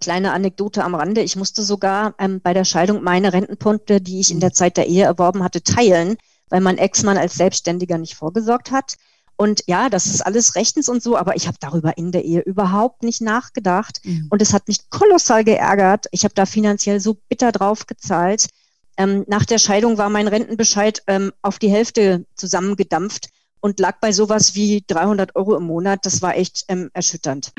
Kleine 0.00 0.32
Anekdote 0.32 0.82
am 0.82 0.94
Rande. 0.94 1.20
Ich 1.20 1.36
musste 1.36 1.62
sogar 1.62 2.14
ähm, 2.18 2.40
bei 2.40 2.54
der 2.54 2.64
Scheidung 2.64 3.02
meine 3.02 3.32
Rentenpunkte, 3.32 4.00
die 4.00 4.20
ich 4.20 4.30
in 4.30 4.40
der 4.40 4.52
Zeit 4.52 4.76
der 4.76 4.86
Ehe 4.86 5.04
erworben 5.04 5.44
hatte, 5.44 5.62
teilen, 5.62 6.16
weil 6.48 6.60
mein 6.60 6.78
Ex-Mann 6.78 7.18
als 7.18 7.34
Selbstständiger 7.34 7.98
nicht 7.98 8.14
vorgesorgt 8.14 8.70
hat. 8.70 8.96
Und 9.36 9.62
ja, 9.66 9.88
das 9.88 10.06
ist 10.06 10.20
alles 10.20 10.54
rechtens 10.54 10.88
und 10.88 11.02
so, 11.02 11.16
aber 11.16 11.34
ich 11.34 11.46
habe 11.46 11.56
darüber 11.60 11.96
in 11.96 12.12
der 12.12 12.24
Ehe 12.24 12.40
überhaupt 12.40 13.02
nicht 13.02 13.22
nachgedacht. 13.22 14.00
Mhm. 14.04 14.26
Und 14.28 14.42
es 14.42 14.52
hat 14.52 14.68
mich 14.68 14.90
kolossal 14.90 15.44
geärgert. 15.44 16.06
Ich 16.10 16.24
habe 16.24 16.34
da 16.34 16.44
finanziell 16.44 17.00
so 17.00 17.16
bitter 17.28 17.52
drauf 17.52 17.86
gezahlt. 17.86 18.48
Ähm, 18.96 19.24
nach 19.28 19.46
der 19.46 19.58
Scheidung 19.58 19.96
war 19.96 20.10
mein 20.10 20.28
Rentenbescheid 20.28 21.02
ähm, 21.06 21.32
auf 21.40 21.58
die 21.58 21.70
Hälfte 21.70 22.26
zusammengedampft 22.34 23.30
und 23.60 23.80
lag 23.80 24.00
bei 24.00 24.12
sowas 24.12 24.54
wie 24.54 24.84
300 24.86 25.36
Euro 25.36 25.56
im 25.56 25.64
Monat. 25.64 26.04
Das 26.06 26.22
war 26.22 26.36
echt 26.36 26.64
ähm, 26.68 26.90
erschütternd. 26.92 27.52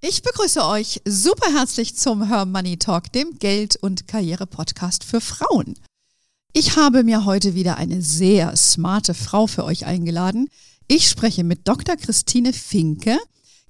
Ich 0.00 0.22
begrüße 0.22 0.64
euch 0.64 1.00
super 1.06 1.52
herzlich 1.52 1.96
zum 1.96 2.28
Her 2.28 2.44
Money 2.44 2.76
Talk, 2.76 3.10
dem 3.12 3.38
Geld- 3.38 3.76
und 3.76 4.06
Karriere-Podcast 4.06 5.02
für 5.02 5.20
Frauen. 5.20 5.74
Ich 6.52 6.76
habe 6.76 7.02
mir 7.02 7.24
heute 7.24 7.54
wieder 7.54 7.78
eine 7.78 8.00
sehr 8.02 8.54
smarte 8.54 9.14
Frau 9.14 9.46
für 9.46 9.64
euch 9.64 9.86
eingeladen. 9.86 10.50
Ich 10.86 11.08
spreche 11.08 11.42
mit 11.42 11.66
Dr. 11.66 11.96
Christine 11.96 12.52
Finke. 12.52 13.18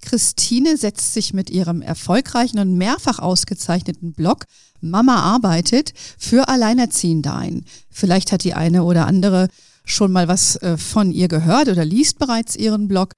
Christine 0.01 0.77
setzt 0.77 1.15
sich 1.15 1.33
mit 1.33 1.51
ihrem 1.51 1.81
erfolgreichen 1.83 2.59
und 2.59 2.77
mehrfach 2.77 3.19
ausgezeichneten 3.19 4.13
Blog 4.13 4.45
Mama 4.81 5.17
arbeitet 5.17 5.93
für 6.19 6.49
Alleinerziehende 6.49 7.33
ein. 7.33 7.65
Vielleicht 7.91 8.33
hat 8.33 8.45
die 8.45 8.55
eine 8.55 8.85
oder 8.85 9.07
andere 9.07 9.49
schon 9.85 10.13
mal 10.13 10.29
was 10.29 10.57
äh, 10.57 10.77
von 10.77 11.11
ihr 11.11 11.29
gehört 11.29 11.69
oder 11.69 11.85
liest 11.85 12.19
bereits 12.19 12.57
ihren 12.57 12.89
Blog. 12.89 13.13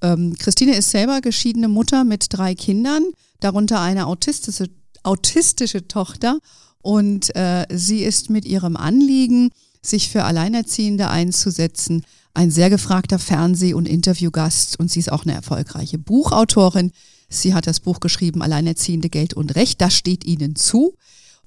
Ähm, 0.00 0.36
Christine 0.38 0.76
ist 0.76 0.90
selber 0.90 1.20
geschiedene 1.20 1.68
Mutter 1.68 2.04
mit 2.04 2.26
drei 2.30 2.54
Kindern, 2.54 3.04
darunter 3.40 3.80
eine 3.80 4.06
autistische, 4.06 4.68
autistische 5.02 5.88
Tochter. 5.88 6.38
Und 6.80 7.34
äh, 7.34 7.66
sie 7.70 8.04
ist 8.04 8.30
mit 8.30 8.44
ihrem 8.44 8.76
Anliegen, 8.76 9.50
sich 9.82 10.08
für 10.08 10.24
Alleinerziehende 10.24 11.08
einzusetzen, 11.08 12.04
ein 12.38 12.52
sehr 12.52 12.70
gefragter 12.70 13.18
Fernseh- 13.18 13.74
und 13.74 13.88
Interviewgast 13.88 14.78
und 14.78 14.88
sie 14.92 15.00
ist 15.00 15.10
auch 15.10 15.24
eine 15.24 15.34
erfolgreiche 15.34 15.98
Buchautorin. 15.98 16.92
Sie 17.28 17.52
hat 17.52 17.66
das 17.66 17.80
Buch 17.80 17.98
geschrieben, 17.98 18.42
Alleinerziehende 18.42 19.08
Geld 19.08 19.34
und 19.34 19.56
Recht. 19.56 19.80
Das 19.80 19.92
steht 19.92 20.24
Ihnen 20.24 20.54
zu. 20.54 20.94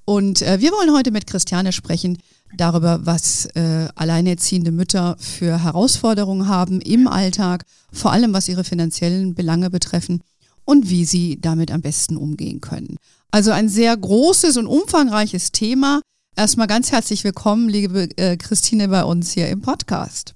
Und 0.04 0.42
äh, 0.42 0.60
wir 0.60 0.72
wollen 0.74 0.94
heute 0.94 1.12
mit 1.12 1.28
Christiane 1.28 1.72
sprechen 1.72 2.18
darüber, 2.58 3.06
was 3.06 3.46
äh, 3.56 3.88
alleinerziehende 3.96 4.72
Mütter 4.72 5.16
für 5.18 5.64
Herausforderungen 5.64 6.50
haben 6.50 6.82
im 6.82 7.08
Alltag, 7.08 7.64
vor 7.94 8.12
allem 8.12 8.34
was 8.34 8.50
ihre 8.50 8.66
finanziellen 8.66 9.34
Belange 9.34 9.70
betreffen 9.70 10.22
und 10.66 10.90
wie 10.90 11.06
sie 11.06 11.40
damit 11.40 11.72
am 11.72 11.82
besten 11.82 12.18
umgehen 12.18 12.60
können. 12.60 12.98
Also 13.32 13.52
ein 13.52 13.70
sehr 13.70 13.96
großes 13.96 14.58
und 14.58 14.68
umfangreiches 14.68 15.54
Thema. 15.54 16.02
Erstmal 16.36 16.68
ganz 16.68 16.92
herzlich 16.92 17.24
willkommen, 17.24 17.70
liebe 17.70 18.10
äh, 18.18 18.36
Christine, 18.36 18.90
bei 18.90 19.06
uns 19.06 19.32
hier 19.32 19.48
im 19.48 19.62
Podcast. 19.62 20.36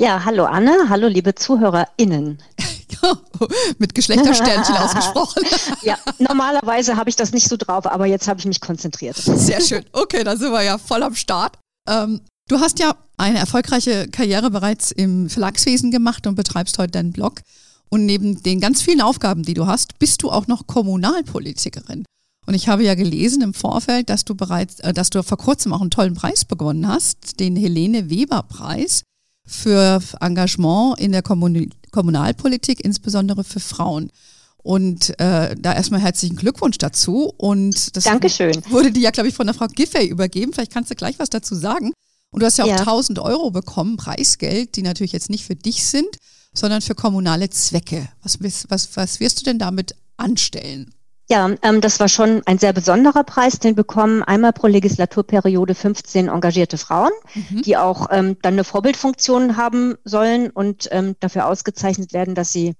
Ja, 0.00 0.24
hallo 0.24 0.44
Anne, 0.44 0.88
hallo 0.88 1.08
liebe 1.08 1.34
ZuhörerInnen. 1.34 2.38
Mit 3.78 3.96
Geschlechtersternchen 3.96 4.76
ausgesprochen. 4.78 5.42
Ja, 5.82 5.98
normalerweise 6.18 6.96
habe 6.96 7.10
ich 7.10 7.16
das 7.16 7.32
nicht 7.32 7.48
so 7.48 7.56
drauf, 7.56 7.84
aber 7.86 8.06
jetzt 8.06 8.28
habe 8.28 8.38
ich 8.38 8.46
mich 8.46 8.60
konzentriert. 8.60 9.16
Sehr 9.16 9.60
schön. 9.60 9.84
Okay, 9.92 10.22
da 10.22 10.36
sind 10.36 10.52
wir 10.52 10.62
ja 10.62 10.78
voll 10.78 11.02
am 11.02 11.16
Start. 11.16 11.58
Ähm, 11.88 12.20
du 12.48 12.60
hast 12.60 12.78
ja 12.78 12.94
eine 13.16 13.38
erfolgreiche 13.38 14.06
Karriere 14.08 14.50
bereits 14.50 14.92
im 14.92 15.28
Verlagswesen 15.28 15.90
gemacht 15.90 16.28
und 16.28 16.36
betreibst 16.36 16.78
heute 16.78 16.92
deinen 16.92 17.12
Blog. 17.12 17.40
Und 17.88 18.06
neben 18.06 18.40
den 18.42 18.60
ganz 18.60 18.82
vielen 18.82 19.00
Aufgaben, 19.00 19.42
die 19.42 19.54
du 19.54 19.66
hast, 19.66 19.98
bist 19.98 20.22
du 20.22 20.30
auch 20.30 20.46
noch 20.46 20.68
Kommunalpolitikerin. 20.68 22.04
Und 22.46 22.54
ich 22.54 22.68
habe 22.68 22.84
ja 22.84 22.94
gelesen 22.94 23.42
im 23.42 23.54
Vorfeld, 23.54 24.10
dass 24.10 24.24
du 24.24 24.36
bereits, 24.36 24.78
äh, 24.80 24.92
dass 24.92 25.10
du 25.10 25.24
vor 25.24 25.38
kurzem 25.38 25.72
auch 25.72 25.80
einen 25.80 25.90
tollen 25.90 26.14
Preis 26.14 26.44
begonnen 26.44 26.86
hast, 26.86 27.40
den 27.40 27.56
Helene 27.56 28.10
Weber 28.10 28.44
Preis 28.44 29.02
für 29.48 30.00
Engagement 30.20 31.00
in 31.00 31.12
der 31.12 31.22
Kommun 31.22 31.70
Kommunalpolitik, 31.90 32.84
insbesondere 32.84 33.42
für 33.44 33.60
Frauen. 33.60 34.12
Und 34.58 35.18
äh, 35.18 35.56
da 35.56 35.72
erstmal 35.72 36.00
herzlichen 36.00 36.36
Glückwunsch 36.36 36.76
dazu. 36.76 37.32
Und 37.38 37.96
das 37.96 38.04
Dankeschön. 38.04 38.62
wurde 38.68 38.92
dir 38.92 39.00
ja, 39.00 39.10
glaube 39.10 39.30
ich, 39.30 39.34
von 39.34 39.46
der 39.46 39.54
Frau 39.54 39.66
Giffey 39.66 40.06
übergeben. 40.06 40.52
Vielleicht 40.52 40.72
kannst 40.72 40.90
du 40.90 40.94
gleich 40.94 41.18
was 41.18 41.30
dazu 41.30 41.54
sagen. 41.54 41.92
Und 42.30 42.42
du 42.42 42.46
hast 42.46 42.58
ja 42.58 42.64
auch 42.64 42.68
ja. 42.68 42.76
1000 42.76 43.18
Euro 43.20 43.50
bekommen, 43.50 43.96
Preisgeld, 43.96 44.76
die 44.76 44.82
natürlich 44.82 45.12
jetzt 45.12 45.30
nicht 45.30 45.46
für 45.46 45.56
dich 45.56 45.86
sind, 45.86 46.18
sondern 46.52 46.82
für 46.82 46.94
kommunale 46.94 47.48
Zwecke. 47.48 48.08
Was, 48.22 48.38
was, 48.68 48.96
was 48.96 49.20
wirst 49.20 49.40
du 49.40 49.44
denn 49.44 49.58
damit 49.58 49.94
anstellen? 50.18 50.92
Ja, 51.30 51.50
ähm, 51.62 51.80
das 51.82 52.00
war 52.00 52.08
schon 52.08 52.42
ein 52.46 52.58
sehr 52.58 52.72
besonderer 52.72 53.22
Preis, 53.22 53.58
den 53.58 53.74
bekommen 53.74 54.22
einmal 54.22 54.54
pro 54.54 54.66
Legislaturperiode 54.66 55.74
15 55.74 56.28
engagierte 56.28 56.78
Frauen, 56.78 57.10
mhm. 57.34 57.62
die 57.62 57.76
auch 57.76 58.08
ähm, 58.10 58.38
dann 58.40 58.54
eine 58.54 58.64
Vorbildfunktion 58.64 59.58
haben 59.58 59.96
sollen 60.04 60.48
und 60.48 60.88
ähm, 60.90 61.16
dafür 61.20 61.46
ausgezeichnet 61.46 62.14
werden, 62.14 62.34
dass 62.34 62.50
sie, 62.50 62.76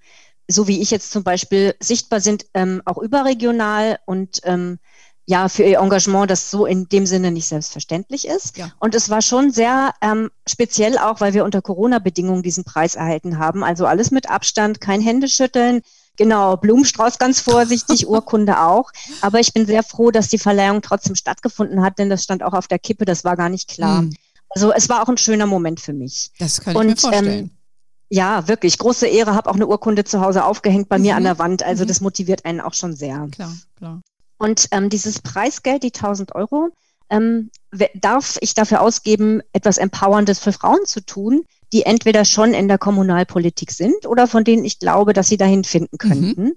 so 0.49 0.67
wie 0.67 0.81
ich 0.81 0.91
jetzt 0.91 1.13
zum 1.13 1.25
Beispiel, 1.25 1.75
sichtbar 1.79 2.21
sind, 2.21 2.47
ähm, 2.55 2.81
auch 2.87 2.97
überregional 2.97 3.99
und 4.07 4.41
ähm, 4.45 4.79
ja, 5.27 5.51
für 5.51 5.65
ihr 5.65 5.81
Engagement, 5.81 6.31
das 6.31 6.51
so 6.51 6.65
in 6.65 6.89
dem 6.89 7.05
Sinne 7.05 7.31
nicht 7.31 7.49
selbstverständlich 7.49 8.27
ist. 8.27 8.57
Ja. 8.57 8.73
Und 8.81 8.95
es 8.95 9.11
war 9.11 9.21
schon 9.21 9.51
sehr 9.51 9.93
ähm, 10.01 10.31
speziell 10.49 10.97
auch, 10.97 11.21
weil 11.21 11.35
wir 11.35 11.45
unter 11.45 11.61
Corona-Bedingungen 11.61 12.43
diesen 12.43 12.65
Preis 12.65 12.95
erhalten 12.95 13.39
haben. 13.39 13.63
Also 13.63 13.85
alles 13.85 14.11
mit 14.11 14.31
Abstand, 14.31 14.81
kein 14.81 15.03
Händeschütteln, 15.03 15.83
Genau, 16.19 16.57
Blumenstrauß 16.57 17.19
ganz 17.19 17.41
vorsichtig, 17.41 18.07
Urkunde 18.09 18.61
auch. 18.61 18.91
Aber 19.23 19.41
ich 19.41 19.55
bin 19.55 19.65
sehr 19.65 19.83
froh, 19.83 20.11
dass 20.11 20.29
die 20.29 20.39
Verleihung 20.39 20.83
trotzdem 20.83 21.15
stattgefunden 21.15 21.83
hat, 21.83 21.99
denn 21.99 22.11
das 22.11 22.23
stand 22.23 22.43
auch 22.43 22.53
auf 22.53 22.69
der 22.69 22.79
Kippe, 22.79 23.07
das 23.07 23.25
war 23.25 23.37
gar 23.37 23.49
nicht 23.49 23.69
klar. 23.69 24.03
Mhm. 24.03 24.15
Also 24.51 24.73
es 24.73 24.89
war 24.89 25.03
auch 25.03 25.09
ein 25.09 25.17
schöner 25.17 25.47
Moment 25.47 25.81
für 25.81 25.93
mich. 25.93 26.33
Das 26.39 26.61
kann 26.61 26.73
ich 26.73 26.79
Und, 26.79 26.87
mir 26.87 26.97
vorstellen. 26.97 27.39
Ähm, 27.39 27.51
ja, 28.11 28.49
wirklich. 28.49 28.79
Große 28.79 29.07
Ehre, 29.07 29.35
habe 29.35 29.49
auch 29.49 29.55
eine 29.55 29.67
Urkunde 29.67 30.05
zu 30.05 30.21
Hause 30.21 30.45
aufgehängt 30.45 30.89
bei 30.89 30.99
mhm. 30.99 31.05
mir 31.05 31.17
an 31.17 31.25
der 31.25 31.39
Wand. 31.39 31.63
Also 31.63 31.85
mhm. 31.85 31.89
das 31.89 32.01
motiviert 32.01 32.45
einen 32.45 32.61
auch 32.61 32.75
schon 32.75 32.95
sehr. 32.95 33.29
Klar, 33.31 33.53
klar. 33.77 34.01
Und 34.39 34.69
ähm, 34.71 34.89
dieses 34.89 35.21
Preisgeld, 35.21 35.83
die 35.83 35.93
1000 35.93 36.35
Euro, 36.35 36.71
ähm, 37.11 37.51
darf 37.95 38.39
ich 38.41 38.55
dafür 38.55 38.81
ausgeben, 38.81 39.41
etwas 39.53 39.79
Empowerndes 39.79 40.39
für 40.39 40.53
Frauen 40.53 40.85
zu 40.85 41.05
tun, 41.05 41.45
die 41.73 41.85
entweder 41.85 42.25
schon 42.25 42.55
in 42.55 42.69
der 42.69 42.79
Kommunalpolitik 42.79 43.71
sind 43.71 44.07
oder 44.07 44.27
von 44.27 44.45
denen 44.45 44.65
ich 44.65 44.79
glaube, 44.79 45.13
dass 45.13 45.29
sie 45.29 45.37
dahin 45.37 45.65
finden 45.65 45.97
mhm. 46.01 46.09
könnten. 46.09 46.43
Mhm. 46.43 46.57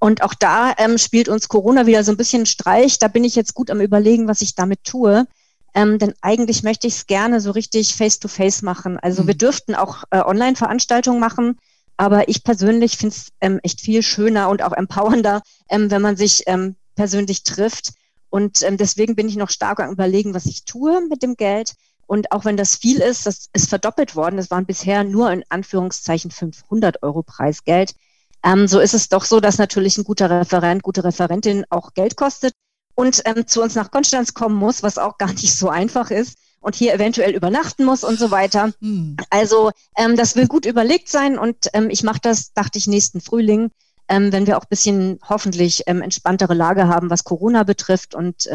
Und 0.00 0.22
auch 0.22 0.34
da 0.34 0.74
ähm, 0.78 0.96
spielt 0.96 1.28
uns 1.28 1.48
Corona 1.48 1.86
wieder 1.86 2.04
so 2.04 2.12
ein 2.12 2.16
bisschen 2.16 2.46
Streich. 2.46 2.98
Da 2.98 3.08
bin 3.08 3.24
ich 3.24 3.34
jetzt 3.34 3.54
gut 3.54 3.70
am 3.70 3.80
Überlegen, 3.80 4.28
was 4.28 4.40
ich 4.42 4.54
damit 4.54 4.84
tue. 4.84 5.26
Ähm, 5.74 5.98
denn 5.98 6.14
eigentlich 6.22 6.62
möchte 6.62 6.86
ich 6.86 6.94
es 6.94 7.06
gerne 7.06 7.40
so 7.40 7.50
richtig 7.50 7.94
face-to-face 7.94 8.60
-face 8.60 8.64
machen. 8.64 8.98
Also 8.98 9.22
mhm. 9.22 9.26
wir 9.28 9.34
dürften 9.34 9.74
auch 9.74 10.04
äh, 10.10 10.20
Online-Veranstaltungen 10.20 11.20
machen, 11.20 11.58
aber 11.96 12.28
ich 12.28 12.44
persönlich 12.44 12.96
finde 12.96 13.14
es 13.16 13.28
ähm, 13.40 13.60
echt 13.62 13.80
viel 13.80 14.02
schöner 14.02 14.48
und 14.48 14.62
auch 14.62 14.72
empowernder, 14.72 15.42
ähm, 15.68 15.90
wenn 15.90 16.00
man 16.00 16.16
sich 16.16 16.44
ähm, 16.46 16.76
persönlich 16.94 17.42
trifft. 17.42 17.92
Und 18.30 18.62
ähm, 18.62 18.76
deswegen 18.76 19.16
bin 19.16 19.28
ich 19.28 19.36
noch 19.36 19.50
stark 19.50 19.80
am 19.80 19.90
Überlegen, 19.90 20.32
was 20.32 20.46
ich 20.46 20.64
tue 20.64 21.00
mit 21.08 21.22
dem 21.22 21.36
Geld. 21.36 21.74
Und 22.08 22.32
auch 22.32 22.46
wenn 22.46 22.56
das 22.56 22.74
viel 22.74 23.00
ist, 23.00 23.26
das 23.26 23.50
ist 23.52 23.68
verdoppelt 23.68 24.16
worden. 24.16 24.38
Das 24.38 24.50
waren 24.50 24.64
bisher 24.64 25.04
nur 25.04 25.30
in 25.30 25.44
Anführungszeichen 25.50 26.30
500 26.30 27.02
Euro 27.02 27.22
Preisgeld. 27.22 27.94
Ähm, 28.42 28.66
so 28.66 28.80
ist 28.80 28.94
es 28.94 29.10
doch 29.10 29.26
so, 29.26 29.40
dass 29.40 29.58
natürlich 29.58 29.98
ein 29.98 30.04
guter 30.04 30.30
Referent, 30.30 30.82
gute 30.82 31.04
Referentin 31.04 31.66
auch 31.68 31.92
Geld 31.92 32.16
kostet 32.16 32.54
und 32.94 33.20
ähm, 33.26 33.46
zu 33.46 33.62
uns 33.62 33.74
nach 33.74 33.90
Konstanz 33.90 34.32
kommen 34.32 34.56
muss, 34.56 34.82
was 34.82 34.96
auch 34.96 35.18
gar 35.18 35.32
nicht 35.32 35.54
so 35.54 35.68
einfach 35.68 36.10
ist 36.10 36.38
und 36.60 36.74
hier 36.74 36.94
eventuell 36.94 37.34
übernachten 37.34 37.84
muss 37.84 38.04
und 38.04 38.18
so 38.18 38.30
weiter. 38.30 38.72
Hm. 38.80 39.18
Also 39.28 39.70
ähm, 39.94 40.16
das 40.16 40.34
will 40.34 40.46
gut 40.46 40.64
überlegt 40.64 41.10
sein 41.10 41.38
und 41.38 41.68
ähm, 41.74 41.90
ich 41.90 42.02
mache 42.04 42.20
das, 42.22 42.54
dachte 42.54 42.78
ich, 42.78 42.86
nächsten 42.86 43.20
Frühling, 43.20 43.70
ähm, 44.08 44.32
wenn 44.32 44.46
wir 44.46 44.56
auch 44.56 44.64
bisschen 44.64 45.18
hoffentlich 45.28 45.82
ähm, 45.86 46.00
entspanntere 46.00 46.54
Lage 46.54 46.88
haben, 46.88 47.10
was 47.10 47.24
Corona 47.24 47.64
betrifft 47.64 48.14
und 48.14 48.48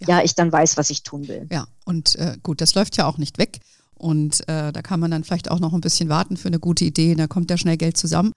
ja. 0.00 0.18
ja. 0.18 0.24
ich 0.24 0.34
dann 0.34 0.52
weiß, 0.52 0.76
was 0.76 0.90
ich 0.90 1.02
tun 1.02 1.28
will. 1.28 1.46
Ja, 1.50 1.66
und 1.84 2.16
äh, 2.16 2.36
gut, 2.42 2.60
das 2.60 2.74
läuft 2.74 2.96
ja 2.96 3.06
auch 3.06 3.18
nicht 3.18 3.38
weg. 3.38 3.60
Und 3.94 4.48
äh, 4.48 4.72
da 4.72 4.80
kann 4.82 5.00
man 5.00 5.10
dann 5.10 5.24
vielleicht 5.24 5.50
auch 5.50 5.58
noch 5.58 5.72
ein 5.72 5.80
bisschen 5.80 6.08
warten 6.08 6.36
für 6.36 6.48
eine 6.48 6.60
gute 6.60 6.84
Idee. 6.84 7.14
Da 7.16 7.26
kommt 7.26 7.50
ja 7.50 7.58
schnell 7.58 7.76
Geld 7.76 7.96
zusammen. 7.96 8.32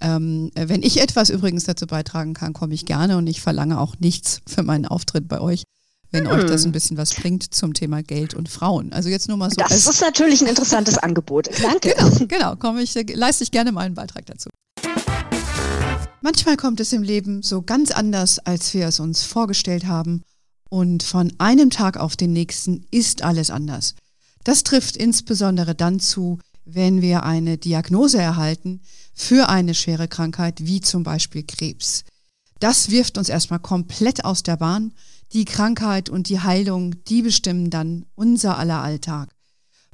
Ähm, 0.00 0.50
wenn 0.54 0.82
ich 0.82 1.00
etwas 1.00 1.30
übrigens 1.30 1.64
dazu 1.64 1.86
beitragen 1.86 2.34
kann, 2.34 2.52
komme 2.52 2.74
ich 2.74 2.84
gerne 2.84 3.16
und 3.16 3.26
ich 3.26 3.40
verlange 3.40 3.80
auch 3.80 3.98
nichts 3.98 4.42
für 4.46 4.62
meinen 4.62 4.84
Auftritt 4.84 5.26
bei 5.26 5.40
euch, 5.40 5.62
wenn 6.10 6.28
hm. 6.28 6.32
euch 6.32 6.44
das 6.44 6.66
ein 6.66 6.72
bisschen 6.72 6.98
was 6.98 7.14
bringt 7.14 7.54
zum 7.54 7.72
Thema 7.72 8.02
Geld 8.02 8.34
und 8.34 8.50
Frauen. 8.50 8.92
Also 8.92 9.08
jetzt 9.08 9.26
nur 9.26 9.38
mal 9.38 9.48
so. 9.48 9.56
Das 9.56 9.86
ist 9.86 10.02
natürlich 10.02 10.42
ein 10.42 10.48
interessantes 10.48 10.98
Angebot. 10.98 11.48
Danke. 11.62 11.94
Genau, 11.96 12.26
genau. 12.26 12.56
Komme 12.56 12.82
ich, 12.82 12.94
leiste 13.14 13.42
ich 13.42 13.50
gerne 13.50 13.72
mal 13.72 13.86
einen 13.86 13.94
Beitrag 13.94 14.26
dazu. 14.26 14.50
Manchmal 16.20 16.56
kommt 16.56 16.80
es 16.80 16.92
im 16.92 17.02
Leben 17.02 17.42
so 17.42 17.62
ganz 17.62 17.90
anders, 17.90 18.38
als 18.40 18.74
wir 18.74 18.88
es 18.88 19.00
uns 19.00 19.22
vorgestellt 19.22 19.86
haben 19.86 20.22
und 20.68 21.02
von 21.02 21.32
einem 21.38 21.70
Tag 21.70 21.96
auf 21.96 22.16
den 22.16 22.32
nächsten 22.32 22.86
ist 22.90 23.22
alles 23.22 23.50
anders. 23.50 23.94
Das 24.44 24.64
trifft 24.64 24.96
insbesondere 24.96 25.74
dann 25.74 26.00
zu, 26.00 26.38
wenn 26.64 27.00
wir 27.00 27.22
eine 27.22 27.58
Diagnose 27.58 28.18
erhalten 28.18 28.80
für 29.14 29.48
eine 29.48 29.74
schwere 29.74 30.08
Krankheit 30.08 30.66
wie 30.66 30.80
zum 30.80 31.02
Beispiel 31.02 31.44
Krebs. 31.44 32.04
Das 32.58 32.90
wirft 32.90 33.18
uns 33.18 33.28
erstmal 33.28 33.60
komplett 33.60 34.24
aus 34.24 34.42
der 34.42 34.56
Bahn. 34.56 34.92
Die 35.32 35.44
Krankheit 35.44 36.08
und 36.08 36.28
die 36.28 36.40
Heilung, 36.40 36.94
die 37.06 37.22
bestimmen 37.22 37.70
dann 37.70 38.06
unser 38.14 38.58
aller 38.58 38.82
Alltag. 38.82 39.30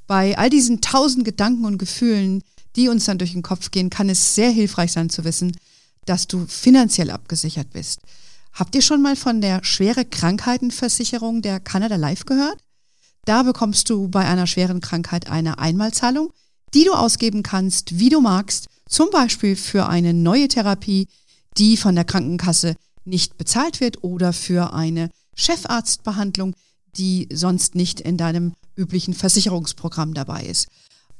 Bei 0.06 0.36
all 0.36 0.50
diesen 0.50 0.80
tausend 0.80 1.24
Gedanken 1.24 1.64
und 1.64 1.78
Gefühlen, 1.78 2.42
die 2.76 2.88
uns 2.88 3.04
dann 3.04 3.18
durch 3.18 3.32
den 3.32 3.42
Kopf 3.42 3.70
gehen, 3.70 3.90
kann 3.90 4.08
es 4.08 4.34
sehr 4.34 4.50
hilfreich 4.50 4.92
sein 4.92 5.10
zu 5.10 5.24
wissen, 5.24 5.56
dass 6.04 6.26
du 6.26 6.46
finanziell 6.46 7.10
abgesichert 7.10 7.70
bist. 7.70 8.00
Habt 8.52 8.74
ihr 8.74 8.82
schon 8.82 9.00
mal 9.00 9.16
von 9.16 9.40
der 9.40 9.64
schwere 9.64 10.04
Krankheitenversicherung 10.04 11.40
der 11.40 11.58
Canada 11.58 11.96
Life 11.96 12.24
gehört? 12.24 12.58
Da 13.24 13.42
bekommst 13.44 13.88
du 13.88 14.08
bei 14.08 14.26
einer 14.26 14.46
schweren 14.46 14.80
Krankheit 14.80 15.30
eine 15.30 15.58
Einmalzahlung, 15.58 16.32
die 16.74 16.84
du 16.84 16.92
ausgeben 16.92 17.42
kannst, 17.42 17.98
wie 17.98 18.08
du 18.08 18.20
magst, 18.20 18.66
zum 18.86 19.08
Beispiel 19.10 19.56
für 19.56 19.88
eine 19.88 20.12
neue 20.12 20.48
Therapie, 20.48 21.08
die 21.56 21.76
von 21.76 21.94
der 21.94 22.04
Krankenkasse 22.04 22.74
nicht 23.04 23.38
bezahlt 23.38 23.80
wird 23.80 24.04
oder 24.04 24.32
für 24.32 24.74
eine 24.74 25.10
Chefarztbehandlung, 25.34 26.54
die 26.96 27.28
sonst 27.32 27.74
nicht 27.74 28.00
in 28.00 28.16
deinem 28.16 28.52
üblichen 28.76 29.14
Versicherungsprogramm 29.14 30.12
dabei 30.12 30.44
ist. 30.44 30.68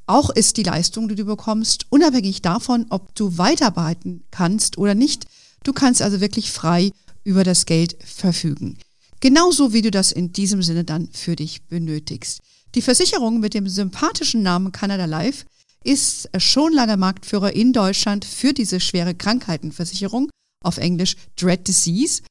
Auch 0.07 0.31
ist 0.31 0.57
die 0.57 0.65
Leistung, 0.65 1.09
die 1.09 1.15
du 1.15 1.25
bekommst, 1.25 1.87
unabhängig 1.89 2.43
davon, 2.43 2.87
ob 2.91 3.15
du 3.15 3.39
weiterarbeiten 3.39 4.25
kannst 4.31 4.77
oder 4.77 4.95
nicht. 4.95 5.27
Du 5.63 5.73
kannst 5.73 6.03
also 6.03 6.21
wirklich 6.21 6.51
frei 6.51 6.91
über 7.25 7.45
das 7.45 7.67
Geld 7.67 7.97
verfügen. 8.05 8.79
Genauso 9.21 9.73
wie 9.73 9.83
du 9.83 9.91
das 9.91 10.11
in 10.11 10.33
diesem 10.33 10.63
Sinne 10.63 10.85
dann 10.85 11.09
für 11.13 11.37
dich 11.37 11.63
benötigst. 11.69 12.41
Die 12.75 12.83
Versicherung 12.83 13.41
mit 13.41 13.55
dem 13.55 13.69
sympathischen 13.69 14.43
Namen 14.43 14.73
Canada 14.73 15.05
Life 15.05 15.45
ist 15.85 16.29
schon 16.39 16.73
lange 16.73 16.97
Marktführer 16.97 17.55
in 17.55 17.73
Deutschland 17.73 18.25
für 18.25 18.53
diese 18.53 18.81
schwere 18.81 19.15
Krankheitenversicherung, 19.15 20.31
auf 20.63 20.79
Englisch 20.79 21.17
Dread 21.37 21.67
Disease. 21.69 22.23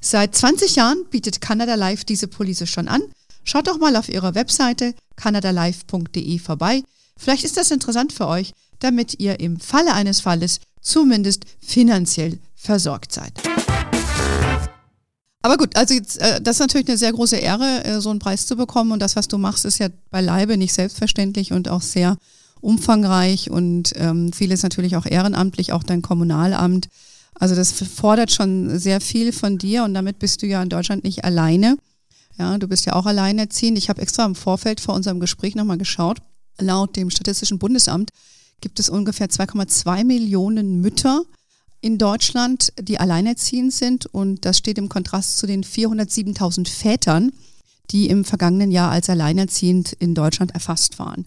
Seit 0.00 0.34
20 0.34 0.76
Jahren 0.76 1.04
bietet 1.10 1.40
Canada 1.40 1.74
Life 1.74 2.04
diese 2.04 2.28
Police 2.28 2.68
schon 2.68 2.88
an. 2.88 3.02
Schaut 3.44 3.66
doch 3.66 3.78
mal 3.78 3.96
auf 3.96 4.08
ihrer 4.08 4.34
Webseite 4.34 4.94
canadalife.de 5.16 6.38
vorbei. 6.38 6.82
Vielleicht 7.16 7.44
ist 7.44 7.56
das 7.56 7.70
interessant 7.70 8.12
für 8.12 8.28
euch, 8.28 8.52
damit 8.78 9.18
ihr 9.18 9.40
im 9.40 9.58
Falle 9.58 9.94
eines 9.94 10.20
Falles 10.20 10.60
zumindest 10.80 11.44
finanziell 11.60 12.38
versorgt 12.54 13.12
seid. 13.12 13.32
Aber 15.48 15.56
gut, 15.56 15.76
also 15.76 15.94
jetzt, 15.94 16.20
äh, 16.20 16.42
das 16.42 16.56
ist 16.56 16.60
natürlich 16.60 16.88
eine 16.88 16.98
sehr 16.98 17.10
große 17.10 17.36
Ehre, 17.36 17.82
äh, 17.82 18.02
so 18.02 18.10
einen 18.10 18.18
Preis 18.18 18.44
zu 18.44 18.54
bekommen. 18.54 18.92
Und 18.92 19.00
das, 19.00 19.16
was 19.16 19.28
du 19.28 19.38
machst, 19.38 19.64
ist 19.64 19.78
ja 19.78 19.88
beileibe 20.10 20.58
nicht 20.58 20.74
selbstverständlich 20.74 21.54
und 21.54 21.70
auch 21.70 21.80
sehr 21.80 22.18
umfangreich 22.60 23.50
und 23.50 23.94
ähm, 23.96 24.30
vieles 24.34 24.62
natürlich 24.62 24.94
auch 24.96 25.06
ehrenamtlich, 25.06 25.72
auch 25.72 25.82
dein 25.82 26.02
Kommunalamt. 26.02 26.90
Also 27.32 27.54
das 27.54 27.72
fordert 27.72 28.30
schon 28.30 28.78
sehr 28.78 29.00
viel 29.00 29.32
von 29.32 29.56
dir 29.56 29.84
und 29.84 29.94
damit 29.94 30.18
bist 30.18 30.42
du 30.42 30.46
ja 30.46 30.62
in 30.62 30.68
Deutschland 30.68 31.02
nicht 31.02 31.24
alleine. 31.24 31.78
Ja, 32.38 32.58
du 32.58 32.68
bist 32.68 32.84
ja 32.84 32.92
auch 32.92 33.06
alleinerziehend. 33.06 33.78
Ich 33.78 33.88
habe 33.88 34.02
extra 34.02 34.26
im 34.26 34.34
Vorfeld 34.34 34.80
vor 34.80 34.94
unserem 34.94 35.18
Gespräch 35.18 35.54
nochmal 35.54 35.78
geschaut. 35.78 36.18
Laut 36.58 36.94
dem 36.94 37.08
Statistischen 37.08 37.58
Bundesamt 37.58 38.10
gibt 38.60 38.78
es 38.80 38.90
ungefähr 38.90 39.28
2,2 39.28 40.04
Millionen 40.04 40.82
Mütter 40.82 41.22
in 41.80 41.98
Deutschland, 41.98 42.72
die 42.80 42.98
alleinerziehend 42.98 43.72
sind. 43.72 44.06
Und 44.06 44.44
das 44.44 44.58
steht 44.58 44.78
im 44.78 44.88
Kontrast 44.88 45.38
zu 45.38 45.46
den 45.46 45.64
407.000 45.64 46.68
Vätern, 46.68 47.32
die 47.90 48.08
im 48.08 48.24
vergangenen 48.24 48.70
Jahr 48.70 48.90
als 48.90 49.08
alleinerziehend 49.08 49.92
in 49.92 50.14
Deutschland 50.14 50.52
erfasst 50.52 50.98
waren. 50.98 51.26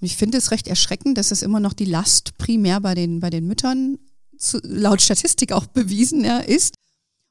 Und 0.00 0.06
ich 0.06 0.16
finde 0.16 0.38
es 0.38 0.50
recht 0.50 0.66
erschreckend, 0.66 1.18
dass 1.18 1.30
es 1.30 1.42
immer 1.42 1.60
noch 1.60 1.74
die 1.74 1.84
Last 1.84 2.38
primär 2.38 2.80
bei 2.80 2.94
den, 2.94 3.20
bei 3.20 3.30
den 3.30 3.46
Müttern 3.46 3.98
zu, 4.38 4.58
laut 4.62 5.02
Statistik 5.02 5.52
auch 5.52 5.66
bewiesen 5.66 6.24
ja, 6.24 6.38
ist. 6.38 6.74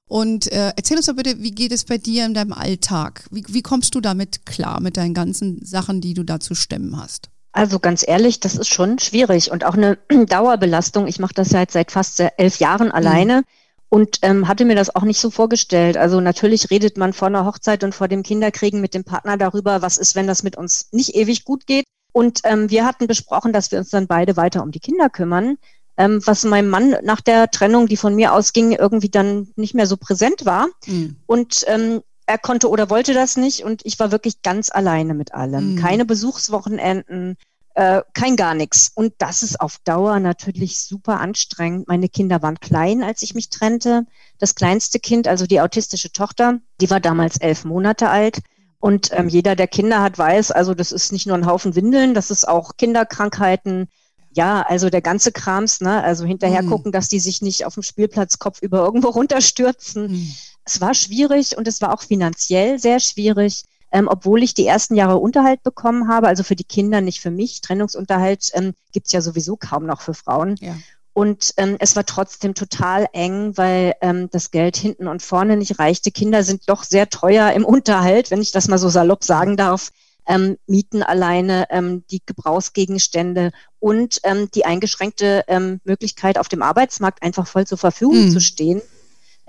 Und 0.08 0.52
äh, 0.52 0.74
erzähl 0.76 0.98
uns 0.98 1.08
doch 1.08 1.16
bitte, 1.16 1.42
wie 1.42 1.52
geht 1.52 1.72
es 1.72 1.84
bei 1.86 1.98
dir 1.98 2.26
in 2.26 2.34
deinem 2.34 2.54
Alltag? 2.54 3.28
Wie, 3.32 3.44
wie 3.48 3.62
kommst 3.62 3.94
du 3.94 4.02
damit 4.02 4.46
klar, 4.46 4.82
mit 4.82 4.98
deinen 4.98 5.14
ganzen 5.14 5.64
Sachen, 5.64 6.02
die 6.02 6.14
du 6.14 6.24
da 6.24 6.40
zu 6.40 6.56
stemmen 6.56 6.98
hast? 6.98 7.30
Also 7.52 7.80
ganz 7.80 8.08
ehrlich, 8.08 8.40
das 8.40 8.56
ist 8.56 8.68
schon 8.68 9.00
schwierig 9.00 9.52
und 9.52 9.66
auch 9.66 9.74
eine 9.74 9.98
Dauerbelastung. 10.28 11.08
Ich 11.08 11.20
mache 11.20 11.34
das 11.34 11.50
seit 11.50 11.72
seit 11.72 11.92
fast 11.92 12.20
elf 12.38 12.58
Jahren 12.60 12.92
alleine 12.92 13.38
mhm. 13.38 13.44
und 13.90 14.20
ähm, 14.22 14.48
hatte 14.48 14.66
mir 14.66 14.76
das 14.76 14.96
auch 14.96 15.04
nicht 15.04 15.20
so 15.20 15.32
vorgestellt. 15.32 15.98
Also 15.98 16.22
natürlich 16.22 16.70
redet 16.70 16.98
man 16.98 17.14
vor 17.14 17.28
einer 17.28 17.46
Hochzeit 17.46 17.84
und 17.84 17.96
vor 17.96 18.08
dem 18.08 18.24
Kinderkriegen 18.24 18.82
mit 18.82 18.94
dem 18.94 19.04
Partner 19.04 19.38
darüber, 19.38 19.82
was 19.82 19.98
ist, 19.98 20.16
wenn 20.16 20.28
das 20.28 20.44
mit 20.44 20.58
uns 20.58 20.90
nicht 20.92 21.16
ewig 21.16 21.44
gut 21.44 21.66
geht. 21.66 21.86
Und 22.12 22.42
ähm, 22.44 22.70
wir 22.70 22.86
hatten 22.86 23.08
besprochen, 23.08 23.54
dass 23.54 23.72
wir 23.72 23.80
uns 23.80 23.90
dann 23.90 24.08
beide 24.08 24.36
weiter 24.36 24.64
um 24.64 24.72
die 24.72 24.80
Kinder 24.80 25.10
kümmern, 25.10 25.58
ähm, 25.98 26.22
was 26.26 26.44
meinem 26.44 26.70
Mann 26.70 26.96
nach 27.04 27.22
der 27.22 27.52
Trennung, 27.52 27.88
die 27.88 27.98
von 27.98 28.16
mir 28.16 28.34
ausging, 28.34 28.72
irgendwie 28.72 29.10
dann 29.10 29.50
nicht 29.56 29.76
mehr 29.76 29.86
so 29.86 29.98
präsent 29.98 30.46
war. 30.46 30.68
Mhm. 30.86 31.18
Und 31.26 31.66
ähm, 31.68 32.02
er 32.30 32.38
konnte 32.38 32.70
oder 32.70 32.92
wollte 32.92 33.16
das 33.16 33.38
nicht 33.38 33.64
und 33.64 33.82
ich 33.86 33.98
war 33.98 34.12
wirklich 34.12 34.44
ganz 34.44 34.70
alleine 34.72 35.16
mit 35.16 35.34
allem. 35.34 35.74
Mhm. 35.74 35.80
Keine 35.80 36.06
Besuchswochenenden, 36.06 37.38
äh, 37.74 38.04
kein 38.14 38.36
gar 38.36 38.54
nichts. 38.54 38.92
Und 38.94 39.14
das 39.18 39.42
ist 39.42 39.60
auf 39.60 39.80
Dauer 39.84 40.20
natürlich 40.20 40.80
super 40.80 41.20
anstrengend. 41.20 41.88
Meine 41.88 42.08
Kinder 42.08 42.44
waren 42.44 42.60
klein, 42.60 43.02
als 43.02 43.24
ich 43.24 43.34
mich 43.34 43.50
trennte. 43.50 44.06
Das 44.38 44.54
kleinste 44.54 45.00
Kind, 45.00 45.28
also 45.28 45.48
die 45.48 45.60
autistische 45.60 46.12
Tochter, 46.12 46.60
die 46.80 46.92
war 46.92 47.00
damals 47.00 47.38
elf 47.38 47.66
Monate 47.66 48.10
alt. 48.10 48.42
Und 48.78 49.10
ähm, 49.12 49.28
jeder, 49.28 49.56
der 49.56 49.68
Kinder 49.68 50.04
hat, 50.04 50.20
weiß, 50.20 50.52
also 50.52 50.76
das 50.76 50.92
ist 50.92 51.12
nicht 51.12 51.26
nur 51.26 51.36
ein 51.36 51.48
Haufen 51.48 51.76
Windeln, 51.76 52.14
das 52.14 52.30
ist 52.30 52.48
auch 52.48 52.78
Kinderkrankheiten. 52.78 53.88
Ja, 54.32 54.62
also 54.62 54.92
der 54.92 55.02
ganze 55.02 55.32
Krams, 55.32 55.82
ne? 55.82 56.04
Also 56.04 56.26
hinterher 56.26 56.62
mhm. 56.62 56.70
gucken, 56.70 56.92
dass 56.92 57.10
die 57.10 57.20
sich 57.20 57.42
nicht 57.42 57.66
auf 57.66 57.74
dem 57.74 57.82
Spielplatz 57.82 58.38
Kopf 58.38 58.62
über 58.62 58.86
irgendwo 58.86 59.08
runterstürzen. 59.10 60.12
Mhm 60.12 60.36
es 60.70 60.82
war 60.82 60.94
schwierig 60.94 61.58
und 61.58 61.68
es 61.68 61.82
war 61.82 61.94
auch 61.94 62.02
finanziell 62.02 62.80
sehr 62.80 63.00
schwierig. 63.00 63.64
Ähm, 63.92 64.08
obwohl 64.08 64.44
ich 64.44 64.54
die 64.54 64.68
ersten 64.68 64.94
Jahre 64.94 65.18
Unterhalt 65.18 65.64
bekommen 65.64 66.10
habe, 66.10 66.28
also 66.28 66.44
für 66.44 66.56
die 66.56 66.64
Kinder, 66.64 67.02
nicht 67.02 67.22
für 67.22 67.32
mich. 67.32 67.62
Trennungsunterhalt 67.62 68.52
ähm, 68.54 68.74
gibt 68.92 69.12
ja 69.12 69.20
sowieso 69.20 69.58
kaum 69.58 69.88
noch 69.88 70.02
für 70.02 70.14
Frauen. 70.14 70.58
Ja. 70.60 70.76
Und 71.14 71.56
ähm, 71.58 71.76
es 71.80 71.96
war 71.96 72.06
trotzdem 72.06 72.54
total 72.54 73.08
eng, 73.14 73.58
weil 73.58 73.94
ähm, 74.02 74.30
das 74.30 74.52
Geld 74.52 74.78
hinten 74.78 75.08
und 75.08 75.24
vorne 75.24 75.58
nicht 75.58 75.80
reichte. 75.80 76.12
Kinder 76.12 76.44
sind 76.44 76.70
doch 76.70 76.84
sehr 76.84 77.10
teuer 77.10 77.52
im 77.54 77.66
Unterhalt, 77.66 78.30
wenn 78.30 78.44
ich 78.44 78.52
das 78.52 78.68
mal 78.68 78.78
so 78.78 78.90
salopp 78.90 79.24
sagen 79.24 79.58
darf. 79.58 79.90
Ähm, 80.28 80.58
Mieten 80.68 81.02
alleine, 81.02 81.66
ähm, 81.72 82.04
die 82.12 82.22
Gebrauchsgegenstände 82.24 83.52
und 83.80 84.20
ähm, 84.24 84.52
die 84.54 84.66
eingeschränkte 84.66 85.46
ähm, 85.48 85.82
Möglichkeit, 85.84 86.38
auf 86.38 86.48
dem 86.48 86.62
Arbeitsmarkt 86.62 87.24
einfach 87.24 87.48
voll 87.48 87.66
zur 87.66 87.80
Verfügung 87.80 88.26
mhm. 88.26 88.32
zu 88.32 88.40
stehen 88.40 88.84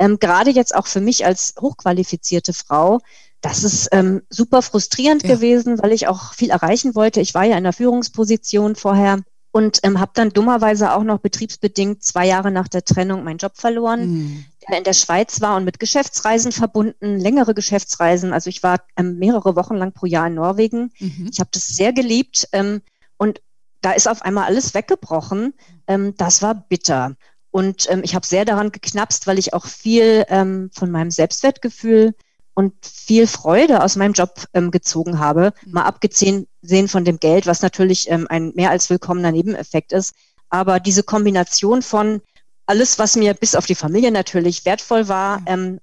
ähm, 0.00 0.18
gerade 0.18 0.50
jetzt 0.50 0.74
auch 0.74 0.86
für 0.86 1.00
mich 1.00 1.24
als 1.24 1.54
hochqualifizierte 1.60 2.52
Frau, 2.54 3.00
das 3.42 3.64
ist 3.64 3.88
ähm, 3.92 4.22
super 4.30 4.62
frustrierend 4.62 5.22
ja. 5.22 5.34
gewesen, 5.34 5.80
weil 5.80 5.92
ich 5.92 6.08
auch 6.08 6.34
viel 6.34 6.50
erreichen 6.50 6.94
wollte. 6.94 7.20
Ich 7.20 7.34
war 7.34 7.44
ja 7.44 7.56
in 7.56 7.64
der 7.64 7.72
Führungsposition 7.72 8.76
vorher 8.76 9.20
und 9.52 9.80
ähm, 9.82 10.00
habe 10.00 10.12
dann 10.14 10.30
dummerweise 10.30 10.94
auch 10.94 11.02
noch 11.02 11.18
betriebsbedingt 11.18 12.02
zwei 12.02 12.26
Jahre 12.26 12.50
nach 12.50 12.68
der 12.68 12.84
Trennung 12.84 13.24
meinen 13.24 13.38
Job 13.38 13.52
verloren, 13.56 14.06
mhm. 14.06 14.44
der 14.68 14.78
in 14.78 14.84
der 14.84 14.92
Schweiz 14.94 15.40
war 15.42 15.56
und 15.56 15.64
mit 15.64 15.78
Geschäftsreisen 15.78 16.52
verbunden, 16.52 17.18
längere 17.18 17.54
Geschäftsreisen. 17.54 18.32
Also 18.32 18.48
ich 18.48 18.62
war 18.62 18.80
ähm, 18.96 19.18
mehrere 19.18 19.54
Wochen 19.54 19.74
lang 19.74 19.92
pro 19.92 20.06
Jahr 20.06 20.28
in 20.28 20.34
Norwegen. 20.34 20.92
Mhm. 20.98 21.28
Ich 21.30 21.40
habe 21.40 21.50
das 21.52 21.66
sehr 21.66 21.92
geliebt 21.92 22.48
ähm, 22.52 22.80
und 23.18 23.42
da 23.82 23.92
ist 23.92 24.08
auf 24.08 24.22
einmal 24.22 24.44
alles 24.44 24.72
weggebrochen. 24.74 25.54
Ähm, 25.86 26.14
das 26.16 26.42
war 26.42 26.54
bitter. 26.54 27.16
Und 27.50 27.90
ähm, 27.90 28.02
ich 28.04 28.14
habe 28.14 28.26
sehr 28.26 28.44
daran 28.44 28.72
geknapst, 28.72 29.26
weil 29.26 29.38
ich 29.38 29.54
auch 29.54 29.66
viel 29.66 30.24
ähm, 30.28 30.70
von 30.72 30.90
meinem 30.90 31.10
Selbstwertgefühl 31.10 32.14
und 32.54 32.74
viel 32.84 33.26
Freude 33.26 33.82
aus 33.82 33.96
meinem 33.96 34.12
Job 34.12 34.44
ähm, 34.54 34.70
gezogen 34.70 35.18
habe, 35.18 35.52
mhm. 35.64 35.72
mal 35.72 35.84
abgesehen 35.84 36.46
von 36.86 37.04
dem 37.04 37.18
Geld, 37.18 37.46
was 37.46 37.62
natürlich 37.62 38.10
ähm, 38.10 38.26
ein 38.28 38.52
mehr 38.54 38.70
als 38.70 38.90
willkommener 38.90 39.32
Nebeneffekt 39.32 39.92
ist. 39.92 40.14
Aber 40.48 40.80
diese 40.80 41.02
Kombination 41.02 41.82
von 41.82 42.20
alles, 42.66 42.98
was 42.98 43.16
mir 43.16 43.34
bis 43.34 43.54
auf 43.54 43.66
die 43.66 43.74
Familie 43.74 44.12
natürlich 44.12 44.64
wertvoll 44.64 45.08
war, 45.08 45.42
ähm, 45.46 45.80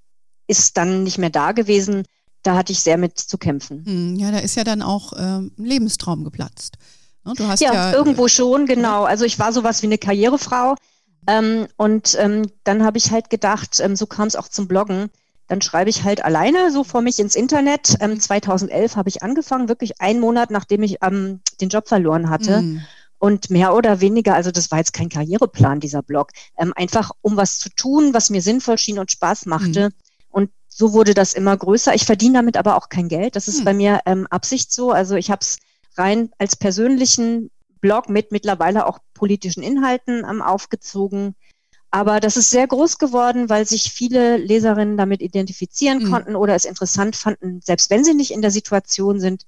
ist 0.48 0.78
dann 0.78 1.04
nicht 1.04 1.18
mehr 1.18 1.30
da 1.30 1.52
gewesen. 1.52 2.04
Da 2.44 2.56
hatte 2.56 2.72
ich 2.72 2.80
sehr 2.80 2.98
mit 2.98 3.18
zu 3.18 3.38
kämpfen. 3.38 3.84
Hm, 3.86 4.16
ja, 4.16 4.32
da 4.32 4.40
ist 4.40 4.56
ja 4.56 4.64
dann 4.64 4.82
auch 4.82 5.14
ähm, 5.18 5.52
ein 5.58 5.66
Lebenstraum 5.66 6.24
geplatzt. 6.24 6.78
Ne, 7.26 7.34
du 7.36 7.48
hast 7.48 7.60
ja, 7.60 7.74
ja 7.74 7.94
irgendwo 7.94 8.28
schon, 8.28 8.66
genau. 8.68 9.04
Also 9.04 9.26
ich 9.26 9.38
war 9.40 9.52
sowas 9.52 9.82
wie 9.82 9.88
eine 9.88 9.98
Karrierefrau. 9.98 10.76
Ähm, 11.28 11.68
und 11.76 12.16
ähm, 12.20 12.50
dann 12.64 12.84
habe 12.84 12.98
ich 12.98 13.12
halt 13.12 13.30
gedacht, 13.30 13.80
ähm, 13.82 13.96
so 13.96 14.06
kam 14.06 14.28
es 14.28 14.36
auch 14.36 14.48
zum 14.48 14.68
Bloggen. 14.68 15.10
Dann 15.48 15.62
schreibe 15.62 15.90
ich 15.90 16.04
halt 16.04 16.26
alleine 16.26 16.72
so 16.72 16.84
vor 16.84 17.02
mich 17.02 17.20
ins 17.20 17.36
Internet. 17.36 17.88
2011 17.88 18.96
habe 18.96 19.10
ich 19.10 19.24
angefangen, 19.24 19.70
wirklich 19.70 20.02
einen 20.02 20.20
Monat, 20.20 20.52
nachdem 20.52 20.84
ich 20.84 20.98
ähm, 21.02 21.42
den 21.62 21.70
Job 21.70 21.88
verloren 21.88 22.30
hatte. 22.30 22.62
Mhm. 22.62 22.82
Und 23.20 23.50
mehr 23.50 23.74
oder 23.74 24.00
weniger, 24.00 24.36
also 24.36 24.52
das 24.52 24.72
war 24.72 24.78
jetzt 24.78 24.94
kein 24.94 25.10
Karriereplan, 25.10 25.80
dieser 25.80 26.04
Blog, 26.04 26.32
ähm, 26.58 26.74
einfach 26.76 27.12
um 27.22 27.36
was 27.36 27.60
zu 27.60 27.70
tun, 27.70 28.14
was 28.14 28.30
mir 28.30 28.42
sinnvoll 28.42 28.78
schien 28.78 29.00
und 29.00 29.12
Spaß 29.12 29.48
machte. 29.48 29.90
Mhm. 29.90 29.94
Und 30.30 30.52
so 30.68 30.94
wurde 30.94 31.14
das 31.14 31.34
immer 31.34 31.56
größer. 31.58 31.96
Ich 31.96 32.06
verdiene 32.06 32.40
damit 32.40 32.58
aber 32.58 32.76
auch 32.76 32.90
kein 32.90 33.08
Geld. 33.08 33.36
Das 33.36 33.48
ist 33.48 33.62
mhm. 33.62 33.66
bei 33.66 33.74
mir 33.74 34.00
ähm, 34.06 34.28
Absicht 34.30 34.72
so. 34.72 34.92
Also 34.92 35.16
ich 35.16 35.32
habe 35.32 35.40
es 35.42 35.58
rein 35.98 36.30
als 36.38 36.56
persönlichen 36.56 37.50
Blog 37.82 38.10
mit 38.10 38.32
mittlerweile 38.32 38.88
auch 38.88 39.00
politischen 39.14 39.64
Inhalten 39.64 40.26
ähm, 40.30 40.42
aufgezogen. 40.42 41.36
Aber 41.90 42.20
das 42.20 42.38
ist 42.38 42.50
sehr 42.50 42.68
groß 42.68 42.98
geworden, 42.98 43.50
weil 43.50 43.66
sich 43.66 43.92
viele 43.92 44.38
Leserinnen 44.38 44.98
damit 44.98 45.22
identifizieren 45.22 46.04
mhm. 46.04 46.12
konnten 46.12 46.36
oder 46.36 46.56
es 46.56 46.66
interessant 46.66 47.16
fanden, 47.16 47.62
selbst 47.64 47.90
wenn 47.90 48.04
sie 48.04 48.14
nicht 48.14 48.32
in 48.32 48.42
der 48.42 48.52
Situation 48.52 49.20
sind, 49.20 49.46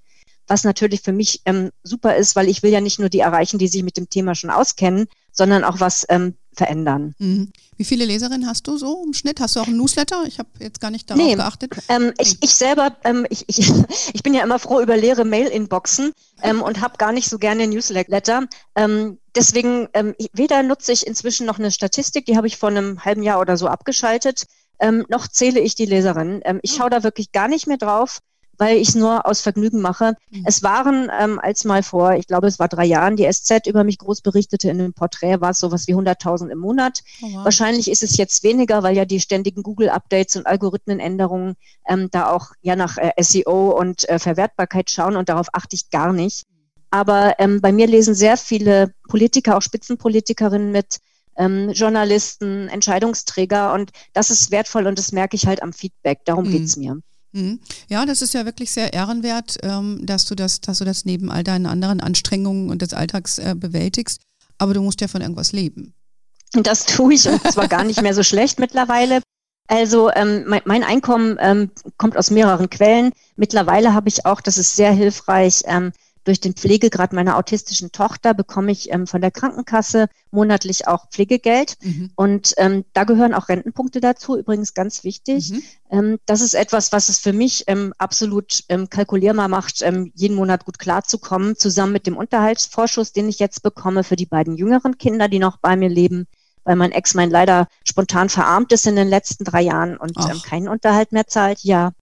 was 0.48 0.64
natürlich 0.64 1.02
für 1.02 1.12
mich 1.12 1.42
ähm, 1.46 1.72
super 1.84 2.16
ist, 2.16 2.36
weil 2.36 2.50
ich 2.50 2.64
will 2.64 2.72
ja 2.72 2.82
nicht 2.82 3.00
nur 3.00 3.10
die 3.10 3.20
erreichen, 3.20 3.60
die 3.60 3.68
sich 3.68 3.84
mit 3.84 3.98
dem 3.98 4.10
Thema 4.10 4.36
schon 4.36 4.50
auskennen, 4.50 5.08
sondern 5.32 5.64
auch 5.64 5.80
was 5.80 6.06
ähm, 6.10 6.36
verändern. 6.54 7.16
Mhm. 7.20 7.52
Wie 7.78 7.86
viele 7.86 8.06
Leserinnen 8.06 8.48
hast 8.48 8.68
du 8.68 8.78
so 8.78 9.04
im 9.06 9.14
Schnitt? 9.14 9.40
Hast 9.40 9.56
du 9.56 9.62
auch 9.62 9.68
einen 9.68 9.78
Newsletter? 9.78 10.24
Ich 10.28 10.40
habe 10.40 10.50
jetzt 10.60 10.82
gar 10.82 10.92
nicht 10.92 11.10
darauf 11.10 11.24
nee, 11.24 11.36
geachtet. 11.36 11.78
Ähm, 11.88 12.14
ich, 12.20 12.38
ich 12.44 12.54
selber, 12.54 12.98
ähm, 13.06 13.26
ich, 13.30 13.46
ich, 13.48 13.72
ich 14.14 14.22
bin 14.22 14.34
ja 14.34 14.44
immer 14.44 14.60
froh 14.60 14.82
über 14.82 14.98
leere 14.98 15.24
Mail-Inboxen 15.24 16.12
ähm, 16.42 16.62
und 16.62 16.82
habe 16.82 16.98
gar 16.98 17.14
nicht 17.14 17.30
so 17.30 17.38
gerne 17.38 17.68
Newsletter. 17.68 18.48
Ähm, 18.76 19.18
deswegen, 19.36 19.88
ähm, 19.94 20.14
weder 20.34 20.62
nutze 20.62 20.92
ich 20.92 21.08
inzwischen 21.08 21.46
noch 21.46 21.60
eine 21.60 21.72
Statistik, 21.72 22.26
die 22.26 22.36
habe 22.36 22.48
ich 22.48 22.58
vor 22.58 22.70
einem 22.70 23.06
halben 23.06 23.24
Jahr 23.24 23.40
oder 23.40 23.56
so 23.56 23.68
abgeschaltet, 23.68 24.46
ähm, 24.80 25.06
noch 25.10 25.28
zähle 25.28 25.62
ich 25.62 25.76
die 25.76 25.86
Leserinnen. 25.86 26.42
Ähm, 26.44 26.60
ich 26.62 26.74
schaue 26.74 26.90
da 26.90 27.04
wirklich 27.04 27.32
gar 27.32 27.48
nicht 27.48 27.68
mehr 27.68 27.78
drauf 27.78 28.20
weil 28.60 28.78
ich 28.78 28.90
es 28.90 28.96
nur 28.96 29.26
aus 29.26 29.42
Vergnügen 29.42 29.82
mache. 29.82 30.16
Mhm. 30.30 30.44
Es 30.46 30.62
waren, 30.62 31.10
ähm, 31.20 31.40
als 31.40 31.64
mal 31.64 31.82
vor, 31.82 32.14
ich 32.14 32.28
glaube, 32.28 32.48
es 32.48 32.60
war 32.60 32.68
drei 32.68 32.86
Jahren, 32.86 33.16
die 33.16 33.28
SZ 33.32 33.66
über 33.66 33.84
mich 33.84 33.98
groß 33.98 34.22
berichtete 34.22 34.70
in 34.70 34.80
einem 34.80 34.94
Porträt, 34.94 35.42
war 35.42 35.52
es 35.52 35.60
sowas 35.60 35.88
wie 35.88 35.96
100.000 35.96 36.50
im 36.50 36.60
Monat. 36.60 37.02
Oh, 37.22 37.28
wow. 37.34 37.46
Wahrscheinlich 37.46 37.90
ist 37.90 38.04
es 38.04 38.18
jetzt 38.18 38.44
weniger, 38.44 38.84
weil 38.84 38.96
ja 38.96 39.06
die 39.06 39.20
ständigen 39.20 39.64
Google-Updates 39.64 40.36
und 40.36 40.46
Algorithmenänderungen 40.46 41.56
ähm, 41.88 42.10
da 42.12 42.30
auch 42.30 42.52
ja 42.62 42.76
nach 42.76 42.98
äh, 42.98 43.12
SEO 43.20 43.72
und 43.80 44.08
äh, 44.10 44.20
Verwertbarkeit 44.20 44.90
schauen 44.90 45.16
und 45.16 45.30
darauf 45.30 45.48
achte 45.54 45.76
ich 45.76 45.90
gar 45.90 46.14
nicht. 46.14 46.46
Aber 46.92 47.36
ähm, 47.40 47.62
bei 47.62 47.72
mir 47.72 47.88
lesen 47.88 48.14
sehr 48.14 48.36
viele 48.36 48.94
Politiker, 49.08 49.58
auch 49.58 49.62
Spitzenpolitikerinnen 49.62 50.72
mit, 50.72 51.00
ähm, 51.40 51.72
Journalisten, 51.72 52.68
Entscheidungsträger 52.68 53.74
und 53.74 53.92
das 54.14 54.30
ist 54.30 54.52
wertvoll 54.52 54.86
und 54.86 55.00
das 55.00 55.12
merke 55.12 55.36
ich 55.36 55.48
halt 55.48 55.64
am 55.64 55.74
Feedback. 55.74 56.20
Darum 56.26 56.46
mhm. 56.46 56.52
geht's 56.52 56.76
mir. 56.76 57.00
Mhm. 57.32 57.60
Ja, 57.88 58.06
das 58.06 58.22
ist 58.22 58.34
ja 58.34 58.46
wirklich 58.46 58.72
sehr 58.72 58.94
ehrenwert, 58.94 59.58
ähm, 59.64 60.06
dass 60.06 60.26
du 60.26 60.36
das, 60.36 60.62
dass 60.62 60.80
du 60.80 60.86
das 60.86 61.06
neben 61.06 61.32
all 61.32 61.44
deinen 61.44 61.66
anderen 61.66 62.00
Anstrengungen 62.00 62.70
und 62.70 62.82
des 62.82 62.94
Alltags 62.94 63.38
äh, 63.38 63.56
bewältigst. 63.56 64.22
Aber 64.58 64.74
du 64.74 64.82
musst 64.82 65.02
ja 65.02 65.08
von 65.08 65.22
irgendwas 65.22 65.52
leben. 65.52 65.94
Das 66.54 66.86
tue 66.86 67.14
ich 67.14 67.28
und 67.28 67.42
zwar 67.52 67.68
gar 67.68 67.84
nicht 67.84 68.02
mehr 68.02 68.14
so 68.14 68.24
schlecht 68.24 68.60
mittlerweile. 68.60 69.22
Also 69.68 70.10
ähm, 70.12 70.46
mein, 70.66 70.84
Einkommen 70.84 71.38
ähm, 71.40 71.70
kommt 71.98 72.18
aus 72.18 72.32
mehreren 72.32 72.72
Quellen. 72.72 73.12
Mittlerweile 73.36 73.94
habe 73.94 74.10
ich 74.10 74.26
auch, 74.26 74.42
das 74.42 74.58
ist 74.58 74.76
sehr 74.76 74.92
hilfreich, 74.92 75.62
durch 76.30 76.40
den 76.40 76.54
Pflegegrad 76.54 77.12
meiner 77.12 77.38
autistischen 77.38 77.92
Tochter 77.92 78.36
bekomme 78.36 78.72
ich 78.72 78.94
ähm, 78.94 79.08
von 79.08 79.20
der 79.20 79.32
Krankenkasse 79.32 80.10
monatlich 80.30 80.88
auch 80.88 81.10
Pflegegeld. 81.10 81.76
Mhm. 81.82 82.12
Und 82.14 82.54
ähm, 82.58 82.86
da 82.94 83.04
gehören 83.04 83.34
auch 83.34 83.50
Rentenpunkte 83.50 84.00
dazu, 84.00 84.38
übrigens 84.38 84.76
ganz 84.76 85.04
wichtig. 85.04 85.50
Mhm. 85.50 85.64
Ähm, 85.90 86.20
das 86.28 86.42
ist 86.42 86.54
etwas, 86.54 86.92
was 86.92 87.10
es 87.10 87.18
für 87.18 87.34
mich 87.34 87.64
ähm, 87.66 87.96
absolut 87.98 88.64
ähm, 88.70 88.92
kalkulierbar 88.92 89.48
macht, 89.48 89.82
ähm, 89.82 90.12
jeden 90.14 90.36
Monat 90.36 90.66
gut 90.66 90.78
klarzukommen, 90.78 91.56
zusammen 91.56 91.94
mit 91.94 92.06
dem 92.06 92.16
Unterhaltsvorschuss, 92.16 93.12
den 93.12 93.28
ich 93.28 93.40
jetzt 93.40 93.64
bekomme 93.64 94.04
für 94.04 94.16
die 94.16 94.28
beiden 94.28 94.56
jüngeren 94.56 95.00
Kinder, 95.00 95.30
die 95.30 95.40
noch 95.40 95.58
bei 95.58 95.76
mir 95.76 95.90
leben 95.90 96.28
weil 96.64 96.76
mein 96.76 96.92
Ex-Mann 96.92 97.32
leider 97.32 97.68
spontan 97.84 98.30
verarmt 98.30 98.72
ist 98.72 98.86
in 98.86 98.96
den 98.96 99.08
letzten 99.08 99.46
drei 99.46 99.62
Jahren 99.62 99.98
und 99.98 100.16
keinen 100.44 100.68
Unterhalt 100.68 101.12
mehr 101.12 101.26
zahlt. 101.26 101.62
Ja, 101.62 101.94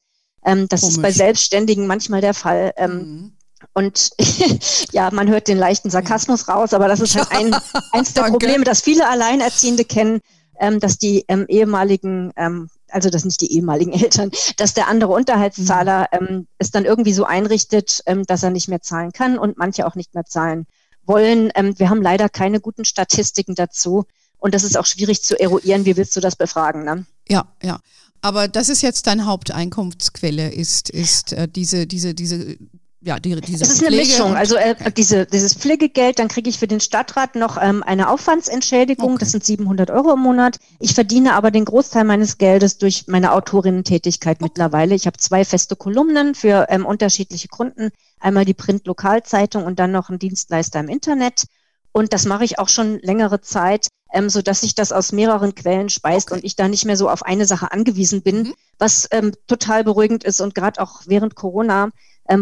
das 0.41 0.81
Komisch. 0.81 0.95
ist 0.95 1.01
bei 1.01 1.11
Selbstständigen 1.11 1.87
manchmal 1.87 2.19
der 2.19 2.33
Fall. 2.33 2.73
Mhm. 2.77 3.36
Und 3.77 4.09
ja, 4.91 5.11
man 5.11 5.29
hört 5.29 5.47
den 5.47 5.59
leichten 5.59 5.91
Sarkasmus 5.91 6.47
raus, 6.47 6.73
aber 6.73 6.87
das 6.87 6.99
ist 6.99 7.15
halt 7.15 7.31
ein, 7.31 7.55
eins 7.91 8.11
der 8.11 8.23
Probleme, 8.23 8.63
das 8.63 8.81
viele 8.81 9.07
Alleinerziehende 9.07 9.85
kennen, 9.85 10.21
ähm, 10.59 10.79
dass 10.79 10.97
die 10.97 11.25
ähm, 11.27 11.45
ehemaligen, 11.47 12.33
ähm, 12.37 12.71
also 12.89 13.11
das 13.11 13.23
nicht 13.23 13.39
die 13.41 13.53
ehemaligen 13.53 13.93
Eltern, 14.01 14.31
dass 14.57 14.73
der 14.73 14.87
andere 14.87 15.13
Unterhaltszahler 15.13 16.07
mhm. 16.11 16.27
ähm, 16.27 16.47
es 16.57 16.71
dann 16.71 16.85
irgendwie 16.85 17.13
so 17.13 17.25
einrichtet, 17.25 18.01
ähm, 18.07 18.25
dass 18.25 18.41
er 18.41 18.49
nicht 18.49 18.67
mehr 18.67 18.81
zahlen 18.81 19.11
kann 19.11 19.37
und 19.37 19.59
manche 19.59 19.85
auch 19.85 19.93
nicht 19.93 20.15
mehr 20.15 20.25
zahlen 20.25 20.65
wollen. 21.05 21.51
Ähm, 21.53 21.77
wir 21.77 21.91
haben 21.91 22.01
leider 22.01 22.29
keine 22.29 22.59
guten 22.59 22.83
Statistiken 22.83 23.53
dazu 23.53 24.05
und 24.39 24.55
das 24.55 24.63
ist 24.63 24.75
auch 24.75 24.87
schwierig 24.87 25.21
zu 25.21 25.39
eruieren. 25.39 25.85
Wie 25.85 25.97
willst 25.97 26.15
du 26.15 26.19
das 26.19 26.35
befragen? 26.35 26.83
Ne? 26.83 27.05
Ja, 27.29 27.45
ja. 27.61 27.79
Aber 28.21 28.47
das 28.47 28.69
ist 28.69 28.81
jetzt 28.81 29.05
deine 29.05 29.27
Haupteinkunftsquelle, 29.27 30.51
ist, 30.51 30.89
ist 30.89 31.33
äh, 31.33 31.47
diese, 31.47 31.85
diese, 31.85 32.15
diese 32.15 32.57
ja, 32.99 33.19
die, 33.19 33.39
diese 33.41 33.63
Es 33.63 33.69
ist 33.69 33.79
eine 33.79 33.95
Pflege 33.95 34.09
Mischung. 34.09 34.35
Also 34.35 34.55
äh, 34.55 34.75
okay. 34.79 34.91
diese, 34.97 35.25
dieses 35.27 35.53
Pflegegeld, 35.53 36.17
dann 36.17 36.27
kriege 36.27 36.49
ich 36.49 36.57
für 36.57 36.67
den 36.67 36.79
Stadtrat 36.79 37.35
noch 37.35 37.61
ähm, 37.61 37.83
eine 37.83 38.09
Aufwandsentschädigung. 38.09 39.11
Okay. 39.11 39.19
Das 39.19 39.31
sind 39.31 39.43
700 39.43 39.91
Euro 39.91 40.13
im 40.13 40.19
Monat. 40.19 40.57
Ich 40.79 40.95
verdiene 40.95 41.33
aber 41.33 41.51
den 41.51 41.65
Großteil 41.65 42.05
meines 42.05 42.39
Geldes 42.39 42.79
durch 42.79 43.05
meine 43.07 43.33
Autorinnentätigkeit 43.33 44.37
okay. 44.37 44.45
mittlerweile. 44.45 44.95
Ich 44.95 45.05
habe 45.05 45.17
zwei 45.17 45.45
feste 45.45 45.75
Kolumnen 45.75 46.33
für 46.33 46.67
ähm, 46.69 46.87
unterschiedliche 46.87 47.49
Kunden. 47.49 47.91
Einmal 48.19 48.45
die 48.45 48.55
Print-Lokalzeitung 48.55 49.63
und 49.63 49.77
dann 49.77 49.91
noch 49.91 50.09
einen 50.09 50.17
Dienstleister 50.17 50.79
im 50.79 50.89
Internet. 50.89 51.43
Und 51.91 52.13
das 52.13 52.25
mache 52.25 52.45
ich 52.45 52.57
auch 52.57 52.69
schon 52.69 52.99
längere 52.99 53.41
Zeit, 53.41 53.89
ähm, 54.11 54.29
so 54.29 54.41
dass 54.41 54.61
sich 54.61 54.73
das 54.73 54.91
aus 54.91 55.11
mehreren 55.11 55.53
Quellen 55.53 55.89
speist 55.89 56.31
und 56.31 56.43
ich 56.43 56.55
da 56.55 56.67
nicht 56.67 56.85
mehr 56.85 56.97
so 56.97 57.09
auf 57.09 57.23
eine 57.23 57.45
Sache 57.45 57.71
angewiesen 57.71 58.23
bin, 58.23 58.39
mhm. 58.39 58.53
was 58.79 59.07
ähm, 59.11 59.33
total 59.45 59.83
beruhigend 59.83 60.23
ist 60.23 60.41
und 60.41 60.55
gerade 60.55 60.81
auch 60.81 61.01
während 61.05 61.35
Corona 61.35 61.89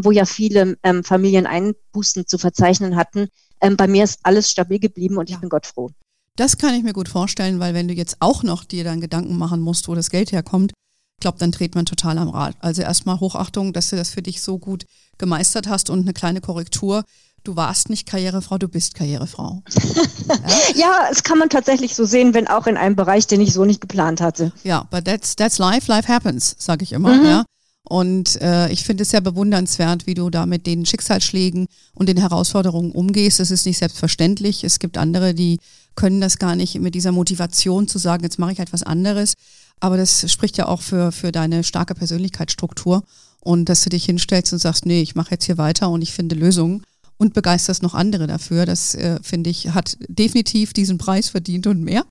wo 0.03 0.11
ja 0.11 0.25
viele 0.25 0.77
ähm, 0.83 1.03
Familien 1.03 1.47
Einbußen 1.47 2.27
zu 2.27 2.37
verzeichnen 2.37 2.95
hatten. 2.95 3.27
Ähm, 3.61 3.77
bei 3.77 3.87
mir 3.87 4.03
ist 4.03 4.19
alles 4.23 4.49
stabil 4.49 4.79
geblieben 4.79 5.17
und 5.17 5.29
ich 5.29 5.37
bin 5.39 5.49
Gott 5.49 5.65
froh. 5.65 5.91
Das 6.35 6.57
kann 6.57 6.73
ich 6.73 6.83
mir 6.83 6.93
gut 6.93 7.07
vorstellen, 7.07 7.59
weil 7.59 7.73
wenn 7.73 7.87
du 7.87 7.93
jetzt 7.93 8.17
auch 8.19 8.43
noch 8.43 8.65
dir 8.65 8.83
dann 8.83 8.99
Gedanken 8.99 9.37
machen 9.37 9.61
musst, 9.61 9.87
wo 9.87 9.95
das 9.95 10.09
Geld 10.09 10.31
herkommt, 10.31 10.73
ich 11.17 11.21
glaube, 11.21 11.37
dann 11.39 11.51
dreht 11.51 11.75
man 11.75 11.85
total 11.85 12.17
am 12.17 12.29
Rad. 12.29 12.55
Also 12.59 12.81
erstmal 12.81 13.19
Hochachtung, 13.19 13.71
dass 13.71 13.89
du 13.89 13.95
das 13.95 14.09
für 14.09 14.21
dich 14.21 14.41
so 14.41 14.59
gut 14.59 14.85
gemeistert 15.17 15.67
hast 15.67 15.89
und 15.89 16.01
eine 16.01 16.13
kleine 16.13 16.41
Korrektur. 16.41 17.03
Du 17.45 17.55
warst 17.55 17.89
nicht 17.89 18.05
Karrierefrau, 18.07 18.57
du 18.57 18.67
bist 18.67 18.95
Karrierefrau. 18.95 19.63
ja? 20.27 20.35
ja, 20.75 21.07
es 21.11 21.23
kann 21.23 21.37
man 21.37 21.49
tatsächlich 21.49 21.95
so 21.95 22.03
sehen, 22.03 22.33
wenn 22.33 22.47
auch 22.47 22.67
in 22.67 22.75
einem 22.75 22.95
Bereich, 22.95 23.27
den 23.27 23.39
ich 23.39 23.53
so 23.53 23.63
nicht 23.65 23.81
geplant 23.81 24.19
hatte. 24.19 24.51
Ja, 24.63 24.87
but 24.89 25.05
that's, 25.05 25.35
that's 25.35 25.57
life, 25.57 25.89
life 25.89 26.11
happens, 26.11 26.55
sage 26.57 26.83
ich 26.83 26.91
immer. 26.91 27.15
Mhm. 27.15 27.25
Ja? 27.25 27.45
Und 27.87 28.41
äh, 28.41 28.69
ich 28.71 28.83
finde 28.83 29.03
es 29.03 29.11
sehr 29.11 29.21
bewundernswert, 29.21 30.07
wie 30.07 30.15
du 30.15 30.29
da 30.29 30.45
mit 30.45 30.65
den 30.65 30.85
Schicksalsschlägen 30.85 31.67
und 31.93 32.09
den 32.09 32.17
Herausforderungen 32.17 32.91
umgehst. 32.91 33.39
Das 33.39 33.51
ist 33.51 33.65
nicht 33.65 33.77
selbstverständlich. 33.77 34.63
Es 34.63 34.79
gibt 34.79 34.97
andere, 34.97 35.33
die 35.33 35.59
können 35.95 36.19
das 36.19 36.39
gar 36.39 36.55
nicht 36.55 36.79
mit 36.79 36.95
dieser 36.95 37.11
Motivation 37.11 37.87
zu 37.87 37.99
sagen, 37.99 38.23
jetzt 38.23 38.39
mache 38.39 38.53
ich 38.53 38.59
halt 38.59 38.73
was 38.73 38.83
anderes. 38.83 39.35
Aber 39.79 39.97
das 39.97 40.29
spricht 40.31 40.57
ja 40.57 40.67
auch 40.67 40.81
für, 40.81 41.11
für 41.11 41.31
deine 41.31 41.63
starke 41.63 41.93
Persönlichkeitsstruktur. 41.93 43.03
Und 43.41 43.69
dass 43.69 43.83
du 43.83 43.89
dich 43.89 44.05
hinstellst 44.05 44.51
und 44.53 44.59
sagst, 44.59 44.87
nee, 44.87 45.01
ich 45.01 45.13
mache 45.13 45.31
jetzt 45.31 45.45
hier 45.45 45.59
weiter 45.59 45.91
und 45.91 46.01
ich 46.01 46.11
finde 46.11 46.35
Lösungen 46.35 46.81
und 47.17 47.35
begeisterst 47.35 47.83
noch 47.83 47.93
andere 47.93 48.25
dafür. 48.25 48.65
Das 48.65 48.95
äh, 48.95 49.19
finde 49.21 49.51
ich, 49.51 49.69
hat 49.69 49.97
definitiv 50.07 50.73
diesen 50.73 50.97
Preis 50.97 51.29
verdient 51.29 51.67
und 51.67 51.83
mehr. 51.83 52.03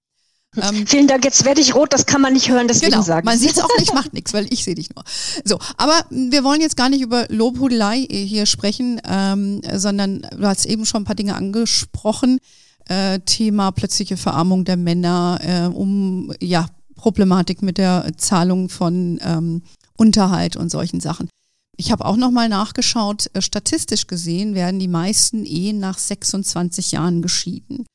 Ähm, 0.57 0.87
Vielen 0.87 1.07
Dank, 1.07 1.25
jetzt 1.25 1.45
werde 1.45 1.61
ich 1.61 1.75
rot, 1.75 1.93
das 1.93 2.07
kann 2.07 2.21
man 2.21 2.33
nicht 2.33 2.49
hören, 2.49 2.69
deswegen 2.69 2.93
genau, 2.93 3.03
sagen. 3.03 3.25
Man 3.25 3.39
sieht 3.39 3.53
es 3.53 3.61
auch 3.61 3.79
nicht, 3.79 3.95
macht 3.95 4.13
nichts, 4.13 4.33
weil 4.33 4.53
ich 4.53 4.65
sehe 4.65 4.75
dich 4.75 4.89
nur. 4.95 5.05
So, 5.45 5.59
aber 5.77 6.05
wir 6.11 6.45
wollen 6.45 6.61
jetzt 6.61 6.77
gar 6.77 6.89
nicht 6.89 7.01
über 7.01 7.27
Lobhudelei 7.29 8.07
hier 8.11 8.47
sprechen, 8.47 9.01
ähm, 9.09 9.63
sondern 9.75 10.27
du 10.37 10.47
hast 10.47 10.67
eben 10.67 10.87
schon 10.87 11.03
ein 11.03 11.05
paar 11.05 11.17
Dinge 11.17 11.35
angesprochen. 11.35 12.39
Äh, 12.87 13.21
Thema 13.21 13.71
plötzliche 13.71 14.17
Verarmung 14.17 14.65
der 14.65 14.77
Männer, 14.77 15.39
äh, 15.43 15.75
um 15.75 16.33
ja 16.41 16.67
Problematik 16.97 17.63
mit 17.63 17.79
der 17.79 18.13
Zahlung 18.17 18.69
von 18.69 19.19
ähm, 19.23 19.63
Unterhalt 19.97 20.57
und 20.57 20.71
solchen 20.71 21.01
Sachen. 21.01 21.29
Ich 21.77 21.91
habe 21.91 22.05
auch 22.05 22.17
noch 22.17 22.31
mal 22.31 22.49
nachgeschaut. 22.49 23.31
Äh, 23.33 23.43
statistisch 23.43 24.07
gesehen 24.07 24.55
werden 24.55 24.81
die 24.81 24.89
meisten 24.89 25.45
Ehen 25.45 25.79
nach 25.79 25.99
26 25.99 26.93
Jahren 26.93 27.23
geschieden. 27.23 27.87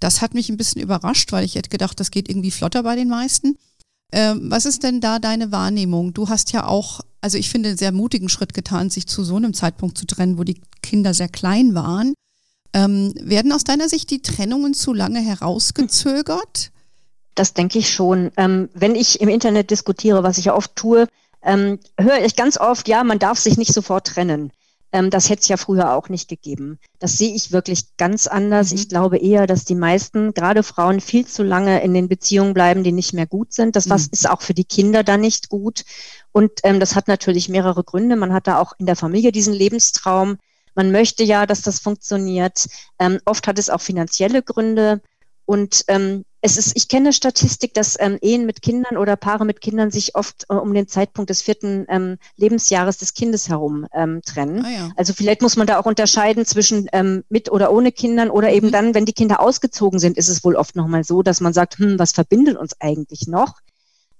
Das 0.00 0.20
hat 0.22 0.34
mich 0.34 0.48
ein 0.48 0.56
bisschen 0.56 0.82
überrascht, 0.82 1.32
weil 1.32 1.44
ich 1.44 1.54
hätte 1.54 1.70
gedacht, 1.70 1.98
das 2.00 2.10
geht 2.10 2.28
irgendwie 2.28 2.50
flotter 2.50 2.82
bei 2.82 2.96
den 2.96 3.08
meisten. 3.08 3.58
Ähm, 4.12 4.50
was 4.50 4.66
ist 4.66 4.82
denn 4.82 5.00
da 5.00 5.18
deine 5.18 5.52
Wahrnehmung? 5.52 6.14
Du 6.14 6.28
hast 6.28 6.52
ja 6.52 6.66
auch, 6.66 7.00
also 7.20 7.38
ich 7.38 7.50
finde, 7.50 7.70
einen 7.70 7.78
sehr 7.78 7.92
mutigen 7.92 8.28
Schritt 8.28 8.54
getan, 8.54 8.90
sich 8.90 9.06
zu 9.06 9.24
so 9.24 9.36
einem 9.36 9.54
Zeitpunkt 9.54 9.98
zu 9.98 10.06
trennen, 10.06 10.38
wo 10.38 10.44
die 10.44 10.60
Kinder 10.82 11.12
sehr 11.12 11.28
klein 11.28 11.74
waren. 11.74 12.14
Ähm, 12.72 13.14
werden 13.20 13.52
aus 13.52 13.64
deiner 13.64 13.88
Sicht 13.88 14.10
die 14.10 14.22
Trennungen 14.22 14.74
zu 14.74 14.92
lange 14.92 15.20
herausgezögert? 15.20 16.70
Das 17.34 17.52
denke 17.52 17.78
ich 17.78 17.92
schon. 17.92 18.30
Ähm, 18.36 18.68
wenn 18.74 18.94
ich 18.94 19.20
im 19.20 19.28
Internet 19.28 19.70
diskutiere, 19.70 20.22
was 20.22 20.38
ich 20.38 20.46
ja 20.46 20.54
oft 20.54 20.74
tue, 20.76 21.06
ähm, 21.42 21.78
höre 21.98 22.24
ich 22.24 22.36
ganz 22.36 22.58
oft, 22.58 22.88
ja, 22.88 23.04
man 23.04 23.18
darf 23.18 23.38
sich 23.38 23.56
nicht 23.56 23.72
sofort 23.72 24.06
trennen. 24.06 24.52
Ähm, 24.96 25.10
das 25.10 25.28
hätte 25.28 25.42
es 25.42 25.48
ja 25.48 25.58
früher 25.58 25.92
auch 25.92 26.08
nicht 26.08 26.26
gegeben. 26.26 26.78
Das 27.00 27.18
sehe 27.18 27.34
ich 27.34 27.52
wirklich 27.52 27.98
ganz 27.98 28.26
anders. 28.26 28.70
Mhm. 28.70 28.78
Ich 28.78 28.88
glaube 28.88 29.18
eher, 29.18 29.46
dass 29.46 29.66
die 29.66 29.74
meisten, 29.74 30.32
gerade 30.32 30.62
Frauen, 30.62 31.00
viel 31.00 31.26
zu 31.26 31.42
lange 31.42 31.82
in 31.82 31.92
den 31.92 32.08
Beziehungen 32.08 32.54
bleiben, 32.54 32.82
die 32.82 32.92
nicht 32.92 33.12
mehr 33.12 33.26
gut 33.26 33.52
sind. 33.52 33.76
Das 33.76 33.90
was 33.90 34.04
mhm. 34.04 34.08
ist 34.12 34.30
auch 34.30 34.40
für 34.40 34.54
die 34.54 34.64
Kinder 34.64 35.04
dann 35.04 35.20
nicht 35.20 35.50
gut. 35.50 35.84
Und 36.32 36.50
ähm, 36.62 36.80
das 36.80 36.94
hat 36.94 37.08
natürlich 37.08 37.50
mehrere 37.50 37.84
Gründe. 37.84 38.16
Man 38.16 38.32
hat 38.32 38.46
da 38.46 38.58
auch 38.58 38.72
in 38.78 38.86
der 38.86 38.96
Familie 38.96 39.32
diesen 39.32 39.52
Lebenstraum. 39.52 40.38
Man 40.74 40.92
möchte 40.92 41.24
ja, 41.24 41.44
dass 41.44 41.60
das 41.60 41.78
funktioniert. 41.78 42.66
Ähm, 42.98 43.18
oft 43.26 43.46
hat 43.46 43.58
es 43.58 43.68
auch 43.68 43.82
finanzielle 43.82 44.42
Gründe. 44.42 45.02
Und 45.44 45.84
ähm, 45.88 46.24
es 46.46 46.56
ist, 46.56 46.76
ich 46.76 46.86
kenne 46.86 47.12
Statistik, 47.12 47.74
dass 47.74 47.96
ähm, 47.98 48.18
Ehen 48.20 48.46
mit 48.46 48.62
Kindern 48.62 48.96
oder 48.96 49.16
Paare 49.16 49.44
mit 49.44 49.60
Kindern 49.60 49.90
sich 49.90 50.14
oft 50.14 50.44
äh, 50.48 50.54
um 50.54 50.72
den 50.72 50.86
Zeitpunkt 50.86 51.28
des 51.28 51.42
vierten 51.42 51.86
ähm, 51.88 52.18
Lebensjahres 52.36 52.98
des 52.98 53.14
Kindes 53.14 53.48
herum 53.48 53.86
ähm, 53.92 54.22
trennen. 54.24 54.64
Ah, 54.64 54.70
ja. 54.70 54.90
Also 54.96 55.12
vielleicht 55.12 55.42
muss 55.42 55.56
man 55.56 55.66
da 55.66 55.80
auch 55.80 55.86
unterscheiden 55.86 56.46
zwischen 56.46 56.88
ähm, 56.92 57.24
mit 57.28 57.50
oder 57.50 57.72
ohne 57.72 57.90
Kindern 57.90 58.30
oder 58.30 58.52
eben 58.52 58.68
mhm. 58.68 58.72
dann, 58.72 58.94
wenn 58.94 59.06
die 59.06 59.12
Kinder 59.12 59.40
ausgezogen 59.40 59.98
sind, 59.98 60.16
ist 60.16 60.28
es 60.28 60.44
wohl 60.44 60.54
oft 60.54 60.76
nochmal 60.76 61.02
so, 61.02 61.22
dass 61.22 61.40
man 61.40 61.52
sagt, 61.52 61.78
hm, 61.78 61.98
was 61.98 62.12
verbindet 62.12 62.56
uns 62.56 62.80
eigentlich 62.80 63.26
noch? 63.26 63.54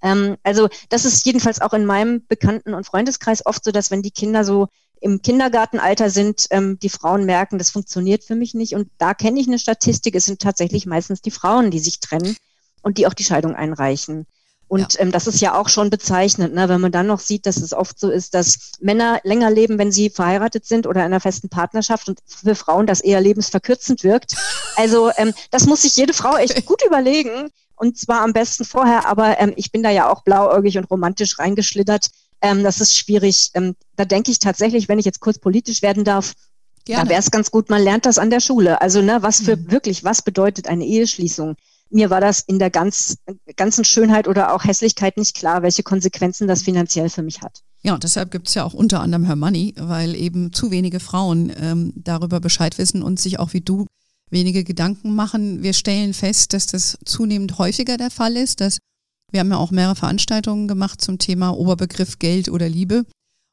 Ähm, 0.02 0.36
also 0.42 0.68
das 0.88 1.04
ist 1.04 1.24
jedenfalls 1.26 1.60
auch 1.60 1.74
in 1.74 1.86
meinem 1.86 2.26
Bekannten- 2.26 2.74
und 2.74 2.86
Freundeskreis 2.86 3.46
oft 3.46 3.62
so, 3.62 3.70
dass 3.70 3.92
wenn 3.92 4.02
die 4.02 4.10
Kinder 4.10 4.44
so 4.44 4.66
im 5.00 5.22
Kindergartenalter 5.22 6.10
sind, 6.10 6.46
ähm, 6.50 6.78
die 6.78 6.88
Frauen 6.88 7.24
merken, 7.26 7.58
das 7.58 7.70
funktioniert 7.70 8.24
für 8.24 8.34
mich 8.34 8.54
nicht. 8.54 8.74
Und 8.74 8.90
da 8.98 9.14
kenne 9.14 9.40
ich 9.40 9.46
eine 9.46 9.58
Statistik, 9.58 10.14
es 10.14 10.24
sind 10.24 10.40
tatsächlich 10.40 10.86
meistens 10.86 11.20
die 11.20 11.30
Frauen, 11.30 11.70
die 11.70 11.78
sich 11.78 12.00
trennen 12.00 12.36
und 12.82 12.98
die 12.98 13.06
auch 13.06 13.14
die 13.14 13.24
Scheidung 13.24 13.54
einreichen. 13.54 14.26
Und 14.68 14.94
ja. 14.94 15.00
ähm, 15.00 15.12
das 15.12 15.26
ist 15.26 15.40
ja 15.40 15.54
auch 15.54 15.68
schon 15.68 15.90
bezeichnend, 15.90 16.54
ne? 16.54 16.68
wenn 16.68 16.80
man 16.80 16.90
dann 16.90 17.06
noch 17.06 17.20
sieht, 17.20 17.46
dass 17.46 17.58
es 17.58 17.72
oft 17.72 18.00
so 18.00 18.10
ist, 18.10 18.34
dass 18.34 18.72
Männer 18.80 19.20
länger 19.22 19.50
leben, 19.50 19.78
wenn 19.78 19.92
sie 19.92 20.10
verheiratet 20.10 20.66
sind 20.66 20.86
oder 20.86 21.00
in 21.00 21.06
einer 21.06 21.20
festen 21.20 21.48
Partnerschaft 21.48 22.08
und 22.08 22.18
für 22.26 22.54
Frauen 22.54 22.86
das 22.86 23.00
eher 23.00 23.20
lebensverkürzend 23.20 24.02
wirkt. 24.02 24.34
Also 24.74 25.10
ähm, 25.16 25.32
das 25.50 25.66
muss 25.66 25.82
sich 25.82 25.96
jede 25.96 26.14
Frau 26.14 26.36
echt 26.36 26.66
gut 26.66 26.82
überlegen. 26.86 27.50
Und 27.76 27.98
zwar 27.98 28.22
am 28.22 28.32
besten 28.32 28.64
vorher, 28.64 29.06
aber 29.06 29.38
ähm, 29.38 29.52
ich 29.54 29.70
bin 29.70 29.82
da 29.82 29.90
ja 29.90 30.10
auch 30.10 30.22
blauäugig 30.24 30.78
und 30.78 30.90
romantisch 30.90 31.38
reingeschlittert 31.38 32.08
ähm, 32.40 32.62
das 32.62 32.80
ist 32.80 32.96
schwierig. 32.96 33.50
Ähm, 33.54 33.74
da 33.96 34.04
denke 34.04 34.30
ich 34.30 34.38
tatsächlich, 34.38 34.88
wenn 34.88 34.98
ich 34.98 35.04
jetzt 35.04 35.20
kurz 35.20 35.38
politisch 35.38 35.82
werden 35.82 36.04
darf, 36.04 36.34
Gerne. 36.84 37.04
da 37.04 37.10
wäre 37.10 37.20
es 37.20 37.30
ganz 37.30 37.50
gut, 37.50 37.68
man 37.68 37.82
lernt 37.82 38.06
das 38.06 38.18
an 38.18 38.30
der 38.30 38.40
Schule. 38.40 38.80
Also 38.80 39.02
ne, 39.02 39.22
was 39.22 39.40
für 39.40 39.56
mhm. 39.56 39.70
wirklich, 39.70 40.04
was 40.04 40.22
bedeutet 40.22 40.68
eine 40.68 40.84
Eheschließung? 40.84 41.56
Mir 41.90 42.10
war 42.10 42.20
das 42.20 42.40
in 42.40 42.58
der 42.58 42.70
ganz, 42.70 43.18
ganzen 43.56 43.84
Schönheit 43.84 44.26
oder 44.26 44.52
auch 44.52 44.64
Hässlichkeit 44.64 45.16
nicht 45.16 45.36
klar, 45.36 45.62
welche 45.62 45.84
Konsequenzen 45.84 46.48
das 46.48 46.62
finanziell 46.62 47.08
für 47.08 47.22
mich 47.22 47.42
hat. 47.42 47.60
Ja, 47.82 47.96
deshalb 47.96 48.32
gibt 48.32 48.48
es 48.48 48.54
ja 48.54 48.64
auch 48.64 48.74
unter 48.74 49.00
anderem 49.00 49.24
Her 49.24 49.36
Money, 49.36 49.74
weil 49.78 50.16
eben 50.16 50.52
zu 50.52 50.72
wenige 50.72 50.98
Frauen 50.98 51.52
ähm, 51.56 51.92
darüber 51.94 52.40
Bescheid 52.40 52.78
wissen 52.78 53.02
und 53.02 53.20
sich 53.20 53.38
auch 53.38 53.52
wie 53.52 53.60
du 53.60 53.86
wenige 54.30 54.64
Gedanken 54.64 55.14
machen. 55.14 55.62
Wir 55.62 55.72
stellen 55.72 56.12
fest, 56.12 56.52
dass 56.52 56.66
das 56.66 56.98
zunehmend 57.04 57.58
häufiger 57.58 57.96
der 57.96 58.10
Fall 58.10 58.36
ist, 58.36 58.60
dass 58.60 58.78
wir 59.32 59.40
haben 59.40 59.50
ja 59.50 59.56
auch 59.56 59.70
mehrere 59.70 59.96
Veranstaltungen 59.96 60.68
gemacht 60.68 61.00
zum 61.00 61.18
Thema 61.18 61.50
Oberbegriff 61.50 62.18
Geld 62.18 62.48
oder 62.48 62.68
Liebe. 62.68 63.04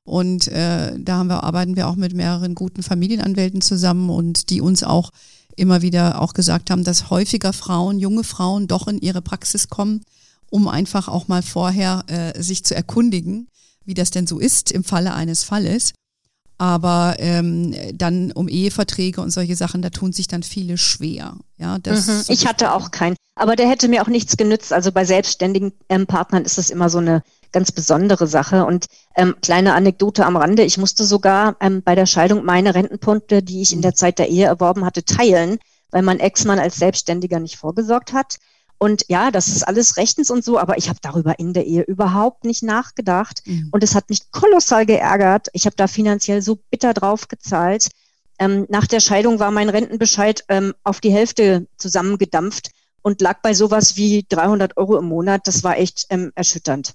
Und 0.05 0.47
äh, 0.49 0.99
da 0.99 1.17
haben 1.17 1.27
wir, 1.27 1.43
arbeiten 1.43 1.75
wir 1.75 1.87
auch 1.87 1.95
mit 1.95 2.13
mehreren 2.13 2.55
guten 2.55 2.83
Familienanwälten 2.83 3.61
zusammen 3.61 4.09
und 4.09 4.49
die 4.49 4.61
uns 4.61 4.83
auch 4.83 5.11
immer 5.55 5.81
wieder 5.81 6.21
auch 6.21 6.33
gesagt 6.33 6.69
haben, 6.69 6.83
dass 6.83 7.09
häufiger 7.09 7.53
Frauen, 7.53 7.99
junge 7.99 8.23
Frauen 8.23 8.67
doch 8.67 8.87
in 8.87 8.99
ihre 8.99 9.21
Praxis 9.21 9.69
kommen, 9.69 10.01
um 10.49 10.67
einfach 10.67 11.07
auch 11.07 11.27
mal 11.27 11.41
vorher 11.41 12.03
äh, 12.07 12.41
sich 12.41 12.63
zu 12.63 12.75
erkundigen, 12.75 13.47
wie 13.85 13.93
das 13.93 14.11
denn 14.11 14.27
so 14.27 14.39
ist 14.39 14.71
im 14.71 14.83
Falle 14.83 15.13
eines 15.13 15.43
Falles. 15.43 15.93
Aber 16.57 17.15
ähm, 17.17 17.75
dann 17.93 18.31
um 18.31 18.47
Eheverträge 18.47 19.21
und 19.21 19.31
solche 19.31 19.55
Sachen, 19.55 19.81
da 19.81 19.89
tun 19.89 20.13
sich 20.13 20.27
dann 20.27 20.43
viele 20.43 20.77
schwer. 20.77 21.35
Ja, 21.57 21.79
das 21.79 22.07
mhm. 22.07 22.23
Ich 22.27 22.47
hatte 22.47 22.73
auch 22.73 22.91
keinen. 22.91 23.15
Aber 23.35 23.55
der 23.55 23.67
hätte 23.67 23.87
mir 23.87 24.03
auch 24.03 24.07
nichts 24.07 24.37
genützt. 24.37 24.71
Also 24.71 24.91
bei 24.91 25.05
selbstständigen 25.05 25.73
ähm, 25.89 26.05
Partnern 26.05 26.45
ist 26.45 26.57
das 26.57 26.69
immer 26.69 26.89
so 26.89 26.99
eine 26.99 27.23
ganz 27.51 27.71
besondere 27.71 28.27
Sache. 28.27 28.65
Und 28.65 28.85
ähm, 29.15 29.35
kleine 29.41 29.73
Anekdote 29.73 30.25
am 30.25 30.35
Rande, 30.35 30.63
ich 30.63 30.77
musste 30.77 31.05
sogar 31.05 31.55
ähm, 31.59 31.81
bei 31.83 31.95
der 31.95 32.05
Scheidung 32.05 32.45
meine 32.45 32.75
Rentenpunkte, 32.75 33.41
die 33.41 33.61
ich 33.61 33.73
in 33.73 33.81
der 33.81 33.95
Zeit 33.95 34.19
der 34.19 34.29
Ehe 34.29 34.45
erworben 34.45 34.85
hatte, 34.85 35.03
teilen, 35.03 35.57
weil 35.91 36.03
mein 36.03 36.19
Ex-Mann 36.19 36.59
als 36.59 36.75
Selbstständiger 36.75 37.39
nicht 37.39 37.57
vorgesorgt 37.57 38.13
hat. 38.13 38.37
Und 38.83 39.05
ja, 39.07 39.31
das 39.31 39.47
ist 39.47 39.65
alles 39.65 39.95
rechtens 39.95 40.29
und 40.29 40.43
so, 40.43 40.59
aber 40.59 40.77
ich 40.77 40.89
habe 40.89 40.99
darüber 41.01 41.39
in 41.39 41.53
der 41.53 41.65
Ehe 41.65 41.83
überhaupt 41.83 42.43
nicht 42.43 42.63
nachgedacht. 42.63 43.41
Mhm. 43.45 43.69
Und 43.71 43.81
es 43.81 43.95
hat 43.95 44.09
mich 44.09 44.29
kolossal 44.31 44.85
geärgert. 44.85 45.47
Ich 45.53 45.65
habe 45.65 45.77
da 45.77 45.87
finanziell 45.87 46.41
so 46.41 46.59
bitter 46.69 46.93
drauf 46.93 47.29
gezahlt. 47.29 47.87
Ähm, 48.39 48.65
nach 48.67 48.85
der 48.85 48.99
Scheidung 48.99 49.39
war 49.39 49.51
mein 49.51 49.69
Rentenbescheid 49.69 50.43
ähm, 50.49 50.73
auf 50.83 50.99
die 50.99 51.13
Hälfte 51.13 51.65
zusammengedampft 51.77 52.71
und 53.01 53.21
lag 53.21 53.41
bei 53.41 53.53
sowas 53.53 53.95
wie 53.95 54.25
300 54.27 54.75
Euro 54.75 54.97
im 54.97 55.05
Monat. 55.05 55.47
Das 55.47 55.63
war 55.63 55.77
echt 55.77 56.07
ähm, 56.09 56.33
erschütternd. 56.35 56.93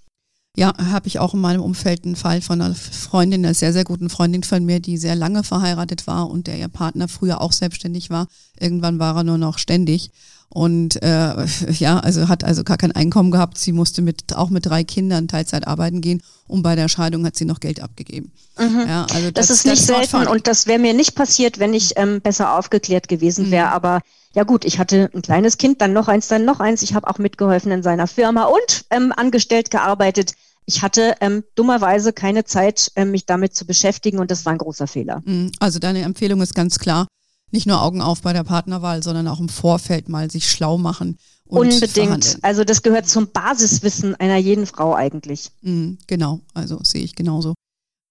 Ja, 0.57 0.75
habe 0.77 1.09
ich 1.09 1.21
auch 1.21 1.33
in 1.33 1.41
meinem 1.41 1.63
Umfeld 1.63 2.05
einen 2.05 2.17
Fall 2.17 2.43
von 2.43 2.61
einer 2.61 2.75
Freundin, 2.75 3.47
einer 3.47 3.55
sehr, 3.55 3.73
sehr 3.73 3.85
guten 3.85 4.11
Freundin 4.11 4.43
von 4.43 4.63
mir, 4.63 4.81
die 4.81 4.99
sehr 4.99 5.17
lange 5.17 5.43
verheiratet 5.43 6.07
war 6.07 6.29
und 6.29 6.49
der 6.49 6.59
ihr 6.59 6.69
Partner 6.69 7.09
früher 7.09 7.41
auch 7.41 7.53
selbstständig 7.53 8.11
war. 8.11 8.27
Irgendwann 8.61 8.99
war 8.99 9.17
er 9.17 9.25
nur 9.25 9.39
noch 9.39 9.57
ständig 9.57 10.11
und 10.51 11.03
äh, 11.03 11.47
ja, 11.71 11.99
also 12.01 12.29
hat 12.29 12.45
also 12.45 12.65
gar 12.65 12.77
kein 12.77 12.93
Einkommen 12.93 13.31
gehabt. 13.31 13.59
Sie 13.59 13.73
musste 13.73 14.03
mit 14.03 14.37
auch 14.37 14.51
mit 14.51 14.67
drei 14.67 14.85
Kindern 14.85 15.29
Teilzeit 15.29 15.67
arbeiten 15.67 16.01
gehen 16.01 16.23
und 16.47 16.63
bei 16.63 16.75
der 16.75 16.89
Scheidung 16.89 17.25
hat 17.27 17.37
sie 17.37 17.45
noch 17.45 17.61
Geld 17.61 17.81
abgegeben. 17.81 18.33
Mhm. 18.59 18.85
Ja, 18.89 19.07
also 19.13 19.31
das, 19.31 19.49
das 19.49 19.57
ist 19.59 19.67
nicht 19.67 19.83
selten 19.83 20.27
und 20.27 20.47
das 20.47 20.67
wäre 20.67 20.79
mir 20.79 20.95
nicht 20.95 21.15
passiert, 21.15 21.59
wenn 21.59 21.75
ich 21.75 21.93
ähm, 21.97 22.21
besser 22.21 22.59
aufgeklärt 22.59 23.09
gewesen 23.09 23.51
wäre. 23.51 23.69
Mhm. 23.69 23.73
Aber 23.73 24.01
ja 24.35 24.45
gut, 24.45 24.65
ich 24.65 24.79
hatte 24.79 25.11
ein 25.15 25.23
kleines 25.23 25.59
Kind, 25.59 25.81
dann 25.81 25.93
noch 25.93 26.09
eins, 26.09 26.29
dann 26.29 26.45
noch 26.45 26.61
eins. 26.61 26.83
Ich 26.83 26.95
habe 26.95 27.09
auch 27.09 27.19
mitgeholfen 27.19 27.73
in 27.73 27.83
seiner 27.83 28.07
Firma 28.07 28.45
und 28.45 28.85
ähm, 28.91 29.13
angestellt 29.17 29.71
gearbeitet. 29.71 30.33
Ich 30.67 30.83
hatte 30.83 31.15
ähm, 31.21 31.45
dummerweise 31.55 32.13
keine 32.13 32.45
Zeit, 32.45 32.93
ähm, 32.95 33.11
mich 33.11 33.25
damit 33.25 33.55
zu 33.55 33.67
beschäftigen 33.67 34.19
und 34.19 34.31
das 34.31 34.45
war 34.45 34.53
ein 34.53 34.59
großer 34.59 34.87
Fehler. 34.87 35.23
Mhm. 35.25 35.53
Also 35.61 35.79
deine 35.79 36.03
Empfehlung 36.03 36.43
ist 36.43 36.55
ganz 36.55 36.79
klar, 36.79 37.07
nicht 37.51 37.67
nur 37.67 37.83
Augen 37.83 38.01
auf 38.01 38.23
bei 38.23 38.33
der 38.33 38.45
Partnerwahl, 38.45 39.03
sondern 39.03 39.29
auch 39.29 39.41
im 39.41 39.49
Vorfeld 39.49 40.09
mal 40.09 40.31
sich 40.31 40.51
schlau 40.51 40.79
machen. 40.79 41.19
Und 41.47 41.73
Unbedingt. 41.73 41.93
Verhandeln. 41.93 42.39
Also 42.43 42.65
das 42.65 42.83
gehört 42.83 43.09
zum 43.09 43.29
Basiswissen 43.29 44.15
einer 44.17 44.37
jeden 44.37 44.67
Frau 44.67 44.95
eigentlich. 44.95 45.51
Mhm, 45.63 45.99
genau, 46.07 46.41
also 46.53 46.81
sehe 46.83 47.03
ich 47.03 47.15
genauso. 47.15 47.55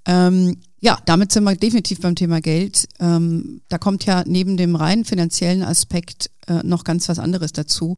Ähm, 0.07 0.57
ja, 0.79 0.97
damit 1.05 1.31
sind 1.31 1.43
wir 1.43 1.55
definitiv 1.55 2.01
beim 2.01 2.15
Thema 2.15 2.39
Geld. 2.39 2.87
Ähm, 2.99 3.61
da 3.69 3.77
kommt 3.77 4.05
ja 4.05 4.23
neben 4.25 4.57
dem 4.57 4.75
rein 4.75 5.05
finanziellen 5.05 5.63
Aspekt 5.63 6.31
äh, 6.47 6.63
noch 6.63 6.83
ganz 6.83 7.09
was 7.09 7.19
anderes 7.19 7.51
dazu. 7.51 7.97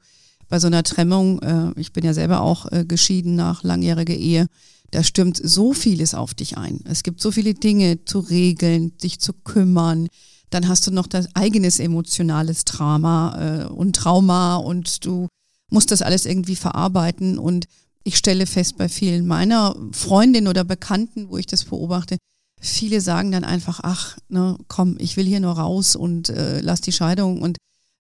Bei 0.49 0.60
so 0.60 0.67
einer 0.67 0.84
Trennung, 0.84 1.41
äh, 1.41 1.80
ich 1.80 1.93
bin 1.93 2.04
ja 2.04 2.13
selber 2.13 2.41
auch 2.41 2.71
äh, 2.71 2.84
geschieden 2.84 3.36
nach 3.36 3.63
langjähriger 3.63 4.15
Ehe, 4.15 4.47
da 4.91 5.04
stürmt 5.04 5.39
so 5.41 5.73
vieles 5.73 6.15
auf 6.15 6.34
dich 6.34 6.58
ein. 6.58 6.82
Es 6.86 7.04
gibt 7.04 7.21
so 7.21 7.32
viele 7.32 7.54
Dinge 7.54 8.04
zu 8.06 8.19
regeln, 8.19 8.93
sich 8.97 9.19
zu 9.19 9.34
kümmern, 9.34 10.08
dann 10.49 10.67
hast 10.67 10.88
du 10.88 10.91
noch 10.91 11.07
das 11.07 11.27
eigenes 11.35 11.79
emotionales 11.79 12.65
Drama 12.65 13.65
äh, 13.65 13.65
und 13.65 13.95
Trauma 13.95 14.55
und 14.55 15.05
du 15.05 15.27
musst 15.69 15.91
das 15.91 16.01
alles 16.01 16.25
irgendwie 16.25 16.55
verarbeiten. 16.55 17.38
Und 17.38 17.67
ich 18.03 18.17
stelle 18.17 18.47
fest 18.47 18.77
bei 18.77 18.89
vielen 18.89 19.27
meiner 19.27 19.75
Freundinnen 19.91 20.47
oder 20.47 20.63
Bekannten, 20.63 21.29
wo 21.29 21.38
ich 21.38 21.45
das 21.45 21.65
beobachte, 21.65 22.17
viele 22.59 23.01
sagen 23.01 23.31
dann 23.31 23.43
einfach, 23.43 23.79
ach, 23.83 24.17
ne, 24.27 24.57
komm, 24.67 24.97
ich 24.99 25.17
will 25.17 25.25
hier 25.25 25.39
nur 25.39 25.53
raus 25.53 25.95
und 25.95 26.29
äh, 26.29 26.59
lass 26.62 26.81
die 26.81 26.91
Scheidung 26.91 27.41
und 27.41 27.57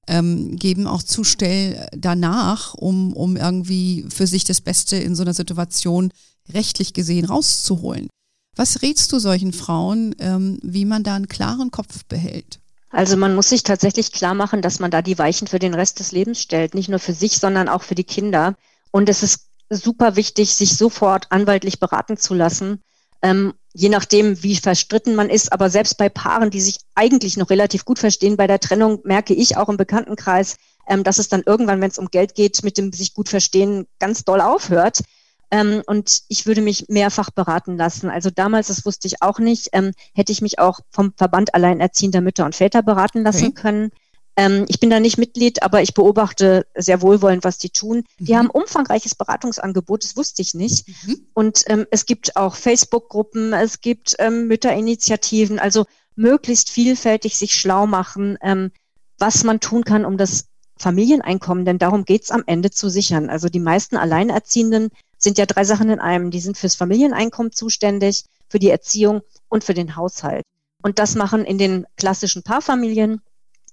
ähm, 0.07 0.55
geben 0.55 0.87
auch 0.87 1.03
zu 1.03 1.23
schnell 1.23 1.87
danach, 1.95 2.73
um, 2.73 3.13
um 3.13 3.37
irgendwie 3.37 4.05
für 4.09 4.27
sich 4.27 4.43
das 4.43 4.59
Beste 4.59 4.97
in 4.97 5.15
so 5.15 5.21
einer 5.21 5.33
Situation 5.33 6.11
rechtlich 6.51 6.93
gesehen 6.93 7.25
rauszuholen. 7.25 8.09
Was 8.59 8.81
rätst 8.81 9.13
du 9.13 9.19
solchen 9.19 9.53
Frauen, 9.53 10.13
ähm, 10.19 10.59
wie 10.61 10.83
man 10.83 11.01
da 11.01 11.15
einen 11.15 11.29
klaren 11.29 11.71
Kopf 11.71 12.03
behält? 12.09 12.59
Also 12.89 13.15
man 13.15 13.33
muss 13.33 13.47
sich 13.47 13.63
tatsächlich 13.63 14.11
klar 14.11 14.33
machen, 14.33 14.61
dass 14.61 14.81
man 14.81 14.91
da 14.91 15.01
die 15.01 15.17
Weichen 15.17 15.47
für 15.47 15.59
den 15.59 15.73
Rest 15.73 16.01
des 16.01 16.11
Lebens 16.11 16.41
stellt, 16.41 16.75
nicht 16.75 16.89
nur 16.89 16.99
für 16.99 17.13
sich, 17.13 17.37
sondern 17.37 17.69
auch 17.69 17.83
für 17.83 17.95
die 17.95 18.03
Kinder. 18.03 18.55
Und 18.91 19.07
es 19.07 19.23
ist 19.23 19.45
super 19.69 20.17
wichtig, 20.17 20.53
sich 20.53 20.75
sofort 20.75 21.27
anwaltlich 21.29 21.79
beraten 21.79 22.17
zu 22.17 22.33
lassen, 22.33 22.81
ähm, 23.21 23.53
je 23.73 23.87
nachdem, 23.87 24.43
wie 24.43 24.57
verstritten 24.57 25.15
man 25.15 25.29
ist. 25.29 25.53
Aber 25.53 25.69
selbst 25.69 25.97
bei 25.97 26.09
Paaren, 26.09 26.49
die 26.49 26.59
sich 26.59 26.79
eigentlich 26.95 27.37
noch 27.37 27.51
relativ 27.51 27.85
gut 27.85 27.99
verstehen, 27.99 28.35
bei 28.35 28.47
der 28.47 28.59
Trennung 28.59 28.99
merke 29.05 29.33
ich 29.33 29.55
auch 29.55 29.69
im 29.69 29.77
Bekanntenkreis, 29.77 30.57
ähm, 30.85 31.05
dass 31.05 31.17
es 31.17 31.29
dann 31.29 31.43
irgendwann, 31.45 31.79
wenn 31.79 31.91
es 31.91 31.97
um 31.97 32.09
Geld 32.09 32.35
geht, 32.35 32.61
mit 32.65 32.77
dem 32.77 32.91
sich 32.91 33.13
gut 33.13 33.29
verstehen, 33.29 33.87
ganz 33.99 34.25
doll 34.25 34.41
aufhört. 34.41 34.99
Ähm, 35.51 35.81
und 35.87 36.21
ich 36.27 36.45
würde 36.45 36.61
mich 36.61 36.85
mehrfach 36.89 37.31
beraten 37.31 37.77
lassen. 37.77 38.09
Also 38.09 38.29
damals, 38.29 38.67
das 38.67 38.85
wusste 38.85 39.07
ich 39.07 39.21
auch 39.21 39.39
nicht, 39.39 39.69
ähm, 39.73 39.91
hätte 40.13 40.31
ich 40.31 40.41
mich 40.41 40.59
auch 40.59 40.79
vom 40.91 41.13
Verband 41.15 41.55
Alleinerziehender 41.55 42.21
Mütter 42.21 42.45
und 42.45 42.55
Väter 42.55 42.83
beraten 42.83 43.23
lassen 43.23 43.47
okay. 43.47 43.53
können. 43.53 43.91
Ähm, 44.35 44.65
ich 44.69 44.79
bin 44.79 44.89
da 44.89 44.99
nicht 44.99 45.17
Mitglied, 45.17 45.63
aber 45.63 45.81
ich 45.81 45.93
beobachte 45.93 46.65
sehr 46.75 47.01
wohlwollend, 47.01 47.43
was 47.43 47.57
die 47.57 47.71
tun. 47.71 48.05
Mhm. 48.19 48.25
Die 48.25 48.37
haben 48.37 48.49
umfangreiches 48.49 49.15
Beratungsangebot, 49.15 50.03
das 50.03 50.15
wusste 50.15 50.41
ich 50.41 50.53
nicht. 50.53 50.87
Mhm. 50.87 51.27
Und 51.33 51.63
ähm, 51.67 51.87
es 51.89 52.05
gibt 52.05 52.35
auch 52.35 52.55
Facebook-Gruppen, 52.55 53.51
es 53.53 53.81
gibt 53.81 54.15
ähm, 54.19 54.47
Mütterinitiativen, 54.47 55.59
also 55.59 55.85
möglichst 56.15 56.69
vielfältig 56.69 57.37
sich 57.37 57.53
schlau 57.55 57.87
machen, 57.87 58.37
ähm, 58.41 58.71
was 59.17 59.43
man 59.43 59.59
tun 59.59 59.83
kann, 59.83 60.05
um 60.05 60.17
das 60.17 60.45
Familieneinkommen, 60.77 61.65
denn 61.65 61.77
darum 61.77 62.05
geht's 62.05 62.31
am 62.31 62.43
Ende 62.45 62.71
zu 62.71 62.89
sichern. 62.89 63.29
Also 63.29 63.49
die 63.49 63.59
meisten 63.59 63.97
Alleinerziehenden 63.97 64.89
sind 65.19 65.37
ja 65.37 65.45
drei 65.45 65.63
Sachen 65.63 65.89
in 65.89 65.99
einem. 65.99 66.31
Die 66.31 66.39
sind 66.39 66.57
fürs 66.57 66.75
Familieneinkommen 66.75 67.51
zuständig, 67.51 68.25
für 68.47 68.57
die 68.57 68.69
Erziehung 68.69 69.21
und 69.49 69.63
für 69.63 69.75
den 69.75 69.95
Haushalt. 69.95 70.43
Und 70.81 70.97
das 70.97 71.15
machen 71.15 71.45
in 71.45 71.57
den 71.57 71.85
klassischen 71.97 72.41
Paarfamilien 72.41 73.21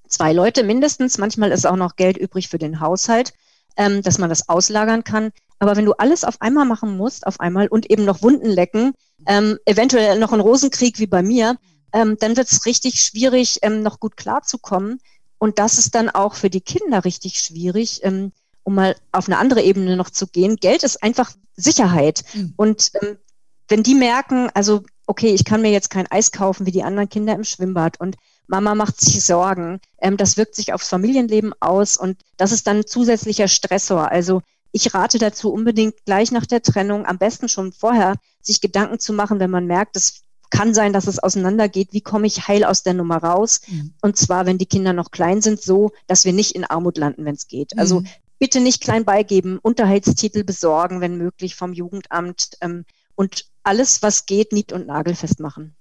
zwei 0.09 0.33
Leute 0.33 0.65
mindestens. 0.65 1.19
Manchmal 1.19 1.53
ist 1.53 1.67
auch 1.67 1.77
noch 1.77 1.97
Geld 1.97 2.17
übrig 2.17 2.49
für 2.49 2.59
den 2.59 2.81
Haushalt, 2.81 3.33
ähm, 3.77 4.03
dass 4.03 4.19
man 4.19 4.29
das 4.29 4.49
auslagern 4.49 5.05
kann. 5.05 5.31
Aber 5.59 5.77
wenn 5.77 5.87
du 5.87 5.93
alles 5.93 6.25
auf 6.25 6.43
einmal 6.43 6.67
machen 6.67 6.97
musst, 6.97 7.27
auf 7.27 7.41
einmal 7.41 7.69
und 7.69 7.91
eben 7.91 8.05
noch 8.05 8.23
Wunden 8.23 8.51
lecken, 8.51 8.93
ähm, 9.27 9.59
eventuell 9.65 10.19
noch 10.19 10.33
ein 10.33 10.41
Rosenkrieg 10.41 10.99
wie 10.99 11.07
bei 11.07 11.23
mir, 11.23 11.57
ähm, 11.93 12.17
dann 12.19 12.37
wird 12.37 12.51
es 12.51 12.67
richtig 12.67 13.01
schwierig, 13.01 13.61
ähm, 13.63 13.83
noch 13.83 14.01
gut 14.01 14.17
klarzukommen. 14.17 15.01
Und 15.39 15.59
das 15.59 15.79
ist 15.79 15.95
dann 15.95 16.11
auch 16.11 16.35
für 16.35 16.51
die 16.51 16.61
Kinder 16.61 17.05
richtig 17.05 17.39
schwierig, 17.41 18.01
ähm, 18.03 18.33
um 18.67 18.75
mal 18.75 18.97
auf 19.13 19.29
eine 19.29 19.39
andere 19.39 19.63
Ebene 19.63 19.97
noch 19.97 20.11
zu 20.11 20.27
gehen. 20.27 20.57
Geld 20.57 20.83
ist 20.83 21.01
einfach 21.01 21.31
Sicherheit. 21.55 22.25
Mhm. 22.35 22.55
Und 22.57 22.91
ähm, 23.01 23.17
wenn 23.69 23.85
die 23.85 23.95
merken, 23.95 24.51
also 24.55 24.83
okay, 25.07 25.29
ich 25.29 25.45
kann 25.45 25.63
mir 25.63 25.71
jetzt 25.71 25.89
kein 25.89 26.11
Eis 26.11 26.33
kaufen 26.33 26.67
wie 26.67 26.73
die 26.73 26.83
anderen 26.83 27.09
Kinder 27.09 27.33
im 27.33 27.45
Schwimmbad 27.45 28.01
und 28.01 28.17
Mama 28.49 28.75
macht 28.75 29.01
sich 29.01 29.25
Sorgen, 29.25 29.79
ähm, 30.01 30.17
das 30.17 30.37
wirkt 30.37 30.57
sich 30.57 30.73
aufs 30.73 30.89
Familienleben 30.89 31.55
aus 31.61 31.97
und 31.97 32.21
das 32.39 32.51
ist 32.51 32.67
dann 32.67 32.85
zusätzlicher 32.85 33.47
Stressor. 33.47 34.11
Also 34.11 34.43
ich 34.73 34.93
rate 34.93 35.19
dazu 35.19 35.53
unbedingt 35.53 36.05
gleich 36.05 36.33
nach 36.33 36.45
der 36.45 36.61
Trennung, 36.61 37.07
am 37.07 37.19
besten 37.19 37.49
schon 37.49 37.73
vorher, 37.73 38.17
sich 38.43 38.61
Gedanken 38.61 38.99
zu 38.99 39.13
machen, 39.13 39.39
wenn 39.39 39.51
man 39.51 39.67
merkt, 39.67 39.95
es 39.95 40.23
kann 40.51 40.75
sein, 40.75 40.93
dass 40.93 41.07
es 41.07 41.21
auseinandergeht. 41.21 41.93
Wie 41.93 42.01
komme 42.01 42.27
ich 42.27 42.49
heil 42.49 42.65
aus 42.65 42.83
der 42.83 42.95
Nummer 42.95 43.19
raus? 43.19 43.61
Mhm. 43.69 43.95
Und 44.01 44.17
zwar, 44.17 44.45
wenn 44.45 44.59
die 44.59 44.67
Kinder 44.67 44.93
noch 44.93 45.13
klein 45.13 45.41
sind, 45.41 45.63
so, 45.63 45.93
dass 46.09 46.25
wir 46.25 46.33
nicht 46.33 46.57
in 46.57 46.65
Armut 46.65 46.99
landen, 46.99 47.25
wenn 47.25 47.37
es 47.37 47.47
geht. 47.47 47.79
Also 47.79 48.01
mhm. 48.01 48.07
Bitte 48.39 48.61
nicht 48.61 48.83
klein 48.83 49.05
beigeben, 49.05 49.59
Unterhaltstitel 49.59 50.45
besorgen, 50.45 51.01
wenn 51.01 51.17
möglich, 51.17 51.55
vom 51.55 51.73
Jugendamt 51.73 52.57
ähm, 52.61 52.85
und 53.15 53.47
alles, 53.63 54.03
was 54.03 54.27
geht, 54.27 54.53
nied- 54.53 54.73
und 54.73 54.87
nagelfest 54.87 55.41
machen. 55.41 55.75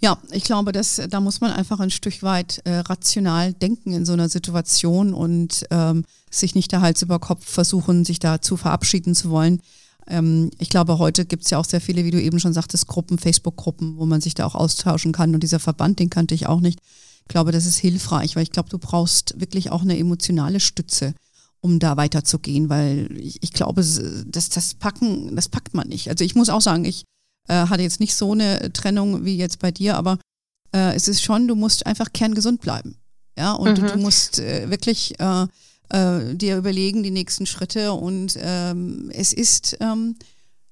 Ja, 0.00 0.18
ich 0.30 0.44
glaube, 0.44 0.72
dass 0.72 1.00
da 1.08 1.20
muss 1.20 1.40
man 1.40 1.50
einfach 1.50 1.80
ein 1.80 1.90
Stück 1.90 2.22
weit 2.22 2.60
äh, 2.64 2.78
rational 2.78 3.54
denken 3.54 3.92
in 3.92 4.04
so 4.04 4.12
einer 4.12 4.28
Situation 4.28 5.14
und 5.14 5.66
ähm, 5.70 6.04
sich 6.30 6.54
nicht 6.54 6.72
der 6.72 6.82
Hals 6.82 7.02
über 7.02 7.18
Kopf 7.18 7.48
versuchen, 7.48 8.04
sich 8.04 8.18
da 8.18 8.40
zu 8.42 8.56
verabschieden 8.56 9.14
zu 9.14 9.30
wollen. 9.30 9.62
Ähm, 10.06 10.50
ich 10.58 10.68
glaube, 10.68 10.98
heute 10.98 11.24
gibt 11.24 11.44
es 11.44 11.50
ja 11.50 11.58
auch 11.58 11.64
sehr 11.64 11.80
viele, 11.80 12.04
wie 12.04 12.10
du 12.10 12.20
eben 12.20 12.38
schon 12.38 12.52
sagtest, 12.52 12.86
Gruppen, 12.86 13.18
Facebook-Gruppen, 13.18 13.96
wo 13.96 14.06
man 14.06 14.20
sich 14.20 14.34
da 14.34 14.46
auch 14.46 14.54
austauschen 14.54 15.12
kann. 15.12 15.34
Und 15.34 15.42
dieser 15.42 15.58
Verband, 15.58 15.98
den 15.98 16.10
kannte 16.10 16.34
ich 16.34 16.46
auch 16.46 16.60
nicht. 16.60 16.80
Ich 17.22 17.28
glaube, 17.28 17.52
das 17.52 17.66
ist 17.66 17.76
hilfreich, 17.76 18.36
weil 18.36 18.42
ich 18.42 18.52
glaube, 18.52 18.70
du 18.70 18.78
brauchst 18.78 19.38
wirklich 19.40 19.70
auch 19.70 19.82
eine 19.82 19.98
emotionale 19.98 20.60
Stütze, 20.60 21.14
um 21.60 21.78
da 21.78 21.96
weiterzugehen, 21.96 22.68
weil 22.68 23.08
ich, 23.16 23.42
ich 23.42 23.52
glaube, 23.52 23.82
das, 23.82 24.48
das 24.48 24.74
packen, 24.74 25.34
das 25.34 25.48
packt 25.48 25.74
man 25.74 25.88
nicht. 25.88 26.08
Also 26.08 26.24
ich 26.24 26.34
muss 26.34 26.48
auch 26.48 26.60
sagen, 26.60 26.84
ich 26.84 27.04
äh, 27.48 27.66
hatte 27.66 27.82
jetzt 27.82 28.00
nicht 28.00 28.14
so 28.14 28.32
eine 28.32 28.72
Trennung 28.72 29.24
wie 29.24 29.36
jetzt 29.36 29.58
bei 29.58 29.70
dir, 29.70 29.96
aber 29.96 30.18
äh, 30.74 30.94
es 30.94 31.08
ist 31.08 31.22
schon, 31.22 31.48
du 31.48 31.54
musst 31.54 31.86
einfach 31.86 32.12
kerngesund 32.12 32.60
bleiben. 32.60 32.96
Ja, 33.36 33.52
und 33.52 33.80
mhm. 33.80 33.86
du, 33.86 33.92
du, 33.92 33.98
musst 33.98 34.40
äh, 34.40 34.68
wirklich 34.70 35.18
äh, 35.20 35.46
äh, 35.90 36.34
dir 36.34 36.56
überlegen, 36.56 37.02
die 37.02 37.10
nächsten 37.10 37.46
Schritte 37.46 37.92
und 37.92 38.36
ähm, 38.40 39.10
es 39.14 39.32
ist, 39.32 39.76
ähm, 39.80 40.16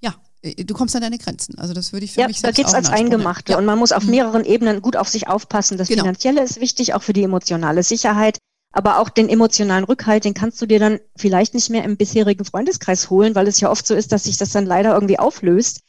ja, 0.00 0.14
äh, 0.42 0.64
du 0.64 0.74
kommst 0.74 0.94
an 0.96 1.02
deine 1.02 1.18
Grenzen. 1.18 1.58
Also 1.58 1.74
das 1.74 1.92
würde 1.92 2.04
ich 2.04 2.12
für 2.12 2.22
ja, 2.22 2.26
mich 2.26 2.40
selbst 2.40 2.58
da 2.58 2.62
geht's 2.62 2.74
als 2.74 2.90
Eingemachte 2.90 3.52
ja. 3.52 3.58
und 3.58 3.66
man 3.66 3.78
muss 3.78 3.92
auf 3.92 4.04
mhm. 4.04 4.10
mehreren 4.10 4.44
Ebenen 4.44 4.82
gut 4.82 4.96
auf 4.96 5.08
sich 5.08 5.28
aufpassen. 5.28 5.78
Das 5.78 5.88
genau. 5.88 6.02
Finanzielle 6.02 6.42
ist 6.42 6.60
wichtig, 6.60 6.94
auch 6.94 7.02
für 7.02 7.12
die 7.12 7.22
emotionale 7.22 7.82
Sicherheit. 7.82 8.38
Aber 8.72 8.98
auch 8.98 9.08
den 9.08 9.28
emotionalen 9.28 9.84
Rückhalt, 9.84 10.24
den 10.24 10.34
kannst 10.34 10.60
du 10.60 10.66
dir 10.66 10.78
dann 10.78 11.00
vielleicht 11.16 11.54
nicht 11.54 11.70
mehr 11.70 11.84
im 11.84 11.96
bisherigen 11.96 12.44
Freundeskreis 12.44 13.08
holen, 13.08 13.34
weil 13.34 13.48
es 13.48 13.60
ja 13.60 13.70
oft 13.70 13.86
so 13.86 13.94
ist, 13.94 14.12
dass 14.12 14.24
sich 14.24 14.36
das 14.36 14.50
dann 14.50 14.66
leider 14.66 14.92
irgendwie 14.94 15.18
auflöst. 15.18 15.80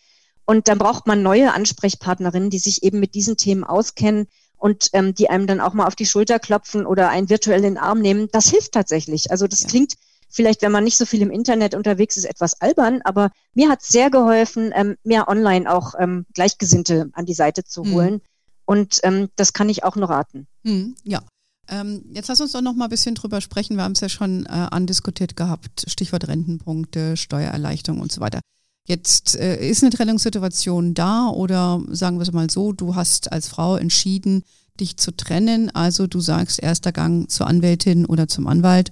Und 0.45 0.69
dann 0.69 0.77
braucht 0.77 1.07
man 1.07 1.21
neue 1.21 1.53
Ansprechpartnerinnen, 1.53 2.49
die 2.49 2.59
sich 2.59 2.83
eben 2.83 2.99
mit 3.01 3.13
diesen 3.13 3.35
Themen 3.35 3.65
auskennen 3.65 4.27
und 4.55 4.89
ähm, 4.93 5.13
die 5.13 5.29
einem 5.29 5.47
dann 5.47 5.59
auch 5.59 5.73
mal 5.73 5.85
auf 5.85 5.95
die 5.95 6.05
Schulter 6.05 6.39
klopfen 6.39 6.85
oder 6.85 7.09
einen 7.09 7.29
virtuell 7.29 7.59
in 7.59 7.75
den 7.75 7.77
Arm 7.77 7.99
nehmen. 7.99 8.29
Das 8.31 8.47
hilft 8.47 8.71
tatsächlich. 8.71 9.31
Also 9.31 9.47
das 9.47 9.63
ja. 9.63 9.67
klingt 9.67 9.95
vielleicht, 10.29 10.61
wenn 10.61 10.71
man 10.71 10.83
nicht 10.83 10.97
so 10.97 11.05
viel 11.05 11.21
im 11.21 11.31
Internet 11.31 11.75
unterwegs 11.75 12.17
ist, 12.17 12.25
etwas 12.25 12.61
albern, 12.61 13.01
aber 13.03 13.31
mir 13.53 13.69
hat 13.69 13.81
es 13.81 13.89
sehr 13.89 14.09
geholfen, 14.09 14.71
ähm, 14.75 14.97
mehr 15.03 15.27
online 15.27 15.71
auch 15.71 15.93
ähm, 15.99 16.25
Gleichgesinnte 16.33 17.09
an 17.13 17.25
die 17.25 17.33
Seite 17.33 17.63
zu 17.63 17.83
hm. 17.83 17.93
holen. 17.93 18.21
Und 18.65 18.99
ähm, 19.03 19.29
das 19.35 19.53
kann 19.53 19.69
ich 19.69 19.83
auch 19.83 19.95
nur 19.95 20.09
raten. 20.09 20.47
Hm, 20.65 20.95
ja. 21.03 21.21
Ähm, 21.69 22.03
jetzt 22.13 22.27
lass 22.30 22.41
uns 22.41 22.53
doch 22.53 22.62
noch 22.62 22.75
mal 22.75 22.86
ein 22.86 22.89
bisschen 22.89 23.15
drüber 23.15 23.41
sprechen. 23.41 23.75
Wir 23.75 23.84
haben 23.84 23.93
es 23.93 23.99
ja 23.99 24.10
schon 24.10 24.45
äh, 24.45 24.49
andiskutiert 24.49 25.36
gehabt. 25.36 25.86
Stichwort 25.88 26.27
Rentenpunkte, 26.27 27.17
Steuererleichterung 27.17 27.99
und 27.99 28.12
so 28.12 28.21
weiter. 28.21 28.39
Jetzt 28.86 29.36
äh, 29.36 29.67
ist 29.67 29.84
eine 29.84 29.91
Trennungssituation 29.91 30.93
da 30.93 31.27
oder 31.27 31.82
sagen 31.89 32.17
wir 32.17 32.23
es 32.23 32.32
mal 32.32 32.49
so, 32.49 32.71
du 32.71 32.95
hast 32.95 33.32
als 33.34 33.49
Frau 33.49 33.75
entschieden, 33.75 34.43
dich 34.80 34.95
zu 34.95 35.12
trennen. 35.12 35.69
Also 35.75 36.08
du 36.08 36.21
sagst 36.21 36.60
erster 36.60 36.93
Gang 36.93 37.30
zur 37.30 37.47
Anwältin 37.47 38.06
oder 38.06 38.30
zum 38.30 38.47
Anwalt. 38.47 38.91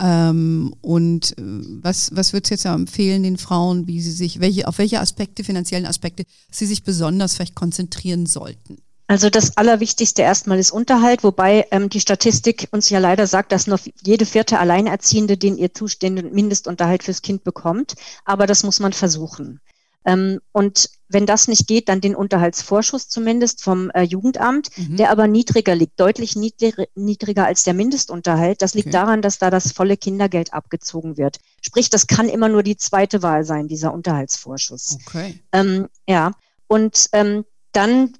Ähm, 0.00 0.74
und 0.82 1.38
äh, 1.38 1.42
was, 1.42 2.10
was 2.14 2.32
würdest 2.32 2.50
du 2.50 2.54
jetzt 2.54 2.64
empfehlen 2.64 3.22
den 3.22 3.38
Frauen, 3.38 3.86
wie 3.86 4.02
sie 4.02 4.10
sich, 4.10 4.40
welche, 4.40 4.68
auf 4.68 4.78
welche 4.78 5.00
Aspekte, 5.00 5.44
finanziellen 5.44 5.86
Aspekte, 5.86 6.24
sie 6.50 6.66
sich 6.66 6.82
besonders 6.82 7.34
vielleicht 7.34 7.54
konzentrieren 7.54 8.26
sollten? 8.26 8.78
Also 9.08 9.30
das 9.30 9.56
Allerwichtigste 9.56 10.22
erstmal 10.22 10.58
ist 10.58 10.72
Unterhalt, 10.72 11.22
wobei 11.22 11.66
ähm, 11.70 11.88
die 11.88 12.00
Statistik 12.00 12.68
uns 12.72 12.90
ja 12.90 12.98
leider 12.98 13.26
sagt, 13.26 13.52
dass 13.52 13.68
noch 13.68 13.78
jede 14.02 14.26
vierte 14.26 14.58
Alleinerziehende 14.58 15.36
den 15.36 15.56
ihr 15.56 15.72
zustehenden 15.72 16.32
Mindestunterhalt 16.32 17.04
fürs 17.04 17.22
Kind 17.22 17.44
bekommt. 17.44 17.94
Aber 18.24 18.46
das 18.46 18.64
muss 18.64 18.80
man 18.80 18.92
versuchen. 18.92 19.60
Ähm, 20.04 20.40
und 20.52 20.90
wenn 21.08 21.26
das 21.26 21.46
nicht 21.46 21.68
geht, 21.68 21.88
dann 21.88 22.00
den 22.00 22.16
Unterhaltsvorschuss 22.16 23.08
zumindest 23.08 23.62
vom 23.62 23.90
äh, 23.90 24.02
Jugendamt, 24.02 24.70
mhm. 24.76 24.96
der 24.96 25.10
aber 25.10 25.28
niedriger 25.28 25.74
liegt, 25.74 26.00
deutlich 26.00 26.34
niedriger, 26.34 26.86
niedriger 26.94 27.44
als 27.44 27.64
der 27.64 27.74
Mindestunterhalt. 27.74 28.62
Das 28.62 28.74
liegt 28.74 28.88
okay. 28.88 28.92
daran, 28.96 29.22
dass 29.22 29.38
da 29.38 29.50
das 29.50 29.72
volle 29.72 29.96
Kindergeld 29.96 30.52
abgezogen 30.52 31.16
wird. 31.16 31.38
Sprich, 31.60 31.90
das 31.90 32.06
kann 32.06 32.28
immer 32.28 32.48
nur 32.48 32.62
die 32.62 32.76
zweite 32.76 33.22
Wahl 33.22 33.44
sein, 33.44 33.68
dieser 33.68 33.92
Unterhaltsvorschuss. 33.92 34.98
Okay. 35.06 35.40
Ähm, 35.52 35.88
ja. 36.08 36.32
Und 36.68 37.08
ähm, 37.12 37.44
dann 37.72 38.14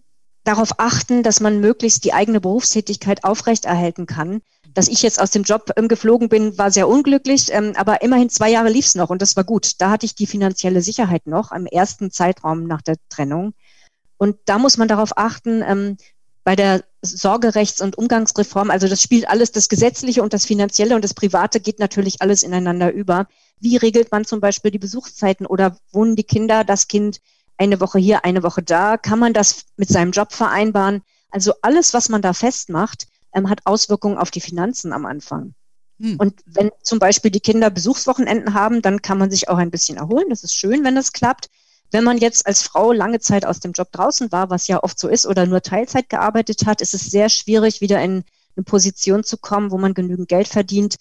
darauf 0.47 0.79
achten, 0.79 1.23
dass 1.23 1.41
man 1.41 1.61
möglichst 1.61 2.05
die 2.05 2.13
eigene 2.13 2.41
Berufstätigkeit 2.41 3.25
aufrechterhalten 3.25 4.07
kann. 4.07 4.43
Dass 4.75 4.89
ich 4.89 5.03
jetzt 5.03 5.21
aus 5.21 5.31
dem 5.31 5.43
Job 5.43 5.73
ähm, 5.77 5.89
geflogen 5.89 6.29
bin, 6.29 6.57
war 6.59 6.71
sehr 6.71 6.89
unglücklich, 6.89 7.53
ähm, 7.53 7.73
aber 7.77 8.03
immerhin 8.03 8.31
zwei 8.31 8.51
Jahre 8.51 8.69
lief 8.69 8.87
es 8.87 8.95
noch 8.95 9.11
und 9.11 9.23
das 9.23 9.37
war 9.37 9.45
gut. 9.45 9.81
Da 9.81 9.91
hatte 9.91 10.07
ich 10.07 10.15
die 10.15 10.27
finanzielle 10.27 10.83
Sicherheit 10.83 11.27
noch 11.27 11.51
am 11.51 11.67
ersten 11.67 12.11
Zeitraum 12.11 12.65
nach 12.67 12.83
der 12.83 12.97
Trennung. 13.09 13.55
Und 14.19 14.37
da 14.45 14.59
muss 14.59 14.77
man 14.77 14.89
darauf 14.89 15.17
achten, 15.17 15.63
ähm, 15.67 15.97
bei 16.45 16.55
der 16.55 16.85
Sorgerechts- 17.03 17.81
und 17.81 17.99
Umgangsreform, 17.99 18.71
also 18.71 18.87
das 18.87 19.03
spielt 19.03 19.29
alles, 19.29 19.51
das 19.51 19.69
Gesetzliche 19.69 20.23
und 20.23 20.33
das 20.33 20.47
Finanzielle 20.47 20.95
und 20.95 21.03
das 21.03 21.15
Private 21.15 21.59
geht 21.59 21.81
natürlich 21.81 22.23
alles 22.23 22.45
ineinander 22.45 22.93
über. 22.93 23.27
Wie 23.59 23.77
regelt 23.77 24.13
man 24.13 24.25
zum 24.25 24.41
Beispiel 24.41 24.71
die 24.71 24.79
Besuchszeiten 24.79 25.47
oder 25.47 25.77
wohnen 25.91 26.15
die 26.15 26.25
Kinder, 26.25 26.63
das 26.63 26.87
Kind 26.87 27.21
eine 27.59 27.81
Woche 27.81 27.99
hier, 27.99 28.25
eine 28.25 28.43
Woche 28.43 28.63
da, 28.63 28.97
kann 28.97 29.19
man 29.19 29.33
das 29.33 29.65
mit 29.77 29.89
seinem 29.89 30.13
Job 30.13 30.33
vereinbaren. 30.33 31.03
Also 31.31 31.55
alles, 31.63 31.95
was 31.95 32.09
man 32.09 32.23
da 32.23 32.33
festmacht, 32.33 33.07
ähm, 33.35 33.49
hat 33.49 33.61
Auswirkungen 33.65 34.19
auf 34.19 34.31
die 34.31 34.41
Finanzen 34.41 34.93
am 34.93 35.07
Anfang. 35.07 35.55
Hm. 36.01 36.17
Und 36.19 36.41
wenn 36.47 36.71
zum 36.83 36.99
Beispiel 36.99 37.31
die 37.31 37.41
Kinder 37.41 37.71
Besuchswochenenden 37.71 38.55
haben, 38.55 38.83
dann 38.83 39.03
kann 39.03 39.19
man 39.19 39.31
sich 39.31 39.49
auch 39.49 39.59
ein 39.59 39.71
bisschen 39.71 39.97
erholen. 39.97 40.27
Das 40.29 40.45
ist 40.45 40.55
schön, 40.55 40.85
wenn 40.85 40.95
das 40.95 41.13
klappt. 41.13 41.49
Wenn 41.91 42.05
man 42.05 42.19
jetzt 42.19 42.47
als 42.47 42.63
Frau 42.63 42.93
lange 42.93 43.21
Zeit 43.21 43.47
aus 43.47 43.61
dem 43.61 43.73
Job 43.73 43.93
draußen 43.93 44.33
war, 44.33 44.51
was 44.51 44.67
ja 44.67 44.83
oft 44.83 44.99
so 44.99 45.09
ist, 45.09 45.27
oder 45.27 45.47
nur 45.47 45.63
Teilzeit 45.63 46.09
gearbeitet 46.09 46.67
hat, 46.67 46.81
ist 46.81 46.95
es 46.95 47.11
sehr 47.11 47.29
schwierig, 47.29 47.81
wieder 47.81 48.03
in 48.03 48.25
eine 48.57 48.65
Position 48.65 49.23
zu 49.23 49.39
kommen, 49.39 49.71
wo 49.71 49.79
man 49.79 49.95
genügend 49.95 50.29
Geld 50.29 50.49
verdient, 50.49 50.97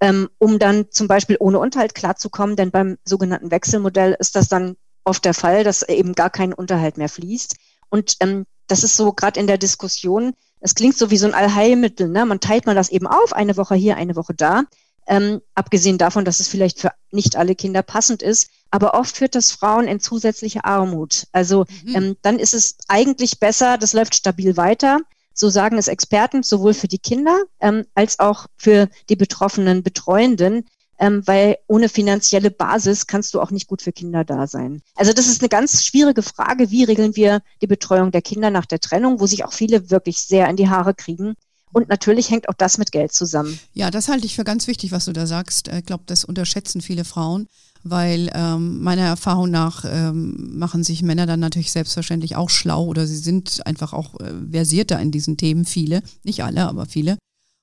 ähm, 0.00 0.30
um 0.38 0.58
dann 0.58 0.86
zum 0.90 1.08
Beispiel 1.08 1.36
ohne 1.38 1.58
Unterhalt 1.58 1.94
klarzukommen. 1.94 2.56
Denn 2.56 2.70
beim 2.70 2.96
sogenannten 3.04 3.50
Wechselmodell 3.50 4.16
ist 4.18 4.34
das 4.34 4.48
dann 4.48 4.76
oft 5.10 5.24
der 5.24 5.34
Fall, 5.34 5.64
dass 5.64 5.82
eben 5.82 6.14
gar 6.14 6.30
kein 6.30 6.54
Unterhalt 6.54 6.96
mehr 6.96 7.08
fließt. 7.08 7.56
Und 7.90 8.16
ähm, 8.20 8.46
das 8.66 8.84
ist 8.84 8.96
so 8.96 9.12
gerade 9.12 9.38
in 9.38 9.46
der 9.46 9.58
Diskussion, 9.58 10.32
es 10.60 10.74
klingt 10.74 10.96
so 10.96 11.10
wie 11.10 11.16
so 11.16 11.26
ein 11.26 11.34
Allheilmittel. 11.34 12.08
Ne? 12.08 12.24
Man 12.24 12.40
teilt 12.40 12.66
mal 12.66 12.74
das 12.74 12.90
eben 12.90 13.06
auf, 13.06 13.32
eine 13.32 13.56
Woche 13.56 13.74
hier, 13.74 13.96
eine 13.96 14.16
Woche 14.16 14.34
da. 14.34 14.64
Ähm, 15.06 15.40
abgesehen 15.54 15.98
davon, 15.98 16.24
dass 16.24 16.38
es 16.38 16.48
vielleicht 16.48 16.80
für 16.80 16.92
nicht 17.10 17.34
alle 17.36 17.54
Kinder 17.54 17.82
passend 17.82 18.22
ist. 18.22 18.50
Aber 18.70 18.94
oft 18.94 19.16
führt 19.16 19.34
das 19.34 19.50
Frauen 19.50 19.88
in 19.88 19.98
zusätzliche 19.98 20.64
Armut. 20.64 21.26
Also 21.32 21.64
mhm. 21.84 21.96
ähm, 21.96 22.16
dann 22.22 22.38
ist 22.38 22.54
es 22.54 22.76
eigentlich 22.88 23.40
besser, 23.40 23.78
das 23.78 23.94
läuft 23.94 24.14
stabil 24.14 24.56
weiter. 24.56 25.00
So 25.32 25.48
sagen 25.48 25.78
es 25.78 25.88
Experten, 25.88 26.42
sowohl 26.42 26.74
für 26.74 26.88
die 26.88 26.98
Kinder 26.98 27.42
ähm, 27.60 27.86
als 27.94 28.18
auch 28.18 28.46
für 28.56 28.88
die 29.08 29.16
betroffenen 29.16 29.82
Betreuenden, 29.82 30.66
ähm, 31.00 31.22
weil 31.26 31.56
ohne 31.66 31.88
finanzielle 31.88 32.50
Basis 32.50 33.06
kannst 33.06 33.32
du 33.34 33.40
auch 33.40 33.50
nicht 33.50 33.66
gut 33.66 33.82
für 33.82 33.90
Kinder 33.90 34.22
da 34.22 34.46
sein. 34.46 34.82
Also 34.94 35.12
das 35.12 35.26
ist 35.26 35.40
eine 35.40 35.48
ganz 35.48 35.82
schwierige 35.82 36.22
Frage, 36.22 36.70
wie 36.70 36.84
regeln 36.84 37.16
wir 37.16 37.40
die 37.62 37.66
Betreuung 37.66 38.12
der 38.12 38.22
Kinder 38.22 38.50
nach 38.50 38.66
der 38.66 38.80
Trennung, 38.80 39.18
wo 39.18 39.26
sich 39.26 39.44
auch 39.44 39.52
viele 39.54 39.90
wirklich 39.90 40.18
sehr 40.18 40.48
in 40.48 40.56
die 40.56 40.68
Haare 40.68 40.94
kriegen. 40.94 41.34
Und 41.72 41.88
natürlich 41.88 42.30
hängt 42.30 42.48
auch 42.48 42.54
das 42.54 42.78
mit 42.78 42.92
Geld 42.92 43.12
zusammen. 43.12 43.58
Ja, 43.72 43.90
das 43.90 44.08
halte 44.08 44.26
ich 44.26 44.34
für 44.34 44.44
ganz 44.44 44.66
wichtig, 44.66 44.92
was 44.92 45.06
du 45.06 45.12
da 45.12 45.26
sagst. 45.26 45.68
Ich 45.68 45.86
glaube, 45.86 46.04
das 46.06 46.24
unterschätzen 46.24 46.80
viele 46.80 47.04
Frauen. 47.04 47.48
weil 47.82 48.30
ähm, 48.34 48.82
meiner 48.82 49.06
Erfahrung 49.06 49.50
nach 49.50 49.84
ähm, 49.86 50.58
machen 50.58 50.84
sich 50.84 51.02
Männer 51.02 51.26
dann 51.26 51.40
natürlich 51.40 51.72
selbstverständlich 51.72 52.36
auch 52.36 52.50
schlau 52.50 52.84
oder 52.84 53.06
sie 53.06 53.16
sind 53.16 53.66
einfach 53.66 53.92
auch 53.92 54.20
äh, 54.20 54.34
versierter 54.50 55.00
in 55.00 55.10
diesen 55.10 55.36
Themen, 55.36 55.64
viele, 55.64 56.02
nicht 56.22 56.44
alle, 56.44 56.68
aber 56.68 56.86
viele. 56.86 57.16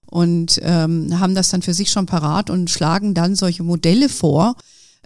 Und 0.09 0.59
ähm, 0.63 1.19
haben 1.19 1.35
das 1.35 1.49
dann 1.49 1.61
für 1.61 1.73
sich 1.73 1.91
schon 1.91 2.05
parat 2.05 2.49
und 2.49 2.69
schlagen 2.69 3.13
dann 3.13 3.35
solche 3.35 3.63
Modelle 3.63 4.09
vor. 4.09 4.55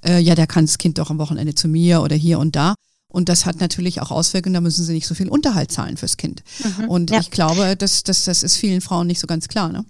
Äh, 0.04 0.20
ja, 0.20 0.36
da 0.36 0.46
kann 0.46 0.66
das 0.66 0.78
Kind 0.78 1.00
doch 1.00 1.10
am 1.10 1.18
Wochenende 1.18 1.56
zu 1.56 1.68
mir 1.68 2.02
oder 2.02 2.16
hier 2.16 2.40
und 2.40 2.56
da. 2.56 2.76
Und 3.12 3.28
das 3.28 3.46
hat 3.46 3.60
natürlich 3.60 4.02
auch 4.02 4.10
Auswirkungen, 4.10 4.54
da 4.54 4.62
müssen 4.62 4.86
sie 4.86 4.94
nicht 4.94 5.08
so 5.08 5.16
viel 5.16 5.28
Unterhalt 5.28 5.72
zahlen 5.72 5.98
fürs 5.98 6.18
Kind. 6.18 6.44
Mhm, 6.64 6.90
und 6.90 7.12
ja. 7.12 7.20
ich 7.20 7.30
glaube, 7.30 7.76
das, 7.76 8.04
das, 8.04 8.24
das 8.24 8.42
ist 8.42 8.58
vielen 8.58 8.82
Frauen 8.82 9.08
nicht 9.08 9.20
so 9.20 9.28
ganz 9.28 9.48
klar. 9.48 9.70
Ne? 9.70 9.86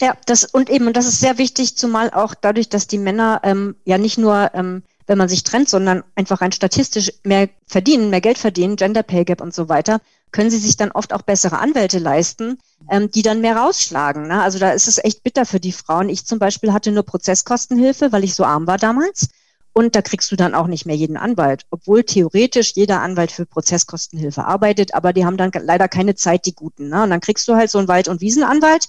Ja, 0.00 0.16
das 0.26 0.44
und 0.44 0.68
eben, 0.68 0.86
und 0.86 0.96
das 0.96 1.06
ist 1.06 1.20
sehr 1.20 1.38
wichtig, 1.38 1.76
zumal 1.76 2.10
auch 2.10 2.34
dadurch, 2.34 2.68
dass 2.68 2.86
die 2.86 2.98
Männer 2.98 3.40
ähm, 3.44 3.76
ja 3.84 3.98
nicht 3.98 4.18
nur, 4.18 4.50
ähm, 4.54 4.82
wenn 5.06 5.18
man 5.18 5.28
sich 5.28 5.44
trennt, 5.44 5.68
sondern 5.68 6.02
einfach 6.14 6.40
rein 6.40 6.52
statistisch 6.52 7.12
mehr 7.24 7.48
verdienen, 7.66 8.10
mehr 8.10 8.20
Geld 8.20 8.38
verdienen, 8.38 8.76
Gender 8.76 9.02
Pay 9.02 9.24
Gap 9.24 9.40
und 9.40 9.54
so 9.54 9.68
weiter, 9.68 10.00
können 10.30 10.50
sie 10.50 10.58
sich 10.58 10.76
dann 10.76 10.90
oft 10.90 11.12
auch 11.12 11.22
bessere 11.22 11.58
Anwälte 11.58 11.98
leisten, 11.98 12.58
ähm, 12.90 13.10
die 13.10 13.22
dann 13.22 13.40
mehr 13.40 13.56
rausschlagen. 13.56 14.28
Ne? 14.28 14.42
Also 14.42 14.58
da 14.58 14.70
ist 14.70 14.88
es 14.88 15.02
echt 15.02 15.22
bitter 15.22 15.46
für 15.46 15.60
die 15.60 15.72
Frauen. 15.72 16.08
Ich 16.08 16.26
zum 16.26 16.38
Beispiel 16.38 16.72
hatte 16.72 16.92
nur 16.92 17.02
Prozesskostenhilfe, 17.02 18.12
weil 18.12 18.24
ich 18.24 18.34
so 18.34 18.44
arm 18.44 18.66
war 18.66 18.78
damals. 18.78 19.28
Und 19.74 19.96
da 19.96 20.02
kriegst 20.02 20.30
du 20.30 20.36
dann 20.36 20.54
auch 20.54 20.66
nicht 20.66 20.84
mehr 20.84 20.96
jeden 20.96 21.16
Anwalt, 21.16 21.64
obwohl 21.70 22.04
theoretisch 22.04 22.72
jeder 22.74 23.00
Anwalt 23.00 23.32
für 23.32 23.46
Prozesskostenhilfe 23.46 24.44
arbeitet, 24.44 24.92
aber 24.92 25.14
die 25.14 25.24
haben 25.24 25.38
dann 25.38 25.50
leider 25.62 25.88
keine 25.88 26.14
Zeit, 26.14 26.44
die 26.44 26.54
Guten. 26.54 26.90
Ne? 26.90 27.04
Und 27.04 27.10
dann 27.10 27.20
kriegst 27.20 27.48
du 27.48 27.54
halt 27.54 27.70
so 27.70 27.78
einen 27.78 27.88
Wald- 27.88 28.08
und 28.08 28.20
Wiesenanwalt, 28.20 28.88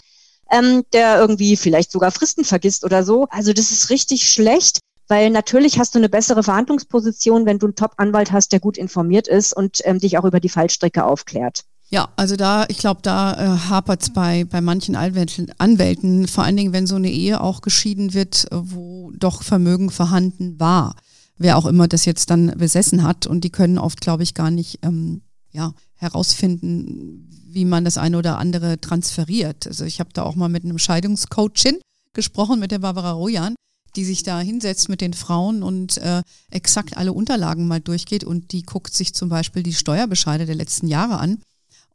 ähm, 0.51 0.83
der 0.91 1.19
irgendwie 1.19 1.55
vielleicht 1.55 1.91
sogar 1.91 2.11
Fristen 2.11 2.43
vergisst 2.43 2.83
oder 2.83 3.03
so. 3.03 3.27
Also 3.29 3.53
das 3.53 3.71
ist 3.71 3.89
richtig 3.89 4.29
schlecht, 4.29 4.79
weil 5.07 5.29
natürlich 5.29 5.79
hast 5.79 5.95
du 5.95 5.99
eine 5.99 6.09
bessere 6.09 6.43
Verhandlungsposition, 6.43 7.45
wenn 7.45 7.59
du 7.59 7.67
einen 7.67 7.75
Top-Anwalt 7.75 8.33
hast, 8.33 8.51
der 8.51 8.59
gut 8.59 8.77
informiert 8.77 9.29
ist 9.29 9.53
und 9.53 9.79
ähm, 9.85 9.99
dich 9.99 10.17
auch 10.17 10.25
über 10.25 10.41
die 10.41 10.49
Fallstrecke 10.49 11.05
aufklärt. 11.05 11.63
Ja, 11.93 12.09
also 12.15 12.35
da, 12.35 12.65
ich 12.69 12.79
glaube, 12.79 13.01
da 13.03 13.33
äh, 13.33 13.59
hapert 13.69 14.01
es 14.01 14.09
bei, 14.09 14.45
bei 14.45 14.61
manchen 14.61 14.95
Anwälten, 14.95 15.51
Anwälten, 15.59 16.27
vor 16.27 16.43
allen 16.43 16.57
Dingen, 16.57 16.73
wenn 16.73 16.87
so 16.87 16.95
eine 16.95 17.11
Ehe 17.11 17.39
auch 17.39 17.61
geschieden 17.61 18.15
wird, 18.15 18.51
äh, 18.51 18.55
wo 18.55 19.11
doch 19.11 19.43
Vermögen 19.43 19.91
vorhanden 19.91 20.59
war. 20.59 20.95
Wer 21.37 21.55
auch 21.55 21.67
immer 21.67 21.87
das 21.87 22.05
jetzt 22.05 22.31
dann 22.31 22.47
besessen 22.57 23.03
hat. 23.03 23.27
Und 23.27 23.43
die 23.43 23.51
können 23.51 23.77
oft, 23.77 24.01
glaube 24.01 24.23
ich, 24.23 24.33
gar 24.33 24.49
nicht 24.49 24.79
ähm, 24.81 25.21
ja, 25.51 25.75
herausfinden, 25.93 27.29
wie 27.45 27.63
man 27.63 27.85
das 27.85 27.99
eine 27.99 28.17
oder 28.17 28.39
andere 28.39 28.81
transferiert. 28.81 29.67
Also 29.67 29.85
ich 29.85 29.99
habe 29.99 30.09
da 30.13 30.23
auch 30.23 30.33
mal 30.33 30.49
mit 30.49 30.63
einem 30.63 30.79
Scheidungscoachin 30.79 31.77
gesprochen, 32.13 32.59
mit 32.59 32.71
der 32.71 32.79
Barbara 32.79 33.11
Rojan, 33.11 33.53
die 33.95 34.05
sich 34.05 34.23
da 34.23 34.39
hinsetzt 34.39 34.89
mit 34.89 34.99
den 34.99 35.13
Frauen 35.13 35.61
und 35.61 35.99
äh, 35.99 36.23
exakt 36.49 36.97
alle 36.97 37.13
Unterlagen 37.13 37.67
mal 37.67 37.81
durchgeht 37.81 38.23
und 38.23 38.51
die 38.51 38.63
guckt 38.63 38.95
sich 38.95 39.13
zum 39.13 39.29
Beispiel 39.29 39.61
die 39.61 39.73
Steuerbescheide 39.73 40.47
der 40.47 40.55
letzten 40.55 40.87
Jahre 40.87 41.19
an 41.19 41.37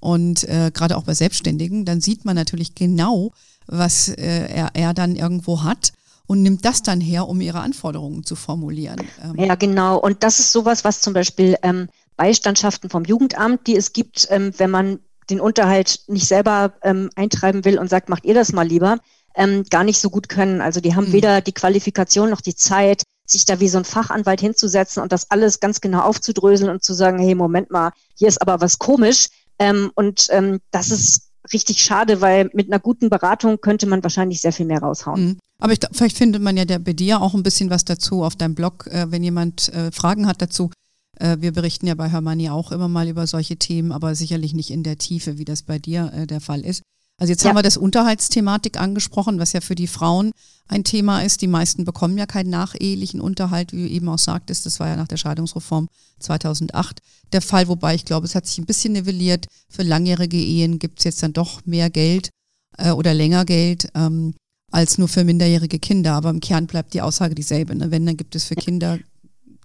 und 0.00 0.44
äh, 0.44 0.70
gerade 0.72 0.96
auch 0.96 1.04
bei 1.04 1.14
Selbstständigen, 1.14 1.84
dann 1.84 2.00
sieht 2.00 2.24
man 2.24 2.36
natürlich 2.36 2.74
genau, 2.74 3.32
was 3.66 4.08
äh, 4.08 4.46
er, 4.48 4.70
er 4.74 4.94
dann 4.94 5.16
irgendwo 5.16 5.62
hat 5.62 5.92
und 6.26 6.42
nimmt 6.42 6.64
das 6.64 6.82
dann 6.82 7.00
her, 7.00 7.26
um 7.26 7.40
ihre 7.40 7.60
Anforderungen 7.60 8.22
zu 8.22 8.36
formulieren. 8.36 9.00
Ähm. 9.22 9.46
Ja, 9.46 9.54
genau. 9.54 9.98
Und 9.98 10.22
das 10.22 10.40
ist 10.40 10.52
sowas, 10.52 10.84
was 10.84 11.00
zum 11.00 11.14
Beispiel 11.14 11.56
ähm, 11.62 11.88
Beistandschaften 12.16 12.90
vom 12.90 13.04
Jugendamt, 13.04 13.66
die 13.66 13.76
es 13.76 13.92
gibt, 13.92 14.26
ähm, 14.30 14.52
wenn 14.58 14.70
man 14.70 15.00
den 15.30 15.40
Unterhalt 15.40 16.00
nicht 16.06 16.26
selber 16.26 16.74
ähm, 16.82 17.10
eintreiben 17.16 17.64
will 17.64 17.78
und 17.78 17.90
sagt, 17.90 18.08
macht 18.08 18.24
ihr 18.24 18.34
das 18.34 18.52
mal 18.52 18.66
lieber, 18.66 18.98
ähm, 19.34 19.64
gar 19.70 19.84
nicht 19.84 20.00
so 20.00 20.10
gut 20.10 20.28
können. 20.28 20.60
Also 20.60 20.80
die 20.80 20.94
haben 20.94 21.08
mhm. 21.08 21.12
weder 21.12 21.40
die 21.40 21.52
Qualifikation 21.52 22.30
noch 22.30 22.40
die 22.40 22.54
Zeit, 22.54 23.02
sich 23.24 23.44
da 23.44 23.60
wie 23.60 23.68
so 23.68 23.78
ein 23.78 23.84
Fachanwalt 23.84 24.40
hinzusetzen 24.40 25.02
und 25.02 25.12
das 25.12 25.30
alles 25.30 25.60
ganz 25.60 25.80
genau 25.80 26.00
aufzudröseln 26.00 26.70
und 26.70 26.82
zu 26.82 26.94
sagen, 26.94 27.18
hey, 27.18 27.34
Moment 27.34 27.70
mal, 27.70 27.92
hier 28.16 28.28
ist 28.28 28.40
aber 28.40 28.60
was 28.60 28.78
komisch. 28.78 29.28
Ähm, 29.58 29.90
und 29.94 30.28
ähm, 30.30 30.60
das 30.70 30.90
ist 30.90 31.28
richtig 31.52 31.82
schade, 31.82 32.20
weil 32.20 32.50
mit 32.52 32.68
einer 32.68 32.78
guten 32.78 33.08
Beratung 33.08 33.60
könnte 33.60 33.86
man 33.86 34.02
wahrscheinlich 34.02 34.40
sehr 34.40 34.52
viel 34.52 34.66
mehr 34.66 34.80
raushauen. 34.80 35.24
Mhm. 35.24 35.38
Aber 35.60 35.72
ich, 35.72 35.80
vielleicht 35.92 36.16
findet 36.16 36.42
man 36.42 36.56
ja 36.56 36.64
der, 36.64 36.78
bei 36.78 36.92
dir 36.92 37.20
auch 37.20 37.34
ein 37.34 37.42
bisschen 37.42 37.70
was 37.70 37.84
dazu 37.84 38.22
auf 38.22 38.36
deinem 38.36 38.54
Blog, 38.54 38.86
äh, 38.86 39.10
wenn 39.10 39.24
jemand 39.24 39.72
äh, 39.72 39.90
Fragen 39.90 40.26
hat 40.26 40.40
dazu. 40.40 40.70
Äh, 41.18 41.38
wir 41.40 41.52
berichten 41.52 41.86
ja 41.86 41.94
bei 41.94 42.08
Hermanni 42.08 42.50
auch 42.50 42.70
immer 42.70 42.88
mal 42.88 43.08
über 43.08 43.26
solche 43.26 43.56
Themen, 43.56 43.90
aber 43.90 44.14
sicherlich 44.14 44.54
nicht 44.54 44.70
in 44.70 44.82
der 44.82 44.98
Tiefe, 44.98 45.38
wie 45.38 45.44
das 45.44 45.62
bei 45.62 45.78
dir 45.78 46.12
äh, 46.14 46.26
der 46.26 46.40
Fall 46.40 46.64
ist. 46.64 46.82
Also 47.18 47.32
jetzt 47.32 47.42
ja. 47.42 47.50
haben 47.50 47.56
wir 47.56 47.62
das 47.62 47.76
Unterhaltsthematik 47.76 48.80
angesprochen, 48.80 49.38
was 49.38 49.52
ja 49.52 49.60
für 49.60 49.74
die 49.74 49.88
Frauen 49.88 50.30
ein 50.68 50.84
Thema 50.84 51.20
ist. 51.22 51.42
Die 51.42 51.48
meisten 51.48 51.84
bekommen 51.84 52.16
ja 52.16 52.26
keinen 52.26 52.50
nachehelichen 52.50 53.20
Unterhalt, 53.20 53.72
wie 53.72 53.88
du 53.88 53.88
eben 53.88 54.08
auch 54.08 54.18
sagtest. 54.18 54.66
Das 54.66 54.78
war 54.78 54.88
ja 54.88 54.96
nach 54.96 55.08
der 55.08 55.16
Scheidungsreform 55.16 55.88
2008 56.20 57.00
der 57.32 57.42
Fall, 57.42 57.68
wobei 57.68 57.94
ich 57.94 58.04
glaube, 58.04 58.26
es 58.26 58.34
hat 58.34 58.46
sich 58.46 58.58
ein 58.58 58.66
bisschen 58.66 58.92
nivelliert. 58.92 59.46
Für 59.68 59.82
langjährige 59.82 60.36
Ehen 60.36 60.78
gibt 60.78 61.00
es 61.00 61.04
jetzt 61.04 61.22
dann 61.22 61.32
doch 61.32 61.66
mehr 61.66 61.90
Geld 61.90 62.30
äh, 62.76 62.92
oder 62.92 63.14
länger 63.14 63.44
Geld 63.44 63.88
ähm, 63.94 64.34
als 64.70 64.96
nur 64.98 65.08
für 65.08 65.24
minderjährige 65.24 65.80
Kinder. 65.80 66.14
Aber 66.14 66.30
im 66.30 66.40
Kern 66.40 66.66
bleibt 66.66 66.94
die 66.94 67.02
Aussage 67.02 67.34
dieselbe. 67.34 67.74
Ne? 67.74 67.90
Wenn, 67.90 68.06
dann 68.06 68.16
gibt 68.16 68.36
es 68.36 68.44
für 68.44 68.54
Kinder 68.54 68.98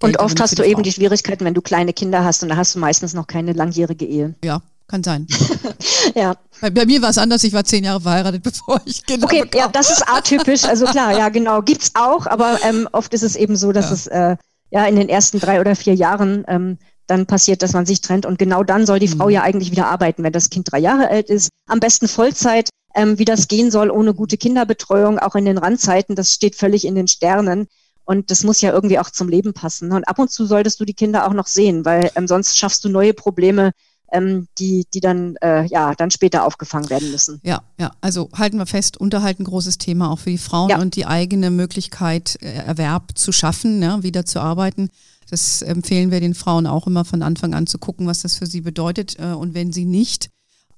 und 0.02 0.20
oft 0.20 0.40
hast 0.42 0.60
du 0.60 0.64
eben 0.64 0.84
die 0.84 0.92
Schwierigkeiten, 0.92 1.46
wenn 1.46 1.54
du 1.54 1.62
kleine 1.62 1.94
Kinder 1.94 2.26
hast 2.26 2.44
und 2.44 2.50
da 2.50 2.58
hast 2.58 2.76
du 2.76 2.80
meistens 2.80 3.14
noch 3.14 3.26
keine 3.26 3.54
langjährige 3.54 4.06
Ehe. 4.06 4.36
Ja, 4.44 4.62
kann 4.94 5.04
sein. 5.04 5.28
ja. 6.16 6.36
Bei, 6.62 6.70
bei 6.70 6.86
mir 6.86 7.02
war 7.02 7.10
es 7.10 7.18
anders, 7.18 7.44
ich 7.44 7.54
war 7.54 7.64
zehn 7.64 7.84
Jahre 7.84 8.02
verheiratet, 8.02 8.44
bevor 8.44 8.80
ich 8.86 9.04
Kinder 9.06 9.26
Okay, 9.26 9.42
bekam. 9.42 9.62
ja, 9.62 9.68
das 9.70 9.90
ist 9.90 10.08
atypisch, 10.08 10.66
also 10.66 10.86
klar, 10.86 11.18
ja, 11.18 11.30
genau, 11.30 11.62
gibt's 11.64 11.92
auch, 11.96 12.28
aber 12.28 12.60
ähm, 12.64 12.88
oft 12.92 13.12
ist 13.14 13.24
es 13.24 13.36
eben 13.36 13.56
so, 13.56 13.72
dass 13.72 13.88
ja. 13.88 13.94
es 13.94 14.08
äh, 14.08 14.38
ja 14.70 14.86
in 14.86 14.96
den 14.96 15.10
ersten 15.10 15.40
drei 15.40 15.60
oder 15.60 15.76
vier 15.76 15.96
Jahren 15.96 16.46
ähm, 16.48 16.78
dann 17.08 17.26
passiert, 17.26 17.64
dass 17.64 17.74
man 17.74 17.88
sich 17.88 18.02
trennt 18.02 18.28
und 18.28 18.38
genau 18.38 18.64
dann 18.64 18.86
soll 18.86 19.00
die 19.00 19.08
mhm. 19.08 19.18
Frau 19.18 19.30
ja 19.30 19.42
eigentlich 19.42 19.72
wieder 19.72 19.88
arbeiten, 19.88 20.24
wenn 20.24 20.32
das 20.32 20.52
Kind 20.52 20.72
drei 20.72 20.80
Jahre 20.80 21.10
alt 21.10 21.30
ist, 21.30 21.50
am 21.68 21.80
besten 21.80 22.08
Vollzeit, 22.08 22.70
ähm, 22.94 23.18
wie 23.18 23.26
das 23.26 23.48
gehen 23.48 23.72
soll 23.72 23.90
ohne 23.90 24.14
gute 24.14 24.38
Kinderbetreuung, 24.38 25.18
auch 25.18 25.34
in 25.34 25.46
den 25.46 25.58
Randzeiten, 25.58 26.16
das 26.16 26.34
steht 26.34 26.56
völlig 26.56 26.86
in 26.86 26.94
den 26.94 27.08
Sternen. 27.08 27.68
Und 28.06 28.32
das 28.32 28.44
muss 28.44 28.60
ja 28.60 28.74
irgendwie 28.74 29.00
auch 29.00 29.10
zum 29.10 29.30
Leben 29.30 29.54
passen. 29.54 29.94
Und 29.94 30.04
ab 30.10 30.20
und 30.20 30.30
zu 30.30 30.46
solltest 30.46 30.78
du 30.78 30.84
die 30.84 30.94
Kinder 30.94 31.26
auch 31.26 31.32
noch 31.32 31.48
sehen, 31.48 31.86
weil 31.86 32.12
ähm, 32.16 32.28
sonst 32.28 32.58
schaffst 32.58 32.84
du 32.84 32.90
neue 32.90 33.14
Probleme, 33.14 33.72
ähm, 34.12 34.48
die, 34.60 34.86
die 34.94 35.00
dann, 35.00 35.36
äh, 35.42 35.66
ja, 35.66 35.96
dann 35.96 36.12
später 36.12 36.46
aufgefangen 36.46 36.90
werden 36.90 37.12
müssen. 37.12 37.40
Ja, 37.44 37.64
ja, 37.80 37.92
also 38.02 38.30
halten 38.34 38.58
wir 38.58 38.66
fest, 38.66 38.98
Unterhalt 38.98 39.40
ein 39.40 39.46
großes 39.46 39.78
Thema 39.78 40.12
auch 40.12 40.20
für 40.20 40.30
die 40.30 40.38
Frauen 40.38 40.70
ja. 40.70 40.80
und 40.80 40.96
die 40.96 41.06
eigene 41.06 41.50
Möglichkeit, 41.50 42.38
äh, 42.42 42.54
Erwerb 42.54 43.18
zu 43.18 43.32
schaffen, 43.32 43.80
ne, 43.80 44.00
wieder 44.02 44.26
zu 44.26 44.40
arbeiten. 44.40 44.90
Das 45.30 45.62
empfehlen 45.62 46.12
wir 46.12 46.20
den 46.20 46.36
Frauen 46.36 46.68
auch 46.68 46.86
immer 46.86 47.06
von 47.06 47.24
Anfang 47.24 47.54
an 47.54 47.66
zu 47.66 47.80
gucken, 47.80 48.06
was 48.06 48.22
das 48.22 48.38
für 48.38 48.46
sie 48.46 48.62
bedeutet. 48.62 49.18
Äh, 49.20 49.34
und 49.34 49.54
wenn 49.54 49.74
sie 49.74 49.86
nicht 49.86 50.30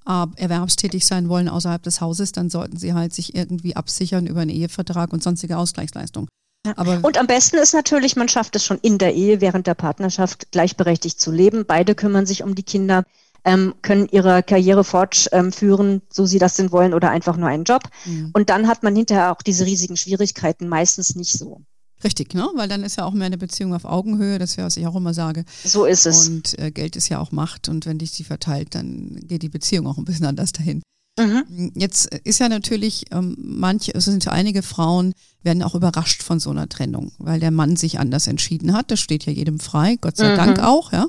erwerbstätig 0.08 1.04
sein 1.04 1.30
wollen 1.30 1.50
außerhalb 1.50 1.82
des 1.82 2.00
Hauses, 2.00 2.32
dann 2.32 2.52
sollten 2.52 2.78
sie 2.78 2.94
halt 2.94 3.12
sich 3.12 3.34
irgendwie 3.34 3.76
absichern 3.76 4.28
über 4.28 4.42
einen 4.42 4.52
Ehevertrag 4.52 5.12
und 5.12 5.24
sonstige 5.24 5.58
Ausgleichsleistungen. 5.58 6.30
Aber 6.76 7.00
und 7.04 7.18
am 7.18 7.28
besten 7.28 7.58
ist 7.58 7.74
natürlich, 7.74 8.16
man 8.16 8.30
schafft 8.30 8.56
es 8.56 8.66
schon 8.66 8.80
in 8.82 8.98
der 8.98 9.14
Ehe 9.14 9.42
während 9.42 9.68
der 9.68 9.76
Partnerschaft 9.76 10.52
gleichberechtigt 10.52 11.20
zu 11.20 11.32
leben. 11.32 11.66
Beide 11.66 11.96
kümmern 11.96 12.26
sich 12.26 12.44
um 12.44 12.56
die 12.56 12.64
Kinder 12.64 13.04
ähm, 13.46 13.76
können 13.84 14.08
ihre 14.12 14.44
Karriere 14.44 14.84
fortführen, 14.84 16.02
so 16.12 16.26
sie 16.26 16.40
das 16.40 16.56
denn 16.56 16.72
wollen, 16.72 16.94
oder 16.94 17.12
einfach 17.12 17.38
nur 17.38 17.48
einen 17.48 17.64
Job. 17.64 17.84
Mhm. 18.06 18.32
Und 18.34 18.50
dann 18.50 18.68
hat 18.68 18.84
man 18.84 18.96
hinterher 18.96 19.32
auch 19.32 19.42
diese 19.42 19.66
riesigen 19.66 19.96
Schwierigkeiten 19.96 20.68
meistens 20.68 21.16
nicht 21.16 21.34
so. 21.34 21.62
Richtig, 22.04 22.34
ne? 22.34 22.50
weil 22.56 22.68
dann 22.68 22.84
ist 22.84 22.98
ja 22.98 23.06
auch 23.06 23.14
mehr 23.14 23.28
eine 23.28 23.38
Beziehung 23.38 23.74
auf 23.74 23.86
Augenhöhe, 23.86 24.38
das 24.38 24.58
wäre, 24.58 24.66
was 24.66 24.78
ich 24.78 24.86
auch 24.86 24.96
immer 24.96 25.14
sage. 25.14 25.46
So 25.64 25.86
ist 25.86 26.06
es. 26.06 26.28
Und 26.28 26.60
äh, 26.60 26.72
Geld 26.72 26.96
ist 26.96 27.08
ja 27.10 27.20
auch 27.20 27.32
Macht 27.32 27.70
und 27.70 27.86
wenn 27.86 28.00
dich 28.00 28.12
sie 28.12 28.24
verteilt, 28.24 28.76
dann 28.76 29.20
geht 29.24 29.44
die 29.44 29.50
Beziehung 29.50 29.88
auch 29.88 29.98
ein 29.98 30.06
bisschen 30.06 30.26
anders 30.26 30.52
dahin. 30.52 30.82
Mhm. 31.18 31.72
Jetzt 31.76 32.14
ist 32.14 32.40
ja 32.40 32.50
natürlich, 32.50 33.06
ähm, 33.12 33.36
manche, 33.40 33.94
es 33.96 34.06
sind 34.06 34.28
einige 34.28 34.64
Frauen, 34.64 35.14
werden 35.44 35.64
auch 35.64 35.76
überrascht 35.76 36.24
von 36.24 36.40
so 36.40 36.50
einer 36.50 36.68
Trennung, 36.68 37.14
weil 37.20 37.40
der 37.40 37.52
Mann 37.52 37.78
sich 37.78 38.00
anders 38.00 38.28
entschieden 38.28 38.74
hat. 38.74 38.92
Das 38.92 39.00
steht 39.00 39.26
ja 39.26 39.32
jedem 39.32 39.60
frei, 39.60 39.98
Gott 40.02 40.18
sei 40.18 40.34
mhm. 40.34 40.38
Dank 40.38 40.60
auch, 40.60 40.92
ja. 40.92 41.08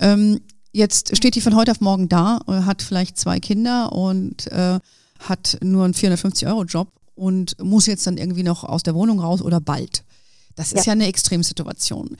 Ähm, 0.00 0.40
Jetzt 0.76 1.16
steht 1.16 1.36
die 1.36 1.40
von 1.40 1.56
heute 1.56 1.70
auf 1.70 1.80
morgen 1.80 2.10
da, 2.10 2.38
äh, 2.48 2.52
hat 2.52 2.82
vielleicht 2.82 3.16
zwei 3.16 3.40
Kinder 3.40 3.92
und 3.92 4.46
äh, 4.52 4.78
hat 5.20 5.56
nur 5.62 5.86
einen 5.86 5.94
450-Euro-Job 5.94 6.92
und 7.14 7.58
muss 7.64 7.86
jetzt 7.86 8.06
dann 8.06 8.18
irgendwie 8.18 8.42
noch 8.42 8.62
aus 8.62 8.82
der 8.82 8.94
Wohnung 8.94 9.18
raus 9.18 9.40
oder 9.40 9.58
bald. 9.58 10.04
Das 10.54 10.72
ist 10.72 10.84
ja, 10.84 10.88
ja 10.88 10.92
eine 10.92 11.06
Extremsituation. 11.06 12.18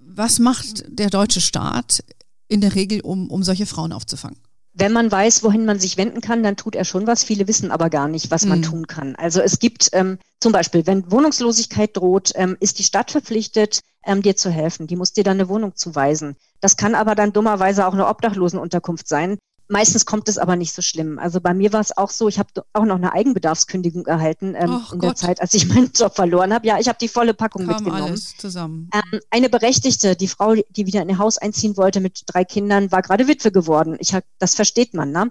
Was 0.00 0.38
macht 0.38 0.84
der 0.88 1.10
deutsche 1.10 1.42
Staat 1.42 2.02
in 2.48 2.62
der 2.62 2.74
Regel, 2.74 3.02
um, 3.02 3.30
um 3.30 3.42
solche 3.42 3.66
Frauen 3.66 3.92
aufzufangen? 3.92 4.38
Wenn 4.78 4.92
man 4.92 5.10
weiß, 5.10 5.42
wohin 5.42 5.64
man 5.64 5.80
sich 5.80 5.96
wenden 5.96 6.20
kann, 6.20 6.42
dann 6.42 6.56
tut 6.56 6.76
er 6.76 6.84
schon 6.84 7.06
was. 7.06 7.24
Viele 7.24 7.48
wissen 7.48 7.72
aber 7.72 7.90
gar 7.90 8.06
nicht, 8.06 8.30
was 8.30 8.46
man 8.46 8.60
mhm. 8.60 8.64
tun 8.64 8.86
kann. 8.86 9.16
Also 9.16 9.40
es 9.40 9.58
gibt 9.58 9.90
ähm, 9.92 10.18
zum 10.40 10.52
Beispiel, 10.52 10.86
wenn 10.86 11.10
Wohnungslosigkeit 11.10 11.96
droht, 11.96 12.32
ähm, 12.36 12.56
ist 12.60 12.78
die 12.78 12.84
Stadt 12.84 13.10
verpflichtet, 13.10 13.80
ähm, 14.06 14.22
dir 14.22 14.36
zu 14.36 14.50
helfen. 14.50 14.86
Die 14.86 14.94
muss 14.94 15.12
dir 15.12 15.24
dann 15.24 15.38
eine 15.38 15.48
Wohnung 15.48 15.74
zuweisen. 15.74 16.36
Das 16.60 16.76
kann 16.76 16.94
aber 16.94 17.16
dann 17.16 17.32
dummerweise 17.32 17.86
auch 17.86 17.92
eine 17.92 18.06
Obdachlosenunterkunft 18.06 19.08
sein. 19.08 19.38
Meistens 19.68 20.06
kommt 20.06 20.28
es 20.28 20.38
aber 20.38 20.56
nicht 20.56 20.74
so 20.74 20.82
schlimm. 20.82 21.18
Also 21.18 21.40
bei 21.40 21.54
mir 21.54 21.72
war 21.72 21.80
es 21.80 21.96
auch 21.96 22.10
so, 22.10 22.28
ich 22.28 22.38
habe 22.38 22.48
auch 22.72 22.84
noch 22.84 22.96
eine 22.96 23.12
Eigenbedarfskündigung 23.12 24.06
erhalten 24.06 24.54
ähm, 24.56 24.82
in 24.92 25.00
der 25.00 25.14
Zeit, 25.14 25.40
als 25.40 25.54
ich 25.54 25.68
meinen 25.74 25.90
Job 25.94 26.14
verloren 26.14 26.52
habe. 26.52 26.66
Ja, 26.66 26.78
ich 26.78 26.88
habe 26.88 26.98
die 26.98 27.08
volle 27.08 27.34
Packung 27.34 27.66
Kam 27.66 27.76
mitgenommen. 27.76 28.04
Alles 28.04 28.36
zusammen. 28.36 28.90
Ähm, 28.92 29.20
eine 29.30 29.48
Berechtigte, 29.48 30.16
die 30.16 30.28
Frau, 30.28 30.54
die 30.54 30.86
wieder 30.86 31.02
in 31.02 31.10
ihr 31.10 31.18
Haus 31.18 31.38
einziehen 31.38 31.76
wollte 31.76 32.00
mit 32.00 32.22
drei 32.26 32.44
Kindern, 32.44 32.90
war 32.90 33.02
gerade 33.02 33.28
Witwe 33.28 33.52
geworden. 33.52 33.96
Ich 34.00 34.14
hab, 34.14 34.24
das 34.38 34.54
versteht 34.54 34.94
man, 34.94 35.12
ne? 35.12 35.30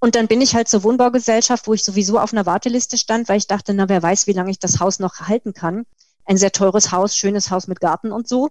Und 0.00 0.14
dann 0.14 0.28
bin 0.28 0.40
ich 0.40 0.54
halt 0.54 0.66
zur 0.66 0.82
Wohnbaugesellschaft, 0.82 1.66
wo 1.66 1.74
ich 1.74 1.84
sowieso 1.84 2.18
auf 2.18 2.32
einer 2.32 2.46
Warteliste 2.46 2.96
stand, 2.96 3.28
weil 3.28 3.36
ich 3.36 3.46
dachte, 3.46 3.74
na, 3.74 3.88
wer 3.88 4.02
weiß, 4.02 4.26
wie 4.26 4.32
lange 4.32 4.50
ich 4.50 4.58
das 4.58 4.80
Haus 4.80 4.98
noch 4.98 5.20
halten 5.20 5.52
kann. 5.52 5.84
Ein 6.24 6.38
sehr 6.38 6.52
teures 6.52 6.90
Haus, 6.90 7.14
schönes 7.14 7.50
Haus 7.50 7.66
mit 7.66 7.80
Garten 7.80 8.10
und 8.10 8.26
so. 8.26 8.48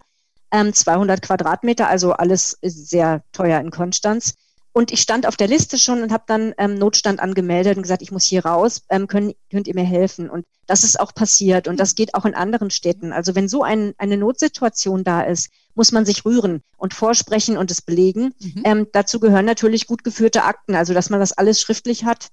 Ähm, 0.52 0.74
200 0.74 1.22
Quadratmeter, 1.24 1.88
also 1.88 2.14
alles 2.14 2.58
sehr 2.62 3.24
teuer 3.32 3.60
in 3.60 3.72
Konstanz. 3.72 4.36
Und 4.72 4.92
ich 4.92 5.02
stand 5.02 5.26
auf 5.26 5.36
der 5.36 5.48
Liste 5.48 5.80
schon 5.80 6.04
und 6.04 6.12
habe 6.12 6.26
dann 6.28 6.54
ähm, 6.58 6.76
Notstand 6.76 7.20
angemeldet 7.20 7.76
und 7.76 7.84
gesagt, 7.84 8.02
ich 8.02 8.12
muss 8.12 8.26
hier 8.26 8.46
raus, 8.46 8.84
ähm, 8.90 9.08
können, 9.08 9.34
könnt 9.50 9.68
ihr 9.68 9.74
mir 9.74 9.84
helfen? 9.84 10.30
Und 10.30 10.46
das 10.68 10.84
ist 10.84 11.00
auch 11.00 11.14
passiert 11.14 11.68
und 11.68 11.80
das 11.80 11.96
geht 11.96 12.14
auch 12.14 12.26
in 12.26 12.36
anderen 12.36 12.70
Städten. 12.70 13.12
Also 13.12 13.34
wenn 13.34 13.50
so 13.50 13.64
ein, 13.64 13.94
eine 13.98 14.18
Notsituation 14.18 15.04
da 15.04 15.22
ist, 15.22 15.50
muss 15.74 15.92
man 15.92 16.06
sich 16.06 16.24
rühren 16.26 16.62
und 16.78 16.94
vorsprechen 16.94 17.58
und 17.58 17.72
es 17.72 17.82
belegen. 17.82 18.36
Mhm. 18.40 18.62
Ähm, 18.64 18.88
dazu 18.92 19.20
gehören 19.20 19.46
natürlich 19.46 19.88
gut 19.88 20.04
geführte 20.04 20.44
Akten, 20.44 20.76
also 20.76 20.94
dass 20.94 21.10
man 21.10 21.20
das 21.20 21.32
alles 21.32 21.60
schriftlich 21.60 22.06
hat, 22.06 22.28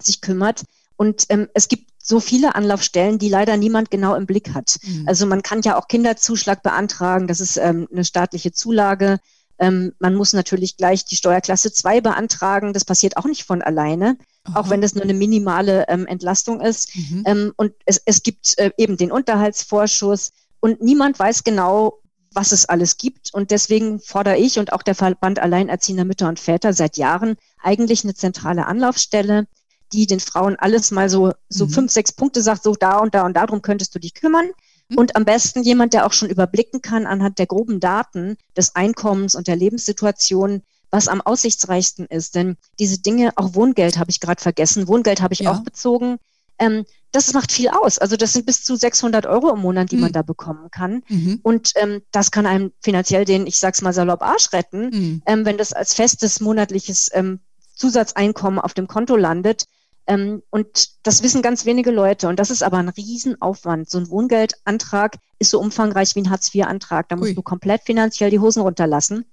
sich 0.00 0.20
kümmert. 0.20 0.64
Und 0.96 1.26
ähm, 1.28 1.48
es 1.54 1.68
gibt 1.68 1.90
so 2.02 2.20
viele 2.20 2.54
Anlaufstellen, 2.54 3.18
die 3.18 3.28
leider 3.28 3.56
niemand 3.56 3.90
genau 3.90 4.14
im 4.14 4.26
Blick 4.26 4.54
hat. 4.54 4.78
Mhm. 4.82 5.04
Also 5.06 5.26
man 5.26 5.42
kann 5.42 5.62
ja 5.62 5.78
auch 5.78 5.88
Kinderzuschlag 5.88 6.62
beantragen, 6.62 7.28
das 7.28 7.40
ist 7.40 7.56
ähm, 7.56 7.86
eine 7.92 8.04
staatliche 8.04 8.52
Zulage. 8.52 9.18
Ähm, 9.58 9.92
man 9.98 10.14
muss 10.14 10.32
natürlich 10.32 10.76
gleich 10.76 11.04
die 11.04 11.16
Steuerklasse 11.16 11.72
2 11.72 12.00
beantragen. 12.00 12.72
Das 12.72 12.84
passiert 12.84 13.16
auch 13.16 13.24
nicht 13.24 13.44
von 13.44 13.62
alleine, 13.62 14.18
Aha. 14.44 14.60
auch 14.60 14.70
wenn 14.70 14.80
das 14.80 14.94
nur 14.94 15.04
eine 15.04 15.14
minimale 15.14 15.86
ähm, 15.88 16.06
Entlastung 16.06 16.60
ist. 16.60 16.94
Mhm. 16.94 17.22
Ähm, 17.26 17.52
und 17.56 17.72
es, 17.84 18.00
es 18.04 18.22
gibt 18.22 18.58
äh, 18.58 18.70
eben 18.76 18.96
den 18.96 19.12
Unterhaltsvorschuss 19.12 20.32
und 20.60 20.82
niemand 20.82 21.18
weiß 21.18 21.44
genau, 21.44 22.00
was 22.32 22.52
es 22.52 22.66
alles 22.66 22.98
gibt. 22.98 23.32
Und 23.32 23.50
deswegen 23.50 23.98
fordere 23.98 24.36
ich 24.36 24.58
und 24.58 24.72
auch 24.72 24.82
der 24.82 24.94
Verband 24.94 25.38
Alleinerziehender 25.38 26.04
Mütter 26.04 26.28
und 26.28 26.38
Väter 26.38 26.72
seit 26.72 26.96
Jahren 26.96 27.36
eigentlich 27.62 28.04
eine 28.04 28.14
zentrale 28.14 28.66
Anlaufstelle, 28.66 29.46
die 29.92 30.06
den 30.06 30.20
Frauen 30.20 30.56
alles 30.56 30.90
mal 30.90 31.08
so, 31.08 31.32
so 31.48 31.66
mhm. 31.66 31.70
fünf, 31.70 31.92
sechs 31.92 32.12
Punkte 32.12 32.42
sagt, 32.42 32.62
so 32.62 32.74
da 32.74 32.98
und 32.98 33.14
da 33.14 33.24
und 33.24 33.34
darum 33.34 33.62
könntest 33.62 33.94
du 33.94 33.98
dich 33.98 34.14
kümmern. 34.14 34.50
Mhm. 34.88 34.98
Und 34.98 35.16
am 35.16 35.24
besten 35.24 35.62
jemand, 35.62 35.92
der 35.92 36.06
auch 36.06 36.12
schon 36.12 36.30
überblicken 36.30 36.82
kann 36.82 37.06
anhand 37.06 37.38
der 37.38 37.46
groben 37.46 37.80
Daten 37.80 38.36
des 38.56 38.74
Einkommens 38.74 39.34
und 39.34 39.48
der 39.48 39.56
Lebenssituation, 39.56 40.62
was 40.90 41.08
am 41.08 41.20
aussichtsreichsten 41.20 42.06
ist. 42.06 42.34
Denn 42.34 42.56
diese 42.78 43.00
Dinge, 43.00 43.32
auch 43.36 43.54
Wohngeld 43.54 43.98
habe 43.98 44.10
ich 44.10 44.20
gerade 44.20 44.40
vergessen, 44.40 44.88
Wohngeld 44.88 45.20
habe 45.20 45.34
ich 45.34 45.40
ja. 45.40 45.52
auch 45.52 45.60
bezogen. 45.60 46.18
Ähm, 46.58 46.84
das 47.12 47.32
macht 47.32 47.52
viel 47.52 47.68
aus. 47.68 47.98
Also 47.98 48.16
das 48.16 48.32
sind 48.32 48.46
bis 48.46 48.62
zu 48.62 48.76
600 48.76 49.26
Euro 49.26 49.52
im 49.52 49.60
Monat, 49.60 49.90
die 49.90 49.96
mhm. 49.96 50.02
man 50.02 50.12
da 50.12 50.22
bekommen 50.22 50.70
kann. 50.70 51.02
Mhm. 51.08 51.40
Und 51.42 51.72
ähm, 51.76 52.02
das 52.12 52.30
kann 52.30 52.46
einem 52.46 52.72
finanziell 52.82 53.24
den, 53.24 53.46
ich 53.46 53.58
sag's 53.58 53.82
mal 53.82 53.92
salopp, 53.92 54.22
Arsch 54.22 54.52
retten, 54.52 54.90
mhm. 54.90 55.22
ähm, 55.26 55.44
wenn 55.44 55.58
das 55.58 55.72
als 55.72 55.94
festes 55.94 56.40
monatliches 56.40 57.10
ähm, 57.12 57.40
Zusatzeinkommen 57.74 58.58
auf 58.58 58.74
dem 58.74 58.86
Konto 58.86 59.16
landet. 59.16 59.64
Ähm, 60.06 60.42
und 60.50 60.90
das 61.02 61.22
wissen 61.22 61.42
ganz 61.42 61.64
wenige 61.64 61.90
Leute. 61.90 62.28
Und 62.28 62.38
das 62.38 62.50
ist 62.50 62.62
aber 62.62 62.78
ein 62.78 62.88
Riesenaufwand. 62.88 63.90
So 63.90 63.98
ein 63.98 64.08
Wohngeldantrag 64.08 65.16
ist 65.38 65.50
so 65.50 65.60
umfangreich 65.60 66.14
wie 66.14 66.20
ein 66.20 66.30
Hartz-IV-Antrag. 66.30 67.08
Da 67.08 67.16
musst 67.16 67.30
Ui. 67.30 67.34
du 67.34 67.42
komplett 67.42 67.82
finanziell 67.82 68.30
die 68.30 68.38
Hosen 68.38 68.62
runterlassen. 68.62 69.24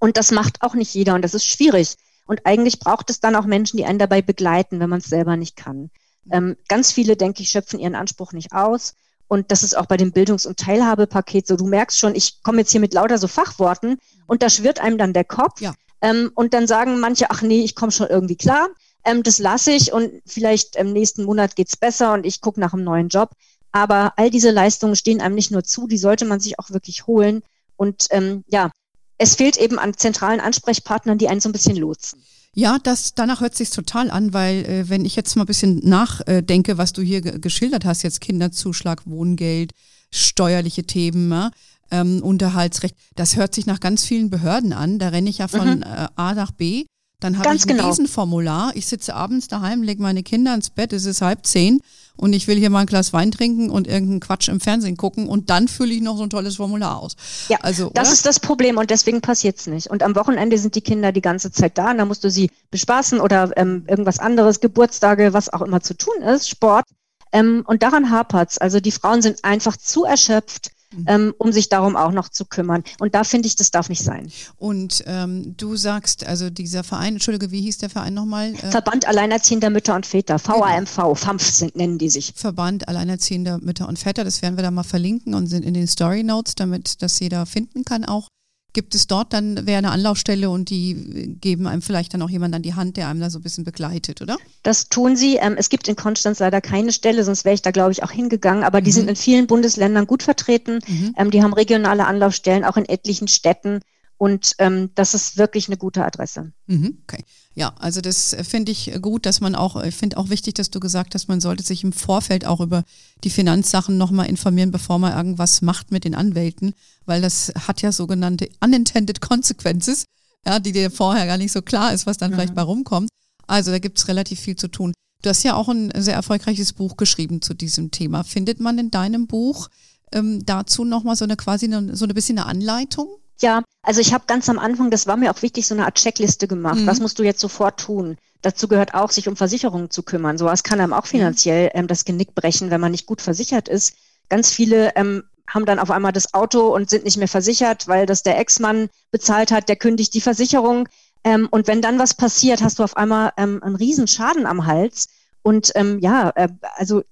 Und 0.00 0.16
das 0.16 0.32
macht 0.32 0.62
auch 0.62 0.74
nicht 0.74 0.92
jeder. 0.94 1.14
Und 1.14 1.22
das 1.22 1.34
ist 1.34 1.46
schwierig. 1.46 1.96
Und 2.26 2.44
eigentlich 2.44 2.80
braucht 2.80 3.08
es 3.10 3.20
dann 3.20 3.36
auch 3.36 3.46
Menschen, 3.46 3.76
die 3.76 3.84
einen 3.84 4.00
dabei 4.00 4.20
begleiten, 4.20 4.80
wenn 4.80 4.90
man 4.90 4.98
es 4.98 5.06
selber 5.06 5.36
nicht 5.36 5.54
kann. 5.54 5.90
Ähm, 6.30 6.56
ganz 6.68 6.90
viele, 6.90 7.16
denke 7.16 7.42
ich, 7.42 7.50
schöpfen 7.50 7.78
ihren 7.78 7.94
Anspruch 7.94 8.32
nicht 8.32 8.52
aus. 8.52 8.94
Und 9.28 9.52
das 9.52 9.62
ist 9.62 9.76
auch 9.76 9.86
bei 9.86 9.96
dem 9.96 10.12
Bildungs- 10.12 10.46
und 10.46 10.58
Teilhabepaket 10.58 11.46
so. 11.46 11.56
Du 11.56 11.66
merkst 11.66 11.98
schon, 11.98 12.16
ich 12.16 12.42
komme 12.42 12.58
jetzt 12.58 12.72
hier 12.72 12.80
mit 12.80 12.94
lauter 12.94 13.18
so 13.18 13.28
Fachworten 13.28 13.98
und 14.26 14.42
da 14.42 14.50
schwirrt 14.50 14.80
einem 14.80 14.98
dann 14.98 15.12
der 15.12 15.24
Kopf. 15.24 15.60
Ja. 15.60 15.74
Ähm, 16.00 16.32
und 16.34 16.52
dann 16.52 16.66
sagen 16.66 16.98
manche, 16.98 17.30
ach 17.30 17.42
nee, 17.42 17.62
ich 17.62 17.76
komme 17.76 17.92
schon 17.92 18.08
irgendwie 18.08 18.36
klar 18.36 18.68
ähm, 19.06 19.22
das 19.22 19.38
lasse 19.38 19.70
ich 19.70 19.92
und 19.92 20.10
vielleicht 20.26 20.76
im 20.76 20.92
nächsten 20.92 21.24
Monat 21.24 21.56
geht's 21.56 21.76
besser 21.76 22.12
und 22.12 22.26
ich 22.26 22.40
gucke 22.40 22.60
nach 22.60 22.74
einem 22.74 22.84
neuen 22.84 23.08
Job. 23.08 23.30
Aber 23.72 24.14
all 24.16 24.30
diese 24.30 24.50
Leistungen 24.50 24.96
stehen 24.96 25.20
einem 25.20 25.34
nicht 25.34 25.50
nur 25.50 25.64
zu, 25.64 25.86
die 25.86 25.98
sollte 25.98 26.24
man 26.24 26.40
sich 26.40 26.58
auch 26.58 26.70
wirklich 26.70 27.06
holen. 27.06 27.42
Und 27.76 28.08
ähm, 28.10 28.42
ja, 28.48 28.70
es 29.18 29.36
fehlt 29.36 29.56
eben 29.56 29.78
an 29.78 29.96
zentralen 29.96 30.40
Ansprechpartnern, 30.40 31.18
die 31.18 31.28
einen 31.28 31.40
so 31.40 31.48
ein 31.48 31.52
bisschen 31.52 31.76
lotsen. 31.76 32.22
Ja, 32.54 32.78
das, 32.82 33.14
danach 33.14 33.42
hört 33.42 33.54
sich 33.54 33.70
total 33.70 34.10
an, 34.10 34.32
weil 34.32 34.64
äh, 34.64 34.88
wenn 34.88 35.04
ich 35.04 35.14
jetzt 35.14 35.36
mal 35.36 35.42
ein 35.44 35.46
bisschen 35.46 35.80
nachdenke, 35.84 36.78
was 36.78 36.92
du 36.94 37.02
hier 37.02 37.20
geschildert 37.20 37.84
hast, 37.84 38.02
jetzt 38.02 38.22
Kinderzuschlag, 38.22 39.02
Wohngeld, 39.04 39.72
steuerliche 40.10 40.84
Themen, 40.84 41.30
ja, 41.30 41.50
ähm, 41.90 42.22
Unterhaltsrecht, 42.22 42.96
das 43.14 43.36
hört 43.36 43.54
sich 43.54 43.66
nach 43.66 43.78
ganz 43.78 44.04
vielen 44.04 44.30
Behörden 44.30 44.72
an. 44.72 44.98
Da 44.98 45.10
renne 45.10 45.30
ich 45.30 45.38
ja 45.38 45.48
von 45.48 45.76
mhm. 45.76 45.82
äh, 45.82 46.08
A 46.16 46.34
nach 46.34 46.50
B 46.50 46.86
dann 47.20 47.38
habe 47.38 47.54
ich 47.54 47.64
ein 47.64 47.68
genau. 47.68 47.88
Riesenformular. 47.88 48.72
Ich 48.74 48.86
sitze 48.86 49.14
abends 49.14 49.48
daheim, 49.48 49.82
lege 49.82 50.02
meine 50.02 50.22
Kinder 50.22 50.54
ins 50.54 50.68
Bett, 50.68 50.92
es 50.92 51.06
ist 51.06 51.22
halb 51.22 51.46
zehn 51.46 51.80
und 52.16 52.34
ich 52.34 52.46
will 52.46 52.56
hier 52.58 52.68
mal 52.68 52.80
ein 52.80 52.86
Glas 52.86 53.12
Wein 53.12 53.30
trinken 53.30 53.70
und 53.70 53.86
irgendeinen 53.86 54.20
Quatsch 54.20 54.48
im 54.48 54.60
Fernsehen 54.60 54.96
gucken 54.96 55.26
und 55.28 55.48
dann 55.48 55.68
fülle 55.68 55.94
ich 55.94 56.02
noch 56.02 56.16
so 56.16 56.24
ein 56.24 56.30
tolles 56.30 56.56
Formular 56.56 57.00
aus. 57.00 57.16
Ja, 57.48 57.58
also, 57.62 57.90
das 57.94 58.12
ist 58.12 58.26
das 58.26 58.38
Problem 58.38 58.76
und 58.76 58.90
deswegen 58.90 59.22
passiert 59.22 59.58
es 59.58 59.66
nicht. 59.66 59.88
Und 59.88 60.02
am 60.02 60.14
Wochenende 60.14 60.58
sind 60.58 60.74
die 60.74 60.82
Kinder 60.82 61.12
die 61.12 61.22
ganze 61.22 61.50
Zeit 61.50 61.78
da 61.78 61.90
und 61.90 61.98
da 61.98 62.04
musst 62.04 62.22
du 62.22 62.30
sie 62.30 62.50
bespaßen 62.70 63.20
oder 63.20 63.50
ähm, 63.56 63.84
irgendwas 63.88 64.18
anderes, 64.18 64.60
Geburtstage, 64.60 65.32
was 65.32 65.50
auch 65.52 65.62
immer 65.62 65.80
zu 65.80 65.94
tun 65.94 66.20
ist, 66.22 66.48
Sport. 66.48 66.84
Ähm, 67.32 67.64
und 67.66 67.82
daran 67.82 68.10
hapert's. 68.10 68.58
Also 68.58 68.80
die 68.80 68.92
Frauen 68.92 69.22
sind 69.22 69.44
einfach 69.44 69.76
zu 69.76 70.04
erschöpft. 70.04 70.70
Ähm, 71.06 71.34
um 71.38 71.52
sich 71.52 71.68
darum 71.68 71.96
auch 71.96 72.12
noch 72.12 72.28
zu 72.28 72.44
kümmern. 72.44 72.84
Und 72.98 73.14
da 73.14 73.24
finde 73.24 73.48
ich, 73.48 73.56
das 73.56 73.70
darf 73.70 73.88
nicht 73.88 74.02
sein. 74.02 74.30
Und 74.56 75.04
ähm, 75.06 75.54
du 75.56 75.76
sagst, 75.76 76.26
also 76.26 76.50
dieser 76.50 76.84
Verein, 76.84 77.14
Entschuldige, 77.14 77.50
wie 77.50 77.60
hieß 77.60 77.78
der 77.78 77.90
Verein 77.90 78.14
nochmal? 78.14 78.54
Äh, 78.54 78.70
Verband 78.70 79.06
Alleinerziehender 79.06 79.70
Mütter 79.70 79.94
und 79.94 80.06
Väter, 80.06 80.38
VAMV, 80.38 80.96
genau. 80.96 81.14
FAMF 81.14 81.62
nennen 81.74 81.98
die 81.98 82.08
sich. 82.08 82.32
Verband 82.34 82.88
Alleinerziehender 82.88 83.58
Mütter 83.58 83.88
und 83.88 83.98
Väter, 83.98 84.24
das 84.24 84.42
werden 84.42 84.56
wir 84.56 84.62
da 84.62 84.70
mal 84.70 84.82
verlinken 84.82 85.34
und 85.34 85.46
sind 85.46 85.64
in 85.64 85.74
den 85.74 85.86
Story 85.86 86.22
Notes, 86.22 86.54
damit 86.54 87.02
das 87.02 87.18
jeder 87.20 87.46
finden 87.46 87.84
kann 87.84 88.04
auch 88.04 88.28
gibt 88.76 88.94
es 88.94 89.06
dort 89.06 89.32
dann, 89.32 89.66
wäre 89.66 89.78
eine 89.78 89.90
Anlaufstelle 89.90 90.50
und 90.50 90.68
die 90.68 91.34
geben 91.40 91.66
einem 91.66 91.80
vielleicht 91.80 92.12
dann 92.12 92.20
auch 92.20 92.28
jemand 92.28 92.54
an 92.54 92.60
die 92.60 92.74
Hand, 92.74 92.98
der 92.98 93.08
einem 93.08 93.20
da 93.20 93.30
so 93.30 93.38
ein 93.38 93.42
bisschen 93.42 93.64
begleitet, 93.64 94.20
oder? 94.20 94.36
Das 94.62 94.90
tun 94.90 95.16
sie. 95.16 95.36
Ähm, 95.36 95.54
es 95.56 95.70
gibt 95.70 95.88
in 95.88 95.96
Konstanz 95.96 96.40
leider 96.40 96.60
keine 96.60 96.92
Stelle, 96.92 97.24
sonst 97.24 97.46
wäre 97.46 97.54
ich 97.54 97.62
da, 97.62 97.70
glaube 97.70 97.92
ich, 97.92 98.02
auch 98.02 98.10
hingegangen. 98.10 98.64
Aber 98.64 98.82
die 98.82 98.90
mhm. 98.90 98.94
sind 98.94 99.08
in 99.08 99.16
vielen 99.16 99.46
Bundesländern 99.46 100.06
gut 100.06 100.22
vertreten. 100.22 100.80
Mhm. 100.86 101.14
Ähm, 101.16 101.30
die 101.30 101.42
haben 101.42 101.54
regionale 101.54 102.06
Anlaufstellen, 102.06 102.66
auch 102.66 102.76
in 102.76 102.84
etlichen 102.84 103.28
Städten. 103.28 103.80
Und 104.18 104.54
ähm, 104.58 104.90
das 104.94 105.12
ist 105.12 105.36
wirklich 105.36 105.68
eine 105.68 105.76
gute 105.76 106.04
Adresse. 106.04 106.52
Mhm, 106.66 106.98
okay. 107.02 107.22
Ja, 107.54 107.74
also 107.78 108.00
das 108.00 108.36
finde 108.48 108.72
ich 108.72 108.92
gut, 109.00 109.26
dass 109.26 109.40
man 109.40 109.54
auch, 109.54 109.82
ich 109.82 109.94
finde 109.94 110.16
auch 110.16 110.30
wichtig, 110.30 110.54
dass 110.54 110.70
du 110.70 110.80
gesagt 110.80 111.14
hast, 111.14 111.28
man 111.28 111.40
sollte 111.40 111.62
sich 111.62 111.84
im 111.84 111.92
Vorfeld 111.92 112.46
auch 112.46 112.60
über 112.60 112.84
die 113.24 113.30
Finanzsachen 113.30 113.98
nochmal 113.98 114.26
informieren, 114.26 114.70
bevor 114.70 114.98
man 114.98 115.16
irgendwas 115.16 115.62
macht 115.62 115.90
mit 115.90 116.04
den 116.04 116.14
Anwälten, 116.14 116.74
weil 117.04 117.20
das 117.20 117.52
hat 117.66 117.82
ja 117.82 117.92
sogenannte 117.92 118.48
unintended 118.60 119.20
consequences, 119.20 120.04
ja, 120.46 120.60
die 120.60 120.72
dir 120.72 120.90
vorher 120.90 121.26
gar 121.26 121.38
nicht 121.38 121.52
so 121.52 121.62
klar 121.62 121.92
ist, 121.92 122.06
was 122.06 122.16
dann 122.16 122.30
mhm. 122.30 122.36
vielleicht 122.36 122.54
bei 122.54 122.62
rumkommt. 122.62 123.08
Also 123.46 123.70
da 123.70 123.78
gibt 123.78 123.98
es 123.98 124.08
relativ 124.08 124.40
viel 124.40 124.56
zu 124.56 124.68
tun. 124.68 124.92
Du 125.22 125.30
hast 125.30 125.42
ja 125.42 125.54
auch 125.54 125.68
ein 125.68 125.90
sehr 125.96 126.14
erfolgreiches 126.14 126.72
Buch 126.72 126.96
geschrieben 126.96 127.42
zu 127.42 127.54
diesem 127.54 127.90
Thema. 127.90 128.22
Findet 128.22 128.60
man 128.60 128.78
in 128.78 128.90
deinem 128.90 129.26
Buch 129.26 129.68
ähm, 130.12 130.44
dazu 130.44 130.84
nochmal 130.84 131.16
so 131.16 131.24
eine 131.24 131.36
quasi 131.36 131.66
eine, 131.66 131.96
so 131.96 132.04
ein 132.04 132.14
bisschen 132.14 132.38
eine 132.38 132.46
Anleitung? 132.46 133.08
Ja, 133.40 133.62
also 133.82 134.00
ich 134.00 134.14
habe 134.14 134.24
ganz 134.26 134.48
am 134.48 134.58
Anfang, 134.58 134.90
das 134.90 135.06
war 135.06 135.16
mir 135.16 135.30
auch 135.30 135.42
wichtig, 135.42 135.66
so 135.66 135.74
eine 135.74 135.84
Art 135.84 135.96
Checkliste 135.96 136.48
gemacht. 136.48 136.80
Mhm. 136.80 136.86
Was 136.86 137.00
musst 137.00 137.18
du 137.18 137.22
jetzt 137.22 137.40
sofort 137.40 137.78
tun? 137.78 138.16
Dazu 138.42 138.68
gehört 138.68 138.94
auch, 138.94 139.10
sich 139.10 139.28
um 139.28 139.36
Versicherungen 139.36 139.90
zu 139.90 140.02
kümmern. 140.02 140.38
Sowas 140.38 140.62
kann 140.62 140.80
einem 140.80 140.92
auch 140.92 141.04
mhm. 141.04 141.08
finanziell 141.08 141.70
ähm, 141.74 141.86
das 141.86 142.04
Genick 142.04 142.34
brechen, 142.34 142.70
wenn 142.70 142.80
man 142.80 142.92
nicht 142.92 143.06
gut 143.06 143.20
versichert 143.20 143.68
ist. 143.68 143.94
Ganz 144.28 144.50
viele 144.50 144.94
ähm, 144.96 145.24
haben 145.48 145.66
dann 145.66 145.78
auf 145.78 145.90
einmal 145.90 146.12
das 146.12 146.34
Auto 146.34 146.74
und 146.74 146.90
sind 146.90 147.04
nicht 147.04 147.18
mehr 147.18 147.28
versichert, 147.28 147.88
weil 147.88 148.06
das 148.06 148.22
der 148.22 148.38
Ex-Mann 148.38 148.88
bezahlt 149.10 149.52
hat, 149.52 149.68
der 149.68 149.76
kündigt 149.76 150.14
die 150.14 150.20
Versicherung. 150.20 150.88
Ähm, 151.24 151.48
und 151.50 151.66
wenn 151.66 151.82
dann 151.82 151.98
was 151.98 152.14
passiert, 152.14 152.62
hast 152.62 152.78
du 152.78 152.84
auf 152.84 152.96
einmal 152.96 153.32
ähm, 153.36 153.62
einen 153.62 153.76
riesen 153.76 154.08
Schaden 154.08 154.46
am 154.46 154.66
Hals. 154.66 155.08
Und 155.42 155.72
ähm, 155.74 155.98
ja, 156.00 156.30
äh, 156.34 156.48
also 156.76 157.02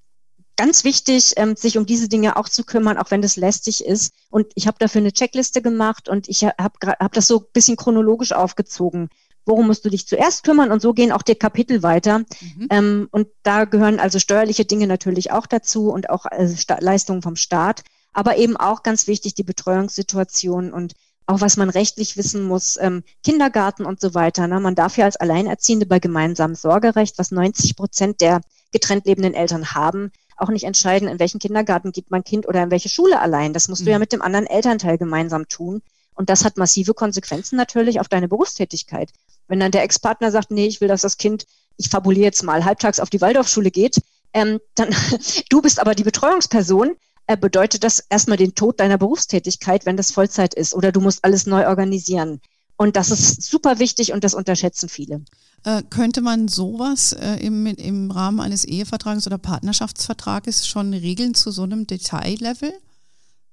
ganz 0.57 0.85
wichtig, 0.85 1.35
ähm, 1.37 1.57
sich 1.57 1.79
um 1.79 1.87
diese 1.87 2.09
Dinge 2.09 2.37
auch 2.37 2.49
zu 2.49 2.65
kümmern, 2.65 2.99
auch 2.99 3.11
wenn 3.11 3.23
das 3.23 3.37
lästig 3.37 3.85
ist. 3.85 4.13
Und 4.31 4.47
ich 4.55 4.67
habe 4.67 4.79
dafür 4.79 5.01
eine 5.01 5.13
Checkliste 5.13 5.63
gemacht 5.63 6.09
und 6.09 6.29
ich 6.29 6.45
habe 6.45 6.55
hab 6.59 7.13
das 7.13 7.27
so 7.27 7.41
ein 7.41 7.47
bisschen 7.53 7.77
chronologisch 7.77 8.33
aufgezogen. 8.33 9.09
Worum 9.47 9.67
musst 9.67 9.85
du 9.85 9.91
dich 9.91 10.07
zuerst 10.07 10.43
kümmern? 10.43 10.73
Und 10.73 10.81
so 10.81 10.95
gehen 10.95 11.13
auch 11.13 11.23
die 11.23 11.35
Kapitel 11.35 11.83
weiter. 11.83 12.21
Mhm. 12.21 12.69
Ähm, 12.71 13.09
und 13.11 13.29
da 13.43 13.65
gehören 13.65 14.01
also 14.01 14.19
steuerliche 14.19 14.65
Dinge 14.65 14.87
natürlich 14.87 15.33
auch 15.33 15.47
dazu 15.47 15.91
und 15.91 16.09
auch 16.09 16.27
äh, 16.27 16.49
Leistungen 16.81 17.23
vom 17.23 17.37
Staat. 17.37 17.83
Aber 18.13 18.37
eben 18.37 18.57
auch 18.57 18.83
ganz 18.83 19.07
wichtig 19.07 19.35
die 19.35 19.43
Betreuungssituation 19.43 20.73
und 20.73 20.95
auch 21.27 21.41
was 21.41 21.57
man 21.57 21.71
rechtlich 21.71 22.17
wissen 22.17 22.45
muss, 22.45 22.77
ähm, 22.81 23.03
Kindergarten 23.23 23.87
und 23.87 24.01
so 24.01 24.15
weiter. 24.15 24.47
Ne? 24.47 24.61
Man 24.61 24.75
darf 24.75 24.97
ja 24.97 25.07
als 25.07 25.17
Alleinerziehende 25.17 25.87
bei 25.87 25.99
gemeinsamem 25.99 26.55
Sorgerecht, 26.55 27.19
was 27.19 27.31
90 27.31 27.77
Prozent 27.77 28.21
der 28.21 28.41
getrennt 28.73 29.07
lebenden 29.07 29.35
Eltern 29.35 29.73
haben, 29.73 30.11
auch 30.37 30.49
nicht 30.49 30.65
entscheiden, 30.65 31.09
in 31.09 31.19
welchen 31.19 31.39
Kindergarten 31.39 31.93
geht 31.93 32.11
mein 32.11 32.25
Kind 32.25 32.49
oder 32.49 32.63
in 32.63 32.71
welche 32.71 32.89
Schule 32.89 33.21
allein. 33.21 33.53
Das 33.53 33.69
musst 33.69 33.83
mhm. 33.83 33.85
du 33.87 33.91
ja 33.93 33.99
mhm. 33.99 34.03
mit 34.03 34.13
dem 34.13 34.23
anderen 34.23 34.47
Elternteil 34.47 34.99
gemeinsam 34.99 35.49
tun. 35.49 35.83
Und 36.15 36.31
das 36.31 36.45
hat 36.45 36.57
massive 36.57 36.95
Konsequenzen 36.95 37.57
natürlich 37.57 38.01
auf 38.01 38.09
deine 38.09 38.29
Berufstätigkeit. 38.29 39.11
Wenn 39.49 39.61
dann 39.61 39.73
der 39.73 39.83
Ex-Partner 39.83 40.31
sagt, 40.31 40.51
nee, 40.51 40.67
ich 40.67 40.81
will, 40.81 40.89
dass 40.89 41.03
das 41.03 41.17
Kind, 41.17 41.45
ich 41.77 41.89
fabuliere 41.89 42.27
jetzt 42.27 42.43
mal, 42.43 42.65
halbtags 42.65 43.01
auf 43.01 43.11
die 43.11 43.21
Waldorfschule 43.21 43.71
geht, 43.71 44.01
ähm, 44.33 44.61
dann 44.75 44.95
du 45.51 45.61
bist 45.61 45.81
aber 45.81 45.95
die 45.95 46.05
Betreuungsperson, 46.05 46.97
äh, 47.27 47.37
bedeutet 47.37 47.85
das 47.85 48.01
erstmal 48.01 48.37
den 48.37 48.55
Tod 48.55 48.81
deiner 48.81 48.99
Berufstätigkeit, 48.99 49.87
wenn 49.87 49.97
das 49.97 50.11
Vollzeit 50.11 50.55
ist 50.55 50.75
oder 50.75 50.93
du 50.93 51.01
musst 51.01 51.25
alles 51.25 51.47
neu 51.47 51.67
organisieren. 51.67 52.41
Und 52.77 52.97
das 52.97 53.11
ist 53.11 53.43
super 53.43 53.79
wichtig 53.79 54.13
und 54.13 54.25
das 54.25 54.35
unterschätzen 54.35 54.89
viele. 54.89 55.23
Äh, 55.65 55.83
könnte 55.89 56.21
man 56.21 56.49
sowas 56.49 57.13
äh, 57.13 57.37
im, 57.37 57.65
im 57.67 58.11
Rahmen 58.11 58.41
eines 58.41 58.65
Ehevertrages 58.65 59.27
oder 59.27 59.39
Partnerschaftsvertrages 59.39 60.67
schon 60.67 60.93
regeln 60.93 61.35
zu 61.35 61.51
so 61.51 61.63
einem 61.63 61.87
Detaillevel? 61.87 62.73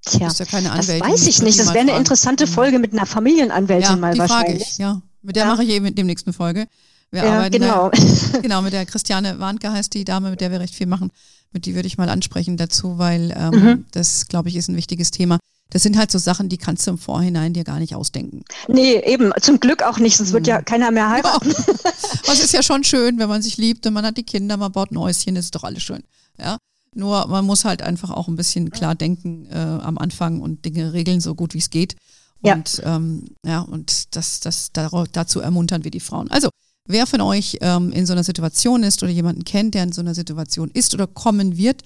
Tja, 0.06 0.30
ja 0.30 0.46
keine 0.46 0.70
das 0.76 0.90
weiß 0.90 1.28
ich 1.28 1.42
nicht. 1.42 1.60
Das 1.60 1.68
wäre 1.74 1.80
eine 1.80 1.96
interessante 1.96 2.48
mhm. 2.48 2.52
Folge 2.52 2.80
mit 2.80 2.92
einer 2.92 3.06
Familienanwältin 3.06 3.92
ja, 3.92 3.96
mal 3.96 4.14
die 4.14 4.20
wahrscheinlich. 4.20 4.64
Frage 4.64 4.72
ich, 4.72 4.78
ja. 4.78 5.02
Mit 5.22 5.36
der 5.36 5.46
ja. 5.46 5.52
mache 5.52 5.64
ich 5.64 5.70
eben 5.70 5.86
in 5.86 5.96
der 5.96 6.04
nächsten 6.04 6.34
Folge. 6.34 6.68
Wir 7.12 7.24
ja, 7.24 7.38
arbeiten 7.38 7.60
genau. 7.60 7.90
Da, 7.90 8.40
genau, 8.42 8.62
mit 8.62 8.74
der 8.74 8.86
Christiane 8.86 9.40
Warnke 9.40 9.72
heißt 9.72 9.94
die 9.94 10.04
Dame, 10.04 10.32
mit 10.32 10.42
der 10.42 10.52
wir 10.52 10.60
recht 10.60 10.76
viel 10.76 10.88
machen. 10.88 11.12
Mit 11.52 11.66
die 11.66 11.76
würde 11.76 11.88
ich 11.88 11.98
mal 11.98 12.10
ansprechen 12.10 12.58
dazu, 12.58 12.98
weil 12.98 13.34
ähm, 13.38 13.64
mhm. 13.64 13.86
das, 13.92 14.28
glaube 14.28 14.50
ich, 14.50 14.56
ist 14.56 14.70
ein 14.70 14.76
wichtiges 14.76 15.12
Thema. 15.12 15.38
Das 15.72 15.84
sind 15.84 15.98
halt 15.98 16.12
so 16.12 16.20
Sachen, 16.20 16.50
die 16.50 16.58
kannst 16.58 16.86
du 16.86 16.92
im 16.92 16.98
Vorhinein 16.98 17.54
dir 17.54 17.64
gar 17.64 17.80
nicht 17.80 17.96
ausdenken. 17.96 18.44
Nee, 18.68 19.02
eben. 19.06 19.32
Zum 19.42 19.60
Glück 19.60 19.84
auch 19.84 19.98
nicht, 19.98 20.18
sonst 20.18 20.34
wird 20.34 20.46
ja 20.46 20.60
mhm. 20.60 20.66
keiner 20.66 20.92
mehr 20.92 21.10
heiraten. 21.10 21.54
Ja. 22.12 22.28
Was 22.28 22.44
ist 22.44 22.54
ja 22.54 22.62
schon 22.62 22.84
schön, 22.84 23.18
wenn 23.20 23.30
man 23.30 23.42
sich 23.42 23.58
liebt 23.58 23.86
und 23.88 23.94
man 23.94 24.06
hat 24.06 24.18
die 24.18 24.24
Kinder, 24.24 24.58
man 24.58 24.72
baut 24.72 24.92
ein 24.92 25.00
Häuschen, 25.00 25.36
ist 25.36 25.56
doch 25.56 25.64
alles 25.64 25.82
schön. 25.82 26.04
Ja. 26.38 26.58
Nur 26.94 27.28
man 27.28 27.46
muss 27.46 27.66
halt 27.66 27.82
einfach 27.82 28.10
auch 28.10 28.28
ein 28.28 28.36
bisschen 28.36 28.70
klar 28.70 28.96
denken 28.96 29.48
äh, 29.48 29.56
am 29.56 29.98
Anfang 29.98 30.42
und 30.42 30.66
Dinge 30.66 30.94
regeln, 30.94 31.22
so 31.22 31.36
gut 31.36 31.54
wie 31.54 31.60
es 31.60 31.70
geht. 31.70 31.96
Und 32.42 32.78
ja, 32.78 32.96
ähm, 32.96 33.26
ja 33.46 33.62
und 33.62 34.16
das, 34.16 34.40
das, 34.40 34.72
dazu 34.74 35.40
ermuntern 35.40 35.84
wir 35.84 35.92
die 35.92 36.00
Frauen. 36.00 36.30
Also, 36.32 36.50
wer 36.88 37.08
von 37.08 37.22
euch 37.22 37.58
ähm, 37.62 37.92
in 37.92 38.06
so 38.06 38.14
einer 38.14 38.24
Situation 38.24 38.84
ist 38.84 39.02
oder 39.04 39.12
jemanden 39.12 39.46
kennt, 39.46 39.74
der 39.74 39.84
in 39.84 39.92
so 39.92 40.02
einer 40.02 40.16
Situation 40.16 40.70
ist 40.72 40.94
oder 40.94 41.08
kommen 41.08 41.58
wird, 41.58 41.84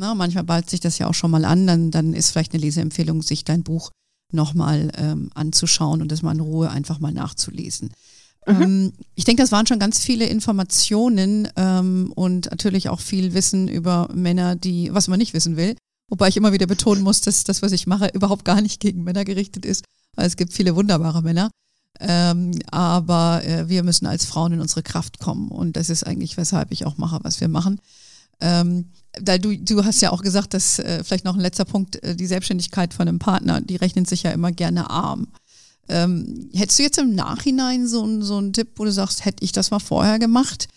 na, 0.00 0.14
manchmal 0.14 0.44
ballt 0.44 0.68
sich 0.70 0.80
das 0.80 0.98
ja 0.98 1.06
auch 1.06 1.14
schon 1.14 1.30
mal 1.30 1.44
an, 1.44 1.66
dann, 1.66 1.90
dann 1.90 2.14
ist 2.14 2.30
vielleicht 2.30 2.54
eine 2.54 2.62
Leseempfehlung, 2.62 3.22
sich 3.22 3.44
dein 3.44 3.62
Buch 3.62 3.90
nochmal 4.32 4.90
ähm, 4.96 5.30
anzuschauen 5.34 6.00
und 6.00 6.10
das 6.10 6.22
mal 6.22 6.32
in 6.32 6.40
Ruhe 6.40 6.70
einfach 6.70 7.00
mal 7.00 7.12
nachzulesen. 7.12 7.90
Mhm. 8.46 8.62
Ähm, 8.62 8.92
ich 9.14 9.24
denke, 9.24 9.42
das 9.42 9.52
waren 9.52 9.66
schon 9.66 9.78
ganz 9.78 10.02
viele 10.02 10.26
Informationen 10.26 11.48
ähm, 11.56 12.12
und 12.14 12.50
natürlich 12.50 12.88
auch 12.88 13.00
viel 13.00 13.34
Wissen 13.34 13.68
über 13.68 14.08
Männer, 14.14 14.56
die, 14.56 14.92
was 14.92 15.08
man 15.08 15.18
nicht 15.18 15.34
wissen 15.34 15.56
will. 15.56 15.76
Wobei 16.08 16.28
ich 16.28 16.36
immer 16.36 16.52
wieder 16.52 16.66
betonen 16.66 17.02
muss, 17.02 17.20
dass 17.20 17.44
das, 17.44 17.60
was 17.60 17.72
ich 17.72 17.86
mache, 17.86 18.08
überhaupt 18.14 18.44
gar 18.44 18.60
nicht 18.62 18.80
gegen 18.80 19.04
Männer 19.04 19.24
gerichtet 19.24 19.66
ist. 19.66 19.84
Weil 20.16 20.26
es 20.26 20.36
gibt 20.36 20.54
viele 20.54 20.74
wunderbare 20.74 21.22
Männer. 21.22 21.50
Ähm, 22.00 22.58
aber 22.70 23.44
äh, 23.44 23.68
wir 23.68 23.82
müssen 23.82 24.06
als 24.06 24.24
Frauen 24.24 24.54
in 24.54 24.60
unsere 24.60 24.82
Kraft 24.82 25.18
kommen. 25.18 25.50
Und 25.50 25.76
das 25.76 25.90
ist 25.90 26.04
eigentlich, 26.04 26.38
weshalb 26.38 26.72
ich 26.72 26.86
auch 26.86 26.96
mache, 26.96 27.20
was 27.22 27.40
wir 27.40 27.48
machen. 27.48 27.80
Ähm, 28.40 28.86
da 29.12 29.38
du, 29.38 29.56
du 29.56 29.84
hast 29.84 30.00
ja 30.00 30.10
auch 30.12 30.22
gesagt, 30.22 30.54
dass 30.54 30.78
äh, 30.78 31.02
vielleicht 31.04 31.24
noch 31.24 31.34
ein 31.34 31.40
letzter 31.40 31.64
Punkt, 31.64 32.02
äh, 32.02 32.14
die 32.14 32.26
Selbstständigkeit 32.26 32.94
von 32.94 33.08
einem 33.08 33.18
Partner, 33.18 33.60
die 33.60 33.76
rechnen 33.76 34.04
sich 34.04 34.22
ja 34.22 34.30
immer 34.30 34.52
gerne 34.52 34.90
arm. 34.90 35.28
Ähm, 35.88 36.50
hättest 36.54 36.78
du 36.78 36.82
jetzt 36.84 36.98
im 36.98 37.14
Nachhinein 37.14 37.86
so, 37.86 38.20
so 38.22 38.36
einen 38.36 38.52
Tipp, 38.52 38.68
wo 38.76 38.84
du 38.84 38.92
sagst, 38.92 39.24
hätte 39.24 39.44
ich 39.44 39.52
das 39.52 39.70
mal 39.72 39.80
vorher 39.80 40.18
gemacht, 40.20 40.68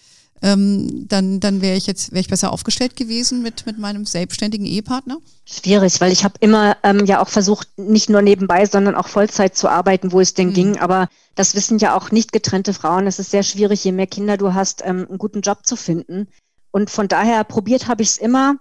ähm, 0.44 1.08
dann, 1.08 1.40
dann 1.40 1.62
wäre 1.62 1.78
ich 1.78 1.88
jetzt 1.88 2.12
wäre 2.12 2.20
ich 2.20 2.28
besser 2.28 2.52
aufgestellt 2.52 2.98
gewesen 2.98 3.42
mit, 3.42 3.66
mit 3.66 3.80
meinem 3.80 4.06
selbstständigen 4.06 4.66
Ehepartner? 4.66 5.20
Schwierig, 5.46 6.02
weil 6.02 6.12
ich 6.12 6.26
habe 6.26 6.34
immer 6.42 6.76
ähm, 6.84 7.06
ja 7.06 7.22
auch 7.22 7.30
versucht, 7.30 7.70
nicht 7.78 8.10
nur 8.10 8.22
nebenbei, 8.22 8.66
sondern 8.66 8.96
auch 8.96 9.08
Vollzeit 9.08 9.56
zu 9.56 9.70
arbeiten, 9.70 10.12
wo 10.12 10.20
es 10.20 10.34
denn 10.34 10.50
mhm. 10.50 10.54
ging. 10.54 10.80
Aber 10.80 11.08
das 11.36 11.56
wissen 11.56 11.80
ja 11.80 11.96
auch 11.96 12.12
nicht 12.12 12.34
getrennte 12.34 12.74
Frauen. 12.74 13.08
Es 13.08 13.20
ist 13.20 13.32
sehr 13.32 13.44
schwierig, 13.44 13.86
je 13.86 13.94
mehr 13.94 14.08
Kinder 14.08 14.36
du 14.36 14.54
hast, 14.54 14.82
ähm, 14.84 15.06
einen 15.08 15.18
guten 15.18 15.42
Job 15.42 15.66
zu 15.66 15.78
finden. 15.78 16.28
Und 16.74 16.90
von 16.90 17.08
daher 17.08 17.44
probiert 17.44 17.88
habe 17.88 18.02
ich 18.02 18.10
es 18.10 18.18
immer. 18.18 18.56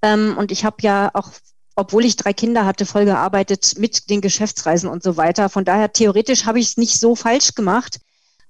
Ähm, 0.00 0.36
und 0.38 0.52
ich 0.52 0.64
habe 0.64 0.76
ja 0.80 1.10
auch, 1.14 1.30
obwohl 1.74 2.04
ich 2.04 2.14
drei 2.14 2.32
Kinder 2.32 2.64
hatte, 2.64 2.86
voll 2.86 3.04
gearbeitet 3.04 3.74
mit 3.76 4.08
den 4.08 4.20
Geschäftsreisen 4.20 4.88
und 4.88 5.02
so 5.02 5.16
weiter. 5.16 5.48
Von 5.48 5.64
daher 5.64 5.92
theoretisch 5.92 6.46
habe 6.46 6.60
ich 6.60 6.68
es 6.68 6.76
nicht 6.76 7.00
so 7.00 7.16
falsch 7.16 7.56
gemacht. 7.56 7.98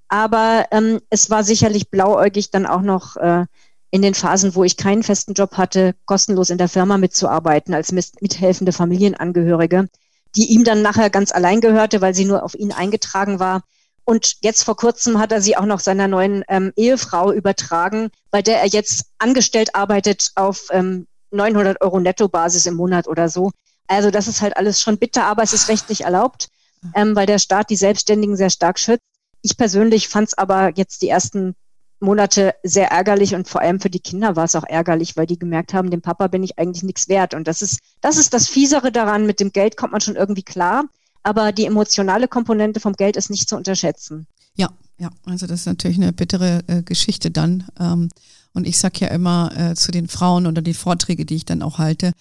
Aber 0.07 0.67
ähm, 0.71 1.01
es 1.09 1.31
war 1.31 1.43
sicherlich 1.43 1.89
blauäugig 1.89 2.51
dann 2.51 2.67
auch 2.67 2.81
noch 2.81 3.17
äh, 3.17 3.45
in 3.89 4.03
den 4.03 4.13
Phasen, 4.13 4.53
wo 4.53 4.63
ich 4.63 4.77
keinen 4.77 5.01
festen 5.01 5.33
Job 5.33 5.57
hatte, 5.57 5.95
kostenlos 6.05 6.51
in 6.51 6.59
der 6.59 6.69
Firma 6.69 6.99
mitzuarbeiten 6.99 7.73
als 7.73 7.91
mithelfende 7.91 8.71
Familienangehörige, 8.71 9.89
die 10.35 10.51
ihm 10.51 10.63
dann 10.63 10.83
nachher 10.83 11.09
ganz 11.09 11.31
allein 11.31 11.59
gehörte, 11.59 12.01
weil 12.01 12.13
sie 12.13 12.25
nur 12.25 12.43
auf 12.43 12.53
ihn 12.53 12.71
eingetragen 12.71 13.39
war. 13.39 13.63
Und 14.09 14.37
jetzt 14.39 14.63
vor 14.63 14.77
kurzem 14.77 15.19
hat 15.19 15.33
er 15.33 15.41
sie 15.41 15.57
auch 15.57 15.65
noch 15.65 15.81
seiner 15.81 16.07
neuen 16.07 16.45
ähm, 16.47 16.71
Ehefrau 16.77 17.33
übertragen, 17.33 18.09
bei 18.31 18.41
der 18.41 18.61
er 18.61 18.67
jetzt 18.67 19.07
angestellt 19.17 19.75
arbeitet 19.75 20.31
auf 20.35 20.67
ähm, 20.71 21.07
900 21.31 21.81
Euro 21.81 21.99
Nettobasis 21.99 22.67
im 22.67 22.75
Monat 22.75 23.09
oder 23.09 23.27
so. 23.27 23.51
Also 23.85 24.09
das 24.09 24.29
ist 24.29 24.41
halt 24.41 24.55
alles 24.55 24.79
schon 24.79 24.97
bitter, 24.97 25.25
aber 25.25 25.43
es 25.43 25.51
ist 25.51 25.67
rechtlich 25.67 26.05
erlaubt, 26.05 26.47
ähm, 26.95 27.17
weil 27.17 27.25
der 27.25 27.37
Staat 27.37 27.69
die 27.69 27.75
Selbstständigen 27.75 28.37
sehr 28.37 28.49
stark 28.49 28.79
schützt. 28.79 29.03
Ich 29.41 29.57
persönlich 29.57 30.07
fand 30.07 30.29
es 30.29 30.37
aber 30.37 30.71
jetzt 30.75 31.01
die 31.01 31.09
ersten 31.09 31.53
Monate 31.99 32.55
sehr 32.63 32.89
ärgerlich 32.91 33.35
und 33.35 33.49
vor 33.49 33.59
allem 33.59 33.81
für 33.81 33.89
die 33.89 33.99
Kinder 33.99 34.37
war 34.37 34.45
es 34.45 34.55
auch 34.55 34.63
ärgerlich, 34.63 35.17
weil 35.17 35.25
die 35.25 35.37
gemerkt 35.37 35.73
haben, 35.73 35.91
dem 35.91 36.01
Papa 36.01 36.27
bin 36.27 36.43
ich 36.43 36.57
eigentlich 36.57 36.83
nichts 36.83 37.09
wert. 37.09 37.33
Und 37.33 37.45
das 37.45 37.61
ist, 37.61 37.79
das 37.99 38.15
ist 38.15 38.33
das 38.33 38.47
Fiesere 38.47 38.93
daran. 38.93 39.25
Mit 39.25 39.41
dem 39.41 39.51
Geld 39.51 39.75
kommt 39.75 39.91
man 39.91 39.99
schon 39.99 40.15
irgendwie 40.15 40.43
klar 40.43 40.85
aber 41.27 41.51
die 41.51 41.65
emotionale 41.65 42.27
Komponente 42.27 42.79
vom 42.79 42.93
Geld 42.93 43.17
ist 43.17 43.29
nicht 43.29 43.49
zu 43.49 43.57
unterschätzen. 43.57 44.27
Ja, 44.55 44.69
ja, 44.97 45.09
also 45.25 45.45
das 45.45 45.61
ist 45.61 45.65
natürlich 45.65 45.97
eine 45.97 46.13
bittere 46.13 46.61
äh, 46.67 46.81
Geschichte 46.83 47.31
dann. 47.31 47.65
Ähm, 47.79 48.09
und 48.53 48.65
ich 48.65 48.77
sage 48.77 49.01
ja 49.01 49.07
immer 49.09 49.51
äh, 49.55 49.75
zu 49.75 49.91
den 49.91 50.07
Frauen 50.07 50.47
oder 50.47 50.61
die 50.61 50.73
Vorträge, 50.73 51.25
die 51.25 51.35
ich 51.35 51.45
dann 51.45 51.61
auch 51.61 51.77
halte, 51.79 52.13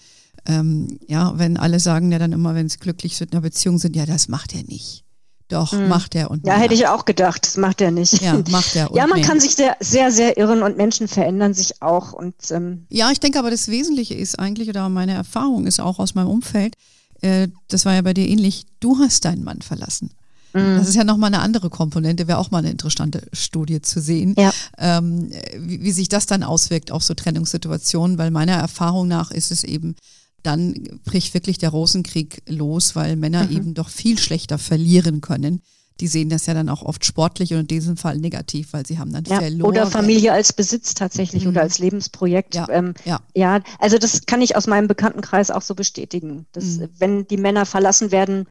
ähm, 0.45 0.99
ja, 1.07 1.39
wenn 1.39 1.57
alle 1.57 1.81
sagen 1.81 2.11
ja 2.11 2.19
dann 2.19 2.33
immer, 2.33 2.55
wenn 2.55 2.69
sie 2.69 2.79
glücklich 2.79 3.17
sind 3.17 3.31
in 3.31 3.37
einer 3.37 3.43
Beziehung 3.43 3.79
sind, 3.79 3.97
ja, 3.97 4.07
das 4.07 4.29
macht 4.29 4.55
er 4.55 4.65
nicht. 4.65 5.05
Doch, 5.49 5.73
mhm. 5.73 5.87
macht 5.87 6.17
er 6.17 6.31
und 6.31 6.45
Ja, 6.45 6.55
hätte 6.55 6.75
ich 6.75 6.89
auch 6.89 7.05
gedacht, 7.05 7.47
das 7.47 7.57
macht 7.57 7.81
er 7.81 7.93
nicht. 7.93 8.21
Ja, 8.21 8.43
macht 8.51 8.75
er. 8.75 8.91
ja, 8.95 9.07
man 9.07 9.21
mehr. 9.21 9.29
kann 9.29 9.39
sich 9.39 9.55
sehr, 9.55 9.77
sehr, 9.79 10.11
sehr 10.11 10.37
irren 10.37 10.65
und 10.65 10.77
Menschen 10.77 11.07
verändern 11.07 11.55
sich 11.55 11.81
auch. 11.83 12.13
Und, 12.13 12.35
ähm 12.51 12.87
ja, 12.91 13.13
ich 13.13 13.21
denke 13.21 13.39
aber, 13.39 13.51
das 13.51 13.69
Wesentliche 13.69 14.15
ist 14.15 14.41
eigentlich, 14.41 14.69
oder 14.69 14.89
meine 14.89 15.15
Erfahrung 15.15 15.67
ist 15.69 15.81
auch 15.81 16.01
aus 16.01 16.17
meinem 16.17 16.29
Umfeld, 16.29 16.75
äh, 17.23 17.49
das 17.69 17.85
war 17.85 17.95
ja 17.95 18.03
bei 18.03 18.15
dir 18.15 18.29
ähnlich, 18.29 18.65
du 18.81 18.99
hast 18.99 19.25
deinen 19.25 19.45
Mann 19.45 19.63
verlassen. 19.63 20.11
Mhm. 20.53 20.79
Das 20.79 20.89
ist 20.89 20.95
ja 20.95 21.05
nochmal 21.05 21.33
eine 21.33 21.43
andere 21.43 21.71
Komponente, 21.71 22.29
wäre 22.29 22.39
auch 22.39 22.51
mal 22.51 22.59
eine 22.59 22.71
interessante 22.71 23.23
Studie 23.33 23.83
zu 23.83 24.01
sehen, 24.01 24.35
ja. 24.39 24.53
ähm, 24.79 25.31
wie, 25.59 25.83
wie, 25.83 25.93
sich 25.93 26.09
das 26.09 26.27
dann 26.27 26.43
auswirkt 26.43 26.91
auf 26.91 27.03
so 27.03 27.15
Trennungssituationen, 27.15 28.19
weil 28.19 28.31
meiner 28.31 28.55
Erfahrung 28.55 29.09
nach 29.09 29.31
ist 29.31 29.51
es 29.51 29.65
eben, 29.65 29.97
dann 30.43 30.75
bricht 31.05 31.35
wirklich 31.35 31.59
der 31.59 31.71
Rosenkrieg 31.71 32.43
los, 32.49 32.95
weil 32.95 33.17
Männer 33.17 33.45
mhm. 33.45 33.57
eben 33.57 33.75
doch 33.75 33.89
viel 33.89 34.19
schlechter 34.19 34.59
verlieren 34.59 35.21
können 35.21 35.61
die 36.01 36.09
sehen 36.09 36.29
das 36.29 36.47
ja 36.47 36.55
dann 36.55 36.69
auch 36.69 36.83
oft 36.83 37.05
sportlich 37.05 37.53
und 37.53 37.61
in 37.61 37.67
diesem 37.67 37.97
Fall 37.97 38.19
negativ, 38.19 38.73
weil 38.73 38.87
sie 38.87 38.99
haben 38.99 39.13
dann 39.13 39.25
ja, 39.25 39.41
verloren. 39.41 39.71
Oder 39.71 39.87
Familie 39.87 40.33
als 40.33 40.53
Besitz 40.53 40.95
tatsächlich 40.95 41.45
mhm. 41.45 41.51
oder 41.51 41.63
als 41.63 41.79
Lebensprojekt. 41.79 42.55
Ja, 42.55 42.69
ähm, 42.69 42.95
ja. 43.05 43.21
ja, 43.35 43.61
also 43.79 43.97
das 43.99 44.27
kann 44.27 44.43
ich 44.43 44.57
aus 44.57 44.67
meinem 44.67 44.89
Bekanntenkreis 44.89 45.51
auch 45.51 45.63
so 45.63 45.75
bestätigen. 45.75 46.47
Dass, 46.53 46.65
mhm. 46.65 46.89
Wenn 46.99 47.27
die 47.27 47.39
Männer 47.39 47.65
verlassen 47.65 48.11
werden, 48.11 48.47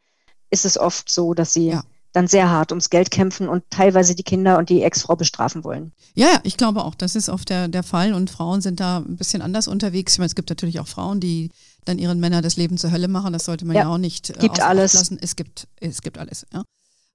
ist 0.50 0.66
es 0.66 0.78
oft 0.78 1.12
so, 1.12 1.34
dass 1.34 1.54
sie 1.54 1.68
ja. 1.68 1.84
dann 2.14 2.28
sehr 2.28 2.50
hart 2.50 2.72
ums 2.72 2.90
Geld 2.90 3.12
kämpfen 3.12 3.48
und 3.48 3.64
teilweise 3.70 4.16
die 4.16 4.24
Kinder 4.24 4.58
und 4.58 4.70
die 4.70 4.82
Ex-Frau 4.82 5.16
bestrafen 5.16 5.64
wollen. 5.64 5.92
Ja, 6.16 6.28
ja, 6.28 6.40
ich 6.44 6.58
glaube 6.58 6.84
auch, 6.84 6.96
das 6.96 7.16
ist 7.16 7.30
oft 7.30 7.50
der, 7.50 7.68
der 7.68 7.84
Fall 7.84 8.14
und 8.14 8.32
Frauen 8.32 8.62
sind 8.62 8.80
da 8.80 8.98
ein 8.98 9.18
bisschen 9.18 9.44
anders 9.44 9.68
unterwegs. 9.68 10.14
Ich 10.14 10.20
meine, 10.20 10.28
es 10.28 10.36
gibt 10.36 10.50
natürlich 10.50 10.80
auch 10.80 10.88
Frauen, 10.88 11.20
die 11.20 11.52
dann 11.84 12.00
ihren 12.00 12.20
Männern 12.20 12.42
das 12.42 12.58
Leben 12.58 12.78
zur 12.78 12.92
Hölle 12.92 13.08
machen. 13.08 13.34
Das 13.34 13.46
sollte 13.46 13.66
man 13.66 13.76
ja, 13.76 13.84
ja 13.84 13.90
auch 13.90 14.00
nicht 14.00 14.32
äh, 14.32 14.40
gibt 14.40 14.60
alles. 14.62 14.94
lassen. 14.94 15.20
Es 15.22 15.36
gibt, 15.36 15.68
es 15.80 16.02
gibt 16.02 16.18
alles. 16.18 16.48
Ja. 16.52 16.64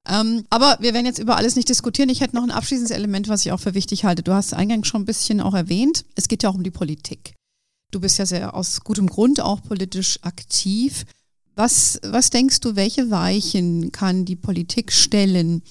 Ähm, 0.09 0.45
aber 0.51 0.79
wir 0.81 0.95
werden 0.95 1.07
jetzt 1.07 1.19
über 1.19 1.37
alles 1.37 1.57
nicht 1.57 1.69
diskutieren. 1.69 2.09
Ich 2.09 2.21
hätte 2.21 2.37
noch 2.37 2.43
ein 2.43 2.51
abschließendes 2.51 2.97
Element, 2.97 3.29
was 3.29 3.45
ich 3.45 3.53
auch 3.53 3.61
für 3.61 3.75
wichtig 3.75 4.05
halte. 4.05 4.23
Du 4.23 4.33
hast 4.33 4.55
eingangs 4.55 4.89
schon 4.89 5.03
ein 5.03 5.07
bisschen 5.07 5.41
auch 5.41 5.55
erwähnt. 5.55 6.05
Es 6.15 6.29
geht 6.29 6.43
ja 6.43 6.51
auch 6.51 6.55
um 6.55 6.63
die 6.63 6.71
Politik. 6.71 7.35
Du 7.91 8.01
bist 8.01 8.19
ja 8.19 8.27
sehr 8.27 8.55
aus 8.55 8.81
gutem 8.83 9.09
Grund 9.09 9.41
auch 9.41 9.63
politisch 9.63 10.19
aktiv. 10.23 11.05
Was, 11.57 12.01
was 12.05 12.31
denkst 12.31 12.61
du, 12.61 12.77
welche 12.77 13.11
Weichen 13.11 13.93
kann 13.93 14.25
die 14.25 14.37
Politik 14.37 14.93
stellen, 14.93 15.63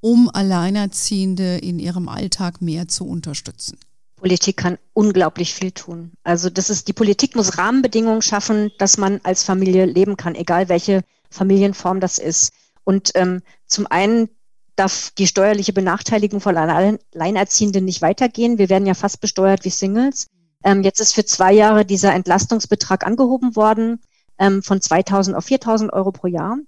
um 0.00 0.30
Alleinerziehende 0.32 1.58
in 1.58 1.78
ihrem 1.78 2.08
Alltag 2.08 2.62
mehr 2.62 2.88
zu 2.88 3.06
unterstützen? 3.06 3.76
Politik 4.16 4.56
kann 4.56 4.78
unglaublich 4.94 5.52
viel 5.52 5.72
tun. 5.72 6.12
Also 6.22 6.48
das 6.48 6.70
ist, 6.70 6.88
die 6.88 6.94
Politik 6.94 7.36
muss 7.36 7.58
Rahmenbedingungen 7.58 8.22
schaffen, 8.22 8.70
dass 8.78 8.96
man 8.96 9.20
als 9.24 9.42
Familie 9.42 9.84
leben 9.84 10.16
kann, 10.16 10.34
egal 10.34 10.70
welche 10.70 11.02
Familienform 11.28 12.00
das 12.00 12.18
ist. 12.18 12.52
Und 12.84 13.12
ähm, 13.14 13.42
zum 13.66 13.86
einen 13.86 14.28
darf 14.76 15.10
die 15.16 15.26
steuerliche 15.26 15.72
Benachteiligung 15.72 16.40
von 16.40 16.56
Alleinerziehenden 16.56 17.84
nicht 17.84 18.02
weitergehen. 18.02 18.58
Wir 18.58 18.68
werden 18.68 18.86
ja 18.86 18.94
fast 18.94 19.20
besteuert 19.20 19.64
wie 19.64 19.70
Singles. 19.70 20.28
Ähm, 20.64 20.82
jetzt 20.82 21.00
ist 21.00 21.14
für 21.14 21.24
zwei 21.24 21.52
Jahre 21.52 21.84
dieser 21.84 22.12
Entlastungsbetrag 22.12 23.06
angehoben 23.06 23.54
worden 23.56 24.00
ähm, 24.38 24.62
von 24.62 24.80
2.000 24.80 25.34
auf 25.34 25.46
4.000 25.46 25.92
Euro 25.92 26.10
pro 26.10 26.26
Jahr. 26.26 26.58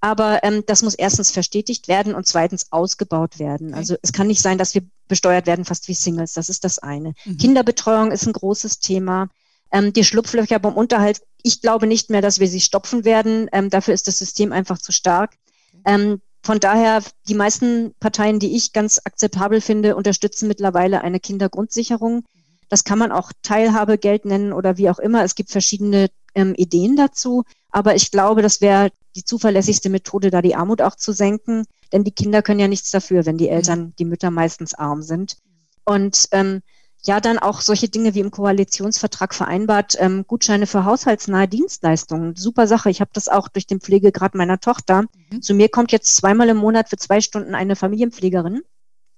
Aber 0.00 0.42
ähm, 0.42 0.64
das 0.66 0.82
muss 0.82 0.94
erstens 0.94 1.30
verstetigt 1.30 1.86
werden 1.86 2.14
und 2.14 2.26
zweitens 2.26 2.72
ausgebaut 2.72 3.38
werden. 3.38 3.68
Okay. 3.68 3.76
Also 3.76 3.96
es 4.02 4.12
kann 4.12 4.26
nicht 4.26 4.42
sein, 4.42 4.58
dass 4.58 4.74
wir 4.74 4.82
besteuert 5.06 5.46
werden 5.46 5.64
fast 5.64 5.86
wie 5.86 5.94
Singles. 5.94 6.32
Das 6.32 6.48
ist 6.48 6.64
das 6.64 6.80
eine. 6.80 7.14
Mhm. 7.24 7.36
Kinderbetreuung 7.36 8.10
ist 8.10 8.26
ein 8.26 8.32
großes 8.32 8.80
Thema. 8.80 9.28
Ähm, 9.70 9.92
die 9.92 10.02
Schlupflöcher 10.02 10.58
beim 10.58 10.74
Unterhalt, 10.74 11.22
ich 11.42 11.60
glaube 11.60 11.86
nicht 11.86 12.10
mehr, 12.10 12.20
dass 12.20 12.40
wir 12.40 12.48
sie 12.48 12.60
stopfen 12.60 13.04
werden. 13.04 13.48
Ähm, 13.52 13.70
dafür 13.70 13.94
ist 13.94 14.08
das 14.08 14.18
System 14.18 14.50
einfach 14.52 14.78
zu 14.78 14.90
stark. 14.90 15.36
Ähm, 15.84 16.20
von 16.42 16.58
daher, 16.58 17.02
die 17.28 17.34
meisten 17.34 17.94
Parteien, 18.00 18.40
die 18.40 18.56
ich 18.56 18.72
ganz 18.72 19.00
akzeptabel 19.04 19.60
finde, 19.60 19.94
unterstützen 19.94 20.48
mittlerweile 20.48 21.02
eine 21.02 21.20
Kindergrundsicherung. 21.20 22.24
Das 22.68 22.84
kann 22.84 22.98
man 22.98 23.12
auch 23.12 23.32
Teilhabegeld 23.42 24.24
nennen 24.24 24.52
oder 24.52 24.76
wie 24.76 24.90
auch 24.90 24.98
immer. 24.98 25.22
Es 25.22 25.34
gibt 25.34 25.50
verschiedene 25.50 26.08
ähm, 26.34 26.54
Ideen 26.56 26.96
dazu. 26.96 27.44
Aber 27.70 27.94
ich 27.94 28.10
glaube, 28.10 28.42
das 28.42 28.60
wäre 28.60 28.90
die 29.14 29.24
zuverlässigste 29.24 29.88
Methode, 29.88 30.30
da 30.30 30.42
die 30.42 30.56
Armut 30.56 30.82
auch 30.82 30.96
zu 30.96 31.12
senken. 31.12 31.64
Denn 31.92 32.02
die 32.02 32.12
Kinder 32.12 32.42
können 32.42 32.60
ja 32.60 32.68
nichts 32.68 32.90
dafür, 32.90 33.24
wenn 33.24 33.38
die 33.38 33.48
Eltern, 33.48 33.94
die 33.98 34.04
Mütter 34.04 34.30
meistens 34.30 34.74
arm 34.74 35.02
sind. 35.02 35.36
Und 35.84 36.28
ähm, 36.32 36.62
ja, 37.04 37.20
dann 37.20 37.38
auch 37.38 37.60
solche 37.60 37.88
Dinge 37.88 38.14
wie 38.14 38.20
im 38.20 38.30
Koalitionsvertrag 38.30 39.34
vereinbart, 39.34 39.96
ähm, 39.98 40.24
Gutscheine 40.26 40.66
für 40.66 40.84
haushaltsnahe 40.84 41.48
Dienstleistungen. 41.48 42.36
Super 42.36 42.68
Sache. 42.68 42.90
Ich 42.90 43.00
habe 43.00 43.10
das 43.12 43.28
auch 43.28 43.48
durch 43.48 43.66
den 43.66 43.80
Pflegegrad 43.80 44.34
meiner 44.34 44.60
Tochter. 44.60 45.04
Mhm. 45.30 45.42
Zu 45.42 45.54
mir 45.54 45.68
kommt 45.68 45.90
jetzt 45.90 46.14
zweimal 46.14 46.48
im 46.48 46.58
Monat 46.58 46.88
für 46.88 46.96
zwei 46.96 47.20
Stunden 47.20 47.56
eine 47.56 47.74
Familienpflegerin. 47.74 48.62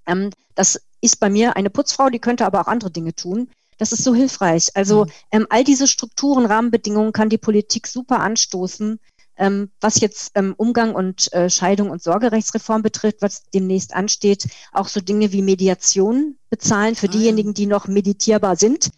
Ähm, 0.06 0.30
das 0.54 0.80
ist 1.02 1.20
bei 1.20 1.28
mir 1.28 1.56
eine 1.56 1.68
Putzfrau, 1.68 2.08
die 2.08 2.20
könnte 2.20 2.46
aber 2.46 2.62
auch 2.62 2.68
andere 2.68 2.90
Dinge 2.90 3.14
tun. 3.14 3.50
Das 3.76 3.92
ist 3.92 4.04
so 4.04 4.14
hilfreich. 4.14 4.70
Also 4.74 5.04
mhm. 5.04 5.10
ähm, 5.32 5.46
all 5.50 5.64
diese 5.64 5.86
Strukturen, 5.86 6.46
Rahmenbedingungen 6.46 7.12
kann 7.12 7.28
die 7.28 7.38
Politik 7.38 7.86
super 7.86 8.20
anstoßen, 8.20 8.98
ähm, 9.36 9.70
was 9.80 10.00
jetzt 10.00 10.32
ähm, 10.34 10.54
Umgang 10.56 10.94
und 10.94 11.32
äh, 11.32 11.50
Scheidung 11.50 11.90
und 11.90 12.02
Sorgerechtsreform 12.02 12.82
betrifft, 12.82 13.18
was 13.20 13.44
demnächst 13.52 13.94
ansteht, 13.94 14.48
auch 14.72 14.88
so 14.88 15.00
Dinge 15.00 15.32
wie 15.32 15.42
Mediation 15.42 16.36
bezahlen 16.50 16.94
für 16.94 17.08
ah, 17.08 17.10
diejenigen, 17.10 17.50
ja. 17.50 17.54
die 17.54 17.66
noch 17.66 17.88
meditierbar 17.88 18.56
sind. 18.56 18.90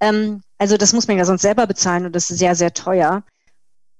Ähm, 0.00 0.42
also 0.58 0.76
das 0.76 0.92
muss 0.92 1.08
man 1.08 1.18
ja 1.18 1.24
sonst 1.24 1.42
selber 1.42 1.66
bezahlen 1.66 2.06
und 2.06 2.16
das 2.16 2.30
ist 2.30 2.38
sehr, 2.38 2.54
sehr 2.54 2.72
teuer. 2.72 3.24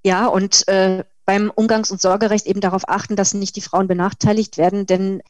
Ja, 0.04 0.26
und 0.26 0.66
äh, 0.68 1.04
beim 1.24 1.50
Umgangs- 1.50 1.90
und 1.90 2.00
Sorgerecht 2.00 2.46
eben 2.46 2.60
darauf 2.60 2.88
achten, 2.88 3.14
dass 3.14 3.34
nicht 3.34 3.56
die 3.56 3.60
Frauen 3.60 3.86
benachteiligt 3.86 4.58
werden, 4.58 4.86
denn 4.86 5.22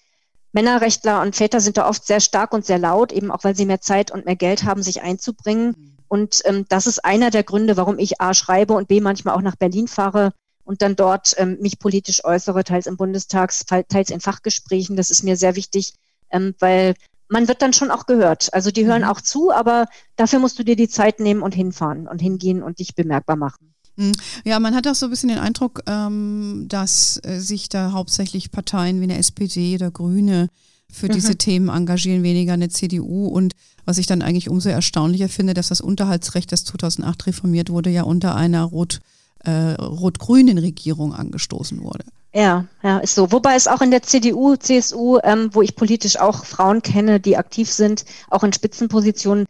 Männerrechtler 0.52 1.22
und 1.22 1.34
Väter 1.34 1.60
sind 1.60 1.78
da 1.78 1.88
oft 1.88 2.06
sehr 2.06 2.20
stark 2.20 2.52
und 2.52 2.64
sehr 2.64 2.78
laut, 2.78 3.12
eben 3.12 3.30
auch 3.30 3.42
weil 3.44 3.56
sie 3.56 3.66
mehr 3.66 3.80
Zeit 3.80 4.10
und 4.10 4.26
mehr 4.26 4.36
Geld 4.36 4.64
haben, 4.64 4.82
sich 4.82 5.02
einzubringen. 5.02 5.74
Mhm. 5.76 5.96
Und 6.08 6.42
ähm, 6.44 6.66
das 6.68 6.86
ist 6.86 7.04
einer 7.04 7.30
der 7.30 7.42
Gründe, 7.42 7.76
warum 7.78 7.98
ich 7.98 8.20
A 8.20 8.34
schreibe 8.34 8.74
und 8.74 8.88
B 8.88 9.00
manchmal 9.00 9.34
auch 9.34 9.40
nach 9.40 9.56
Berlin 9.56 9.88
fahre 9.88 10.32
und 10.64 10.82
dann 10.82 10.96
dort 10.96 11.34
ähm, 11.38 11.58
mich 11.60 11.78
politisch 11.78 12.24
äußere, 12.24 12.64
teils 12.64 12.86
im 12.86 12.96
Bundestag, 12.96 13.52
teils 13.88 14.10
in 14.10 14.20
Fachgesprächen. 14.20 14.96
Das 14.96 15.10
ist 15.10 15.24
mir 15.24 15.36
sehr 15.36 15.56
wichtig, 15.56 15.94
ähm, 16.30 16.54
weil 16.58 16.94
man 17.28 17.48
wird 17.48 17.62
dann 17.62 17.72
schon 17.72 17.90
auch 17.90 18.06
gehört. 18.06 18.52
Also 18.52 18.70
die 18.70 18.86
hören 18.86 19.02
mhm. 19.02 19.08
auch 19.08 19.20
zu, 19.20 19.50
aber 19.50 19.86
dafür 20.16 20.38
musst 20.38 20.58
du 20.58 20.62
dir 20.62 20.76
die 20.76 20.88
Zeit 20.88 21.18
nehmen 21.18 21.42
und 21.42 21.54
hinfahren 21.54 22.06
und 22.06 22.20
hingehen 22.20 22.62
und 22.62 22.78
dich 22.78 22.94
bemerkbar 22.94 23.36
machen. 23.36 23.74
Mhm. 23.96 24.12
Ja, 24.44 24.60
man 24.60 24.74
hat 24.74 24.86
auch 24.86 24.94
so 24.94 25.06
ein 25.06 25.10
bisschen 25.10 25.30
den 25.30 25.38
Eindruck, 25.38 25.82
ähm, 25.86 26.66
dass 26.68 27.20
äh, 27.24 27.38
sich 27.38 27.68
da 27.68 27.92
hauptsächlich 27.92 28.50
Parteien 28.50 29.00
wie 29.00 29.04
eine 29.04 29.18
SPD 29.18 29.74
oder 29.74 29.90
Grüne 29.90 30.48
für 30.90 31.06
mhm. 31.06 31.12
diese 31.12 31.36
Themen 31.36 31.68
engagieren, 31.68 32.22
weniger 32.22 32.52
eine 32.52 32.68
CDU. 32.68 33.26
Und 33.26 33.54
was 33.84 33.98
ich 33.98 34.06
dann 34.06 34.22
eigentlich 34.22 34.48
umso 34.48 34.68
erstaunlicher 34.68 35.28
finde, 35.28 35.54
dass 35.54 35.68
das 35.68 35.80
Unterhaltsrecht, 35.80 36.52
das 36.52 36.64
2008 36.64 37.26
reformiert 37.26 37.70
wurde, 37.70 37.90
ja 37.90 38.02
unter 38.02 38.34
einer 38.34 38.62
rot, 38.64 39.00
äh, 39.44 39.72
rot-grünen 39.72 40.58
Regierung 40.58 41.14
angestoßen 41.14 41.82
wurde. 41.82 42.04
Ja, 42.34 42.64
ja, 42.82 42.98
ist 42.98 43.14
so. 43.14 43.30
Wobei 43.30 43.56
es 43.56 43.68
auch 43.68 43.82
in 43.82 43.90
der 43.90 44.02
CDU, 44.02 44.56
CSU, 44.56 45.18
ähm, 45.22 45.50
wo 45.52 45.60
ich 45.60 45.76
politisch 45.76 46.18
auch 46.18 46.46
Frauen 46.46 46.80
kenne, 46.80 47.20
die 47.20 47.36
aktiv 47.36 47.70
sind, 47.70 48.06
auch 48.30 48.42
in 48.42 48.52
Spitzenpositionen, 48.52 49.46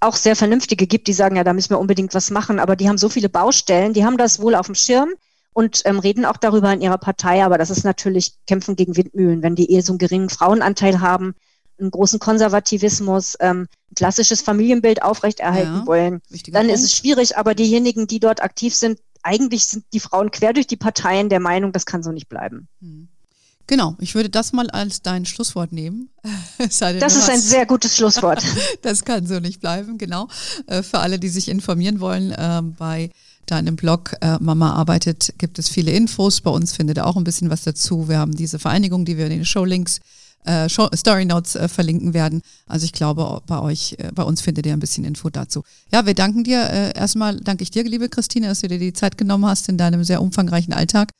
auch 0.00 0.14
sehr 0.14 0.36
vernünftige 0.36 0.86
gibt, 0.86 1.08
die 1.08 1.12
sagen, 1.12 1.36
ja, 1.36 1.44
da 1.44 1.52
müssen 1.52 1.70
wir 1.70 1.80
unbedingt 1.80 2.14
was 2.14 2.30
machen, 2.30 2.58
aber 2.58 2.76
die 2.76 2.88
haben 2.88 2.98
so 2.98 3.08
viele 3.08 3.28
Baustellen, 3.28 3.94
die 3.94 4.04
haben 4.04 4.16
das 4.16 4.40
wohl 4.40 4.54
auf 4.54 4.66
dem 4.66 4.74
Schirm 4.74 5.10
und 5.54 5.82
ähm, 5.86 5.98
reden 5.98 6.24
auch 6.24 6.36
darüber 6.36 6.72
in 6.72 6.80
ihrer 6.80 6.98
Partei, 6.98 7.42
aber 7.44 7.58
das 7.58 7.70
ist 7.70 7.84
natürlich 7.84 8.34
Kämpfen 8.46 8.76
gegen 8.76 8.96
Windmühlen, 8.96 9.42
wenn 9.42 9.56
die 9.56 9.72
eher 9.72 9.82
so 9.82 9.92
einen 9.92 9.98
geringen 9.98 10.28
Frauenanteil 10.28 11.00
haben, 11.00 11.34
einen 11.80 11.90
großen 11.90 12.18
Konservativismus, 12.18 13.36
ähm, 13.40 13.68
ein 13.90 13.94
klassisches 13.94 14.42
Familienbild 14.42 15.02
aufrechterhalten 15.02 15.78
ja, 15.80 15.86
wollen, 15.86 16.20
dann 16.48 16.66
Punkt. 16.66 16.74
ist 16.74 16.84
es 16.84 16.94
schwierig, 16.94 17.36
aber 17.36 17.54
diejenigen, 17.54 18.06
die 18.06 18.20
dort 18.20 18.42
aktiv 18.42 18.74
sind, 18.74 19.00
eigentlich 19.28 19.66
sind 19.66 19.84
die 19.92 20.00
Frauen 20.00 20.30
quer 20.30 20.52
durch 20.52 20.66
die 20.66 20.76
Parteien 20.76 21.28
der 21.28 21.40
Meinung, 21.40 21.72
das 21.72 21.84
kann 21.84 22.02
so 22.02 22.12
nicht 22.12 22.28
bleiben. 22.28 22.66
Hm. 22.80 23.08
Genau, 23.66 23.96
ich 24.00 24.14
würde 24.14 24.30
das 24.30 24.54
mal 24.54 24.70
als 24.70 25.02
dein 25.02 25.26
Schlusswort 25.26 25.72
nehmen. 25.72 26.08
das 26.58 26.80
ist 26.80 27.28
ein 27.28 27.40
sehr 27.40 27.66
gutes 27.66 27.96
Schlusswort. 27.96 28.42
das 28.82 29.04
kann 29.04 29.26
so 29.26 29.40
nicht 29.40 29.60
bleiben, 29.60 29.98
genau. 29.98 30.28
Äh, 30.66 30.82
für 30.82 31.00
alle, 31.00 31.18
die 31.18 31.28
sich 31.28 31.50
informieren 31.50 32.00
wollen, 32.00 32.34
ähm, 32.38 32.74
bei 32.78 33.10
deinem 33.44 33.76
Blog 33.76 34.14
äh, 34.22 34.38
Mama 34.40 34.72
arbeitet 34.72 35.34
gibt 35.36 35.58
es 35.58 35.68
viele 35.68 35.90
Infos. 35.90 36.40
Bei 36.40 36.50
uns 36.50 36.72
findet 36.72 36.96
ihr 36.96 37.06
auch 37.06 37.16
ein 37.16 37.24
bisschen 37.24 37.50
was 37.50 37.62
dazu. 37.62 38.08
Wir 38.08 38.18
haben 38.18 38.34
diese 38.34 38.58
Vereinigung, 38.58 39.04
die 39.04 39.18
wir 39.18 39.26
in 39.26 39.32
den 39.32 39.44
Showlinks, 39.44 40.00
äh, 40.44 40.68
Story 40.68 41.24
Notes 41.24 41.54
äh, 41.54 41.68
verlinken 41.68 42.14
werden. 42.14 42.42
Also 42.66 42.84
ich 42.84 42.92
glaube, 42.92 43.42
bei 43.46 43.60
euch, 43.60 43.96
äh, 43.98 44.10
bei 44.14 44.22
uns 44.22 44.40
findet 44.40 44.66
ihr 44.66 44.72
ein 44.72 44.80
bisschen 44.80 45.04
Info 45.04 45.30
dazu. 45.30 45.62
Ja, 45.92 46.06
wir 46.06 46.14
danken 46.14 46.44
dir. 46.44 46.62
Äh, 46.70 46.98
erstmal 46.98 47.36
danke 47.36 47.62
ich 47.62 47.70
dir, 47.70 47.84
liebe 47.84 48.08
Christine, 48.08 48.48
dass 48.48 48.60
du 48.60 48.68
dir 48.68 48.78
die 48.78 48.92
Zeit 48.92 49.18
genommen 49.18 49.46
hast 49.46 49.68
in 49.68 49.78
deinem 49.78 50.04
sehr 50.04 50.22
umfangreichen 50.22 50.72
Alltag 50.72 51.10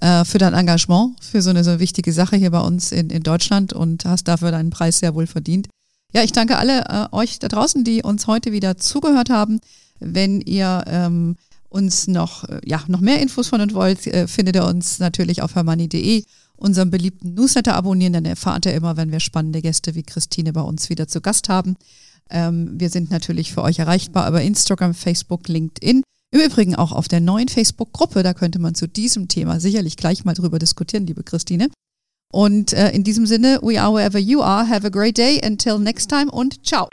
äh, 0.00 0.24
für 0.24 0.38
dein 0.38 0.54
Engagement, 0.54 1.16
für 1.20 1.42
so 1.42 1.50
eine 1.50 1.64
so 1.64 1.80
wichtige 1.80 2.12
Sache 2.12 2.36
hier 2.36 2.50
bei 2.50 2.60
uns 2.60 2.92
in, 2.92 3.10
in 3.10 3.22
Deutschland 3.22 3.72
und 3.72 4.04
hast 4.04 4.28
dafür 4.28 4.50
deinen 4.50 4.70
Preis 4.70 4.98
sehr 4.98 5.14
wohl 5.14 5.26
verdient. 5.26 5.68
Ja, 6.12 6.22
ich 6.22 6.32
danke 6.32 6.56
alle 6.56 6.84
äh, 6.84 7.14
euch 7.14 7.38
da 7.38 7.48
draußen, 7.48 7.84
die 7.84 8.02
uns 8.02 8.26
heute 8.26 8.52
wieder 8.52 8.76
zugehört 8.76 9.30
haben. 9.30 9.60
Wenn 9.98 10.40
ihr 10.40 10.84
ähm, 10.86 11.36
uns 11.68 12.06
noch, 12.06 12.44
äh, 12.44 12.60
ja, 12.64 12.82
noch 12.88 13.00
mehr 13.00 13.20
Infos 13.20 13.48
von 13.48 13.60
uns 13.60 13.74
wollt, 13.74 14.06
äh, 14.06 14.28
findet 14.28 14.56
ihr 14.56 14.64
uns 14.64 14.98
natürlich 14.98 15.42
auf 15.42 15.54
hermanni.de, 15.54 16.24
unserem 16.56 16.90
beliebten 16.90 17.34
Newsletter 17.34 17.74
abonnieren, 17.74 18.12
dann 18.12 18.24
erfahrt 18.24 18.66
ihr 18.66 18.74
immer, 18.74 18.96
wenn 18.96 19.12
wir 19.12 19.20
spannende 19.20 19.62
Gäste 19.62 19.94
wie 19.94 20.02
Christine 20.02 20.52
bei 20.52 20.62
uns 20.62 20.88
wieder 20.88 21.08
zu 21.08 21.20
Gast 21.20 21.48
haben. 21.48 21.76
Ähm, 22.30 22.70
wir 22.78 22.90
sind 22.90 23.10
natürlich 23.10 23.52
für 23.52 23.62
euch 23.62 23.78
erreichbar 23.78 24.28
über 24.28 24.42
Instagram, 24.42 24.94
Facebook, 24.94 25.48
LinkedIn. 25.48 26.02
Im 26.32 26.40
Übrigen 26.40 26.74
auch 26.74 26.92
auf 26.92 27.08
der 27.08 27.20
neuen 27.20 27.48
Facebook-Gruppe, 27.48 28.22
da 28.22 28.34
könnte 28.34 28.58
man 28.58 28.74
zu 28.74 28.88
diesem 28.88 29.28
Thema 29.28 29.60
sicherlich 29.60 29.96
gleich 29.96 30.24
mal 30.24 30.34
drüber 30.34 30.58
diskutieren, 30.58 31.06
liebe 31.06 31.22
Christine. 31.22 31.68
Und 32.32 32.72
äh, 32.72 32.90
in 32.90 33.04
diesem 33.04 33.26
Sinne, 33.26 33.60
we 33.62 33.80
are 33.80 33.94
wherever 33.94 34.18
you 34.18 34.42
are. 34.42 34.68
Have 34.68 34.86
a 34.86 34.90
great 34.90 35.16
day. 35.16 35.40
Until 35.44 35.78
next 35.78 36.10
time 36.10 36.30
und 36.30 36.66
ciao. 36.66 36.88